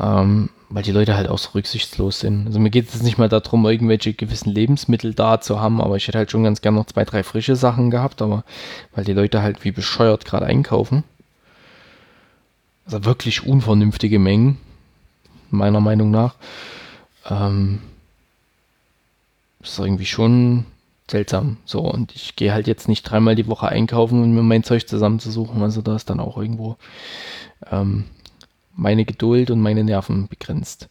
Ähm, 0.00 0.48
weil 0.68 0.82
die 0.82 0.92
Leute 0.92 1.16
halt 1.16 1.28
auch 1.28 1.38
so 1.38 1.50
rücksichtslos 1.54 2.20
sind. 2.20 2.46
Also 2.46 2.58
mir 2.58 2.70
geht 2.70 2.92
es 2.92 3.02
nicht 3.02 3.18
mal 3.18 3.28
darum, 3.28 3.64
irgendwelche 3.66 4.14
gewissen 4.14 4.50
Lebensmittel 4.50 5.14
da 5.14 5.40
zu 5.40 5.60
haben, 5.60 5.80
aber 5.80 5.96
ich 5.96 6.08
hätte 6.08 6.18
halt 6.18 6.30
schon 6.30 6.44
ganz 6.44 6.60
gern 6.60 6.74
noch 6.74 6.86
zwei, 6.86 7.04
drei 7.04 7.22
frische 7.22 7.56
Sachen 7.56 7.90
gehabt, 7.90 8.20
aber 8.22 8.44
weil 8.94 9.04
die 9.04 9.12
Leute 9.12 9.42
halt 9.42 9.64
wie 9.64 9.70
bescheuert 9.70 10.24
gerade 10.24 10.46
einkaufen. 10.46 11.04
Also 12.84 13.04
wirklich 13.04 13.46
unvernünftige 13.46 14.18
Mengen, 14.18 14.58
meiner 15.50 15.80
Meinung 15.80 16.10
nach. 16.10 16.34
Ähm, 17.28 17.80
ist 19.62 19.78
irgendwie 19.78 20.06
schon 20.06 20.64
seltsam. 21.10 21.58
So, 21.64 21.80
und 21.80 22.14
ich 22.14 22.36
gehe 22.36 22.52
halt 22.52 22.66
jetzt 22.66 22.88
nicht 22.88 23.02
dreimal 23.02 23.34
die 23.34 23.46
Woche 23.46 23.68
einkaufen, 23.68 24.22
um 24.22 24.34
mir 24.34 24.42
mein 24.42 24.64
Zeug 24.64 24.88
zusammenzusuchen. 24.88 25.62
Also 25.62 25.82
da 25.82 25.96
ist 25.96 26.10
dann 26.10 26.20
auch 26.20 26.36
irgendwo 26.36 26.76
ähm, 27.70 28.04
meine 28.76 29.04
Geduld 29.04 29.50
und 29.50 29.60
meine 29.60 29.82
Nerven 29.82 30.28
begrenzt. 30.28 30.88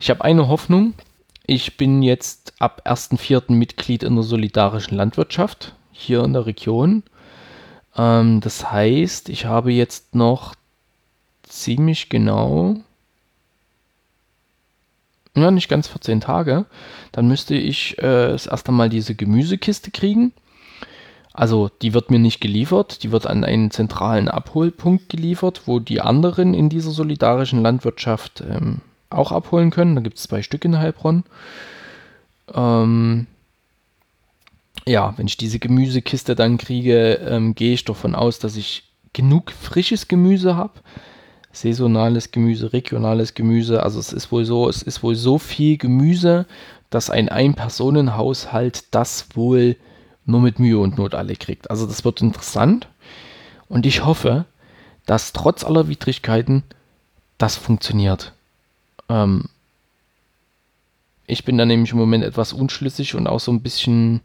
Ich 0.00 0.10
habe 0.10 0.24
eine 0.24 0.48
Hoffnung. 0.48 0.94
Ich 1.46 1.76
bin 1.76 2.02
jetzt 2.02 2.54
ab 2.58 2.82
1.4. 2.86 3.52
Mitglied 3.52 4.02
in 4.02 4.14
der 4.14 4.24
solidarischen 4.24 4.96
Landwirtschaft 4.96 5.74
hier 5.92 6.24
in 6.24 6.32
der 6.32 6.46
Region. 6.46 7.02
Ähm, 7.96 8.40
das 8.40 8.70
heißt, 8.70 9.28
ich 9.28 9.44
habe 9.44 9.72
jetzt 9.72 10.14
noch 10.14 10.54
ziemlich 11.42 12.08
genau, 12.08 12.76
ja, 15.34 15.50
nicht 15.50 15.68
ganz 15.68 15.88
14 15.88 16.20
Tage. 16.20 16.66
Dann 17.12 17.28
müsste 17.28 17.54
ich 17.54 17.98
äh, 17.98 18.28
das 18.28 18.46
erste 18.46 18.72
Mal 18.72 18.88
diese 18.88 19.14
Gemüsekiste 19.14 19.90
kriegen. 19.90 20.32
Also 21.38 21.70
die 21.82 21.94
wird 21.94 22.10
mir 22.10 22.18
nicht 22.18 22.40
geliefert, 22.40 23.04
die 23.04 23.12
wird 23.12 23.28
an 23.28 23.44
einen 23.44 23.70
zentralen 23.70 24.26
Abholpunkt 24.26 25.08
geliefert, 25.08 25.62
wo 25.66 25.78
die 25.78 26.00
anderen 26.00 26.52
in 26.52 26.68
dieser 26.68 26.90
solidarischen 26.90 27.62
Landwirtschaft 27.62 28.40
ähm, 28.40 28.80
auch 29.08 29.30
abholen 29.30 29.70
können. 29.70 29.94
Da 29.94 30.00
gibt 30.00 30.16
es 30.16 30.24
zwei 30.24 30.42
Stück 30.42 30.64
in 30.64 30.76
Heilbronn. 30.76 31.22
Ähm, 32.52 33.28
ja, 34.84 35.14
wenn 35.16 35.28
ich 35.28 35.36
diese 35.36 35.60
Gemüsekiste 35.60 36.34
dann 36.34 36.58
kriege, 36.58 37.20
ähm, 37.24 37.54
gehe 37.54 37.74
ich 37.74 37.84
davon 37.84 38.16
aus, 38.16 38.40
dass 38.40 38.56
ich 38.56 38.90
genug 39.12 39.52
frisches 39.52 40.08
Gemüse 40.08 40.56
habe. 40.56 40.72
Saisonales 41.52 42.32
Gemüse, 42.32 42.72
regionales 42.72 43.34
Gemüse. 43.34 43.84
Also 43.84 44.00
es 44.00 44.12
ist 44.12 44.32
wohl 44.32 44.44
so, 44.44 44.68
es 44.68 44.82
ist 44.82 45.04
wohl 45.04 45.14
so 45.14 45.38
viel 45.38 45.78
Gemüse, 45.78 46.46
dass 46.90 47.10
ein 47.10 47.28
Ein-Personen-Haushalt 47.28 48.86
das 48.90 49.28
wohl 49.34 49.76
nur 50.28 50.40
mit 50.40 50.58
Mühe 50.58 50.78
und 50.78 50.98
Not 50.98 51.14
alle 51.14 51.36
kriegt. 51.36 51.70
Also 51.70 51.86
das 51.86 52.04
wird 52.04 52.20
interessant 52.20 52.88
und 53.68 53.86
ich 53.86 54.04
hoffe, 54.04 54.44
dass 55.06 55.32
trotz 55.32 55.64
aller 55.64 55.88
Widrigkeiten 55.88 56.62
das 57.38 57.56
funktioniert. 57.56 58.32
Ähm 59.08 59.44
ich 61.26 61.44
bin 61.44 61.58
da 61.58 61.66
nämlich 61.66 61.92
im 61.92 61.98
Moment 61.98 62.24
etwas 62.24 62.52
unschlüssig 62.52 63.14
und 63.14 63.26
auch 63.26 63.40
so 63.40 63.52
ein 63.52 63.62
bisschen 63.62 64.20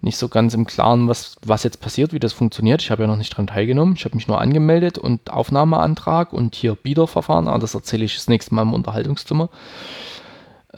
nicht 0.00 0.18
so 0.18 0.28
ganz 0.28 0.54
im 0.54 0.66
Klaren, 0.66 1.08
was, 1.08 1.36
was 1.44 1.62
jetzt 1.62 1.80
passiert, 1.80 2.12
wie 2.12 2.18
das 2.18 2.32
funktioniert. 2.32 2.82
Ich 2.82 2.90
habe 2.90 3.02
ja 3.02 3.06
noch 3.06 3.16
nicht 3.16 3.32
daran 3.32 3.46
teilgenommen. 3.46 3.94
Ich 3.96 4.04
habe 4.04 4.14
mich 4.14 4.28
nur 4.28 4.40
angemeldet 4.40 4.98
und 4.98 5.30
Aufnahmeantrag 5.30 6.32
und 6.32 6.54
hier 6.54 6.74
Biederverfahren. 6.74 7.48
Aber 7.48 7.58
das 7.58 7.74
erzähle 7.74 8.04
ich 8.04 8.14
das 8.14 8.28
nächste 8.28 8.54
Mal 8.54 8.62
im 8.62 8.74
Unterhaltungszimmer. 8.74 9.48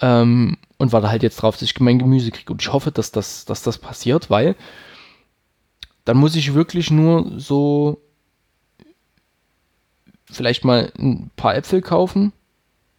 Ähm, 0.01 0.57
und 0.79 0.93
warte 0.93 1.11
halt 1.11 1.23
jetzt 1.23 1.37
drauf, 1.37 1.57
dass 1.57 1.63
ich 1.63 1.79
mein 1.81 1.99
Gemüse 1.99 2.31
kriege. 2.31 2.53
Und 2.53 2.63
ich 2.63 2.73
hoffe, 2.73 2.91
dass 2.91 3.11
das, 3.11 3.45
dass 3.45 3.63
das 3.63 3.79
passiert, 3.79 4.31
weil 4.31 4.57
dann 6.05 6.17
muss 6.17 6.37
ich 6.37 6.55
wirklich 6.55 6.91
nur 6.91 7.39
so 7.39 8.01
vielleicht 10.25 10.65
mal 10.65 10.93
ein 10.99 11.31
paar 11.37 11.57
Äpfel 11.57 11.83
kaufen 11.83 12.33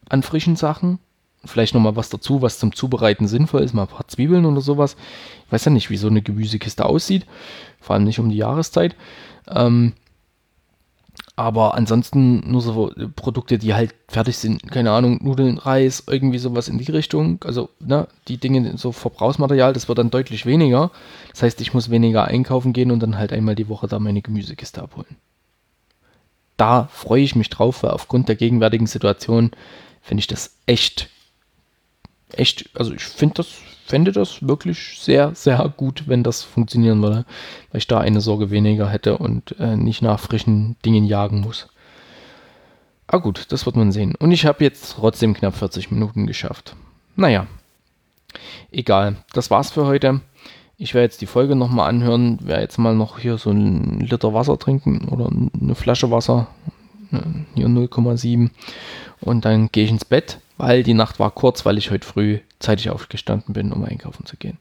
an 0.10 0.24
frischen 0.24 0.56
Sachen. 0.56 1.00
Vielleicht 1.46 1.74
nochmal 1.74 1.96
was 1.96 2.10
dazu, 2.10 2.42
was 2.42 2.60
zum 2.60 2.76
Zubereiten 2.76 3.28
sinnvoll 3.28 3.62
ist, 3.62 3.74
mal 3.74 3.84
ein 3.84 3.88
paar 3.88 4.08
Zwiebeln 4.10 4.46
oder 4.46 4.60
sowas. 4.60 4.98
Ich 5.46 5.52
weiß 5.52 5.66
ja 5.66 5.72
nicht, 5.72 5.90
wie 5.90 5.98
so 5.98 6.08
eine 6.08 6.22
Gemüsekiste 6.22 6.86
aussieht, 6.86 7.26
vor 7.80 7.96
allem 7.96 8.04
nicht 8.04 8.20
um 8.20 8.30
die 8.30 8.38
Jahreszeit. 8.38 8.96
Ähm, 9.48 9.94
aber 11.40 11.76
ansonsten 11.76 12.52
nur 12.52 12.62
so 12.62 12.92
Produkte, 13.16 13.58
die 13.58 13.74
halt 13.74 13.96
fertig 14.10 14.38
sind, 14.38 14.70
keine 14.70 14.92
Ahnung, 14.92 15.20
Nudeln, 15.24 15.58
Reis, 15.58 16.04
irgendwie 16.06 16.38
sowas 16.38 16.68
in 16.68 16.78
die 16.80 16.92
Richtung. 16.92 17.42
Also, 17.46 17.70
ne, 17.80 18.10
die 18.28 18.36
Dinge, 18.36 18.78
so 18.78 18.92
Verbrauchsmaterial, 18.92 19.72
das 19.72 19.88
wird 19.88 20.00
dann 20.00 20.10
deutlich 20.10 20.46
weniger. 20.46 20.92
Das 21.32 21.44
heißt, 21.44 21.62
ich 21.62 21.74
muss 21.74 21.90
weniger 21.90 22.26
einkaufen 22.26 22.74
gehen 22.74 22.92
und 22.92 23.00
dann 23.00 23.18
halt 23.18 23.32
einmal 23.32 23.56
die 23.56 23.70
Woche 23.70 23.88
da 23.88 24.00
meine 24.00 24.22
Gemüsekiste 24.22 24.84
abholen. 24.84 25.16
Da 26.58 26.90
freue 26.92 27.24
ich 27.24 27.38
mich 27.38 27.50
drauf, 27.50 27.84
weil 27.84 27.92
aufgrund 27.92 28.28
der 28.28 28.36
gegenwärtigen 28.36 28.88
Situation 28.88 29.52
finde 30.02 30.20
ich 30.20 30.28
das 30.28 30.58
echt, 30.66 31.08
echt, 32.34 32.70
also 32.74 32.92
ich 32.94 33.04
finde 33.04 33.36
das 33.36 33.48
fände 33.90 34.12
das 34.12 34.48
wirklich 34.48 35.00
sehr, 35.00 35.34
sehr 35.34 35.74
gut, 35.76 36.04
wenn 36.08 36.24
das 36.24 36.44
funktionieren 36.44 37.02
würde, 37.02 37.26
weil 37.72 37.80
ich 37.80 37.88
da 37.88 38.00
eine 38.00 38.22
Sorge 38.22 38.52
weniger 38.52 38.88
hätte 38.88 39.18
und 39.18 39.60
äh, 39.60 39.76
nicht 39.76 40.04
nach 40.04 40.20
frischen 40.20 40.76
Dingen 40.86 41.06
jagen 41.06 41.42
muss. 41.42 41.68
Ah 43.08 43.18
gut, 43.18 43.48
das 43.50 43.66
wird 43.66 43.76
man 43.76 43.92
sehen. 43.92 44.14
Und 44.16 44.32
ich 44.32 44.46
habe 44.46 44.64
jetzt 44.64 44.96
trotzdem 44.98 45.34
knapp 45.34 45.56
40 45.56 45.90
Minuten 45.90 46.28
geschafft. 46.28 46.76
Naja, 47.16 47.48
egal. 48.72 49.16
Das 49.34 49.50
war's 49.50 49.72
für 49.72 49.88
heute. 49.88 50.22
Ich 50.78 50.94
werde 50.94 51.06
jetzt 51.06 51.22
die 51.22 51.26
Folge 51.26 51.56
nochmal 51.56 51.90
anhören, 51.90 52.38
werde 52.44 52.62
jetzt 52.62 52.78
mal 52.78 52.96
noch 52.96 53.18
hier 53.18 53.38
so 53.38 53.50
einen 53.50 54.00
Liter 54.00 54.34
Wasser 54.34 54.60
trinken 54.60 55.10
oder 55.10 55.30
eine 55.30 55.76
Flasche 55.76 56.12
Wasser, 56.12 56.48
hier 57.56 57.68
0,7 57.68 58.52
und 59.20 59.44
dann 59.44 59.70
gehe 59.72 59.84
ich 59.84 59.90
ins 59.90 60.06
Bett 60.06 60.40
weil 60.60 60.84
die 60.84 60.94
Nacht 60.94 61.20
war 61.20 61.32
kurz, 61.32 61.66
weil 61.66 61.78
ich 61.78 61.90
heute 61.90 62.06
früh 62.06 62.40
zeitig 62.60 62.90
aufgestanden 62.90 63.54
bin, 63.54 63.72
um 63.72 63.84
einkaufen 63.84 64.26
zu 64.26 64.36
gehen. 64.36 64.58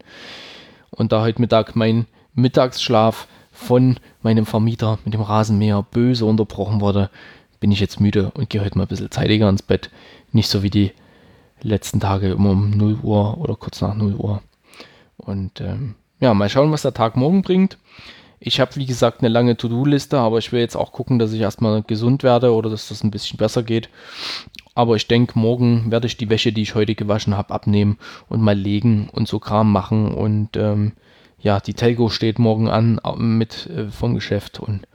Und 0.91 1.13
da 1.13 1.23
heute 1.23 1.41
Mittag 1.41 1.75
mein 1.77 2.07
Mittagsschlaf 2.35 3.27
von 3.51 3.99
meinem 4.23 4.47
Vermieter 4.47 5.01
mit 5.05 5.13
dem 5.13 5.21
Rasenmäher 5.21 5.83
böse 5.83 6.25
unterbrochen 6.25 6.81
wurde, 6.81 7.11
bin 7.59 7.73
ich 7.73 7.81
jetzt 7.81 8.01
müde 8.01 8.31
und 8.35 8.49
gehe 8.49 8.65
heute 8.65 8.79
mal 8.79 8.85
ein 8.85 8.89
bisschen 8.89 9.11
zeitiger 9.11 9.49
ins 9.49 9.63
Bett. 9.63 9.91
Nicht 10.33 10.49
so 10.49 10.63
wie 10.63 10.71
die 10.71 10.93
letzten 11.63 11.99
Tage 11.99 12.31
immer 12.31 12.51
um 12.51 12.71
0 12.71 13.01
Uhr 13.03 13.37
oder 13.39 13.57
kurz 13.57 13.81
nach 13.81 13.97
0 13.97 14.15
Uhr. 14.15 14.41
Und 15.17 15.61
ähm, 15.61 15.97
ja, 16.21 16.33
mal 16.33 16.49
schauen, 16.49 16.71
was 16.71 16.83
der 16.83 16.95
Tag 16.95 17.17
morgen 17.17 17.43
bringt. 17.43 17.77
Ich 18.41 18.61
habe, 18.61 18.77
wie 18.77 18.87
gesagt, 18.87 19.21
eine 19.21 19.29
lange 19.29 19.57
To-Do-Liste, 19.57 20.19
aber 20.19 20.39
ich 20.39 20.53
will 20.53 20.61
jetzt 20.61 20.77
auch 20.77 20.93
gucken, 20.93 21.19
dass 21.19 21.33
ich 21.33 21.41
erstmal 21.41 21.83
gesund 21.83 22.23
werde 22.23 22.53
oder 22.53 22.71
dass 22.71 22.89
das 22.89 23.03
ein 23.03 23.11
bisschen 23.11 23.37
besser 23.37 23.63
geht. 23.63 23.89
Aber 24.75 24.95
ich 24.95 25.09
denke, 25.09 25.37
morgen 25.39 25.91
werde 25.91 26.07
ich 26.07 26.17
die 26.17 26.31
Wäsche, 26.31 26.53
die 26.53 26.63
ich 26.63 26.77
heute 26.77 26.95
gewaschen 26.95 27.37
habe, 27.37 27.53
abnehmen 27.53 27.99
und 28.29 28.41
mal 28.41 28.57
legen 28.57 29.09
und 29.13 29.27
so 29.27 29.41
Kram 29.41 29.73
machen. 29.73 30.15
Und 30.15 30.57
ähm, 30.57 30.93
ja, 31.41 31.59
die 31.59 31.75
Telgo 31.75 32.11
steht 32.11 32.39
morgen 32.39 32.69
an 32.69 33.01
mit 33.17 33.67
äh, 33.67 33.91
vom 33.91 34.15
Geschäft. 34.15 34.61
Und 34.61 34.87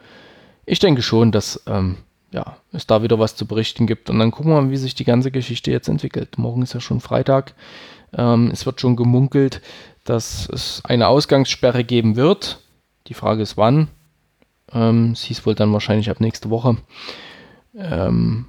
ich 0.66 0.80
denke 0.80 1.02
schon, 1.02 1.34
dass 1.34 1.64
ähm, 1.68 1.98
ja, 2.32 2.58
es 2.72 2.88
da 2.88 3.04
wieder 3.04 3.20
was 3.20 3.36
zu 3.36 3.46
berichten 3.46 3.86
gibt. 3.86 4.10
Und 4.10 4.20
dann 4.20 4.32
gucken 4.32 4.52
wir 4.52 4.62
mal, 4.62 4.72
wie 4.72 4.78
sich 4.78 4.96
die 4.96 5.04
ganze 5.04 5.32
Geschichte 5.32 5.70
jetzt 5.72 5.90
entwickelt. 5.90 6.38
Morgen 6.38 6.62
ist 6.62 6.74
ja 6.74 6.80
schon 6.80 7.02
Freitag. 7.02 7.54
Ähm, 8.14 8.52
es 8.52 8.66
wird 8.66 8.80
schon 8.80 8.96
gemunkelt, 8.96 9.62
dass 10.06 10.50
es 10.50 10.82
eine 10.86 11.08
Ausgangssperre 11.08 11.84
geben 11.84 12.16
wird. 12.16 12.60
Die 13.08 13.14
Frage 13.14 13.42
ist 13.42 13.58
wann. 13.58 13.90
Ähm, 14.72 15.12
es 15.12 15.24
hieß 15.24 15.46
wohl 15.46 15.56
dann 15.56 15.74
wahrscheinlich 15.74 16.10
ab 16.10 16.20
nächste 16.20 16.50
Woche. 16.50 16.78
Ähm, 17.76 18.46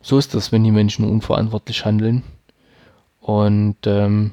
so 0.00 0.18
ist 0.18 0.34
das, 0.34 0.52
wenn 0.52 0.64
die 0.64 0.70
Menschen 0.70 1.04
unverantwortlich 1.04 1.84
handeln. 1.84 2.22
Und 3.20 3.76
ähm, 3.86 4.32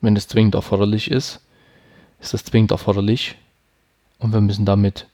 wenn 0.00 0.16
es 0.16 0.28
zwingend 0.28 0.54
erforderlich 0.54 1.10
ist, 1.10 1.40
ist 2.20 2.34
das 2.34 2.44
zwingend 2.44 2.70
erforderlich. 2.70 3.36
Und 4.18 4.32
wir 4.32 4.40
müssen 4.40 4.64
damit 4.64 5.08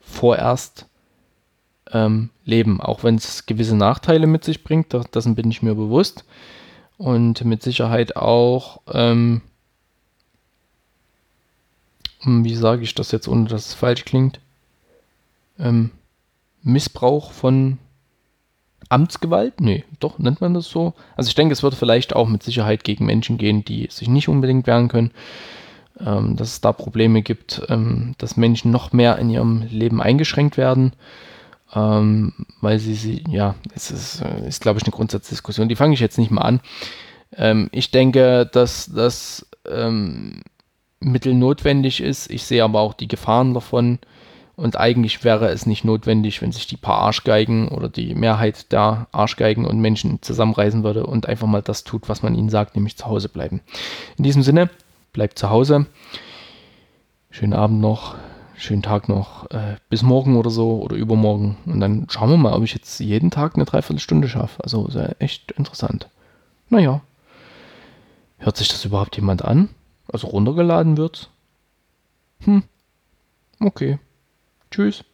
vorerst 0.00 0.86
ähm, 1.92 2.30
leben, 2.44 2.80
auch 2.80 3.04
wenn 3.04 3.14
es 3.14 3.46
gewisse 3.46 3.76
Nachteile 3.76 4.26
mit 4.26 4.44
sich 4.44 4.64
bringt, 4.64 4.92
dessen 5.14 5.34
bin 5.34 5.50
ich 5.50 5.62
mir 5.62 5.74
bewusst. 5.74 6.24
Und 6.98 7.44
mit 7.44 7.62
Sicherheit 7.62 8.16
auch, 8.16 8.82
ähm, 8.92 9.40
wie 12.24 12.54
sage 12.54 12.82
ich 12.82 12.94
das 12.94 13.12
jetzt, 13.12 13.28
ohne 13.28 13.48
dass 13.48 13.68
es 13.68 13.74
falsch 13.74 14.04
klingt, 14.04 14.40
ähm, 15.58 15.90
Missbrauch 16.62 17.32
von 17.32 17.78
Amtsgewalt? 18.88 19.60
Nee, 19.60 19.84
doch, 20.00 20.18
nennt 20.18 20.40
man 20.40 20.54
das 20.54 20.66
so? 20.66 20.94
Also 21.16 21.28
ich 21.28 21.34
denke, 21.34 21.52
es 21.52 21.62
wird 21.62 21.74
vielleicht 21.74 22.14
auch 22.14 22.28
mit 22.28 22.42
Sicherheit 22.42 22.84
gegen 22.84 23.06
Menschen 23.06 23.38
gehen, 23.38 23.64
die 23.64 23.88
sich 23.90 24.08
nicht 24.08 24.28
unbedingt 24.28 24.66
wehren 24.66 24.88
können. 24.88 25.12
Ähm, 26.04 26.36
dass 26.36 26.48
es 26.48 26.60
da 26.62 26.72
Probleme 26.72 27.20
gibt, 27.20 27.62
ähm, 27.68 28.14
dass 28.16 28.38
Menschen 28.38 28.70
noch 28.70 28.92
mehr 28.92 29.18
in 29.18 29.28
ihrem 29.28 29.62
Leben 29.68 30.00
eingeschränkt 30.00 30.56
werden. 30.56 30.92
Ähm, 31.74 32.32
weil 32.60 32.78
sie, 32.78 32.94
sie, 32.94 33.22
ja, 33.28 33.54
es 33.74 33.90
ist, 33.90 34.22
äh, 34.22 34.48
ist 34.48 34.62
glaube 34.62 34.78
ich, 34.78 34.84
eine 34.84 34.92
Grundsatzdiskussion. 34.92 35.68
Die 35.68 35.76
fange 35.76 35.94
ich 35.94 36.00
jetzt 36.00 36.18
nicht 36.18 36.30
mal 36.30 36.42
an. 36.42 36.60
Ähm, 37.36 37.68
ich 37.72 37.90
denke, 37.90 38.48
dass 38.50 38.90
das 38.92 39.46
ähm, 39.68 40.42
Mittel 41.00 41.34
notwendig 41.34 42.00
ist. 42.00 42.30
Ich 42.30 42.44
sehe 42.44 42.62
aber 42.62 42.80
auch 42.80 42.94
die 42.94 43.08
Gefahren 43.08 43.54
davon. 43.54 43.98
Und 44.56 44.78
eigentlich 44.78 45.24
wäre 45.24 45.48
es 45.48 45.64
nicht 45.64 45.84
notwendig, 45.86 46.42
wenn 46.42 46.52
sich 46.52 46.66
die 46.66 46.76
paar 46.76 46.98
Arschgeigen 46.98 47.68
oder 47.68 47.88
die 47.88 48.14
Mehrheit 48.14 48.70
der 48.72 49.06
Arschgeigen 49.10 49.64
und 49.64 49.80
Menschen 49.80 50.20
zusammenreißen 50.20 50.84
würde 50.84 51.06
und 51.06 51.26
einfach 51.26 51.46
mal 51.46 51.62
das 51.62 51.82
tut, 51.82 52.10
was 52.10 52.22
man 52.22 52.34
ihnen 52.34 52.50
sagt, 52.50 52.76
nämlich 52.76 52.98
zu 52.98 53.06
Hause 53.06 53.30
bleiben. 53.30 53.62
In 54.18 54.24
diesem 54.24 54.42
Sinne, 54.42 54.68
bleibt 55.14 55.38
zu 55.38 55.48
Hause. 55.48 55.86
Schönen 57.30 57.54
Abend 57.54 57.80
noch, 57.80 58.16
schönen 58.54 58.82
Tag 58.82 59.08
noch, 59.08 59.50
äh, 59.50 59.76
bis 59.88 60.02
morgen 60.02 60.36
oder 60.36 60.50
so 60.50 60.82
oder 60.82 60.96
übermorgen. 60.96 61.56
Und 61.64 61.80
dann 61.80 62.06
schauen 62.10 62.28
wir 62.28 62.36
mal, 62.36 62.52
ob 62.52 62.62
ich 62.62 62.74
jetzt 62.74 63.00
jeden 63.00 63.30
Tag 63.30 63.54
eine 63.54 63.64
Dreiviertelstunde 63.64 64.28
schaffe. 64.28 64.62
Also 64.62 64.86
echt 65.20 65.52
interessant. 65.52 66.08
Naja. 66.68 67.00
Hört 68.36 68.58
sich 68.58 68.68
das 68.68 68.84
überhaupt 68.84 69.16
jemand 69.16 69.42
an? 69.42 69.70
Also 70.12 70.28
runtergeladen 70.28 70.96
wird? 70.96 71.30
Hm. 72.40 72.64
Okay. 73.60 73.98
Tschüss. 74.70 75.04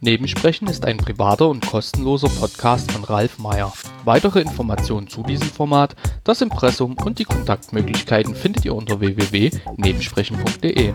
Nebensprechen 0.00 0.68
ist 0.68 0.84
ein 0.84 0.96
privater 0.96 1.48
und 1.48 1.66
kostenloser 1.66 2.28
Podcast 2.28 2.90
von 2.92 3.04
Ralf 3.04 3.38
Meyer. 3.38 3.72
Weitere 4.04 4.40
Informationen 4.40 5.08
zu 5.08 5.22
diesem 5.22 5.48
Format, 5.48 5.96
das 6.24 6.40
Impressum 6.40 6.96
und 7.04 7.18
die 7.18 7.24
Kontaktmöglichkeiten 7.24 8.34
findet 8.34 8.64
ihr 8.64 8.74
unter 8.74 9.00
www.nebensprechen.de. 9.00 10.94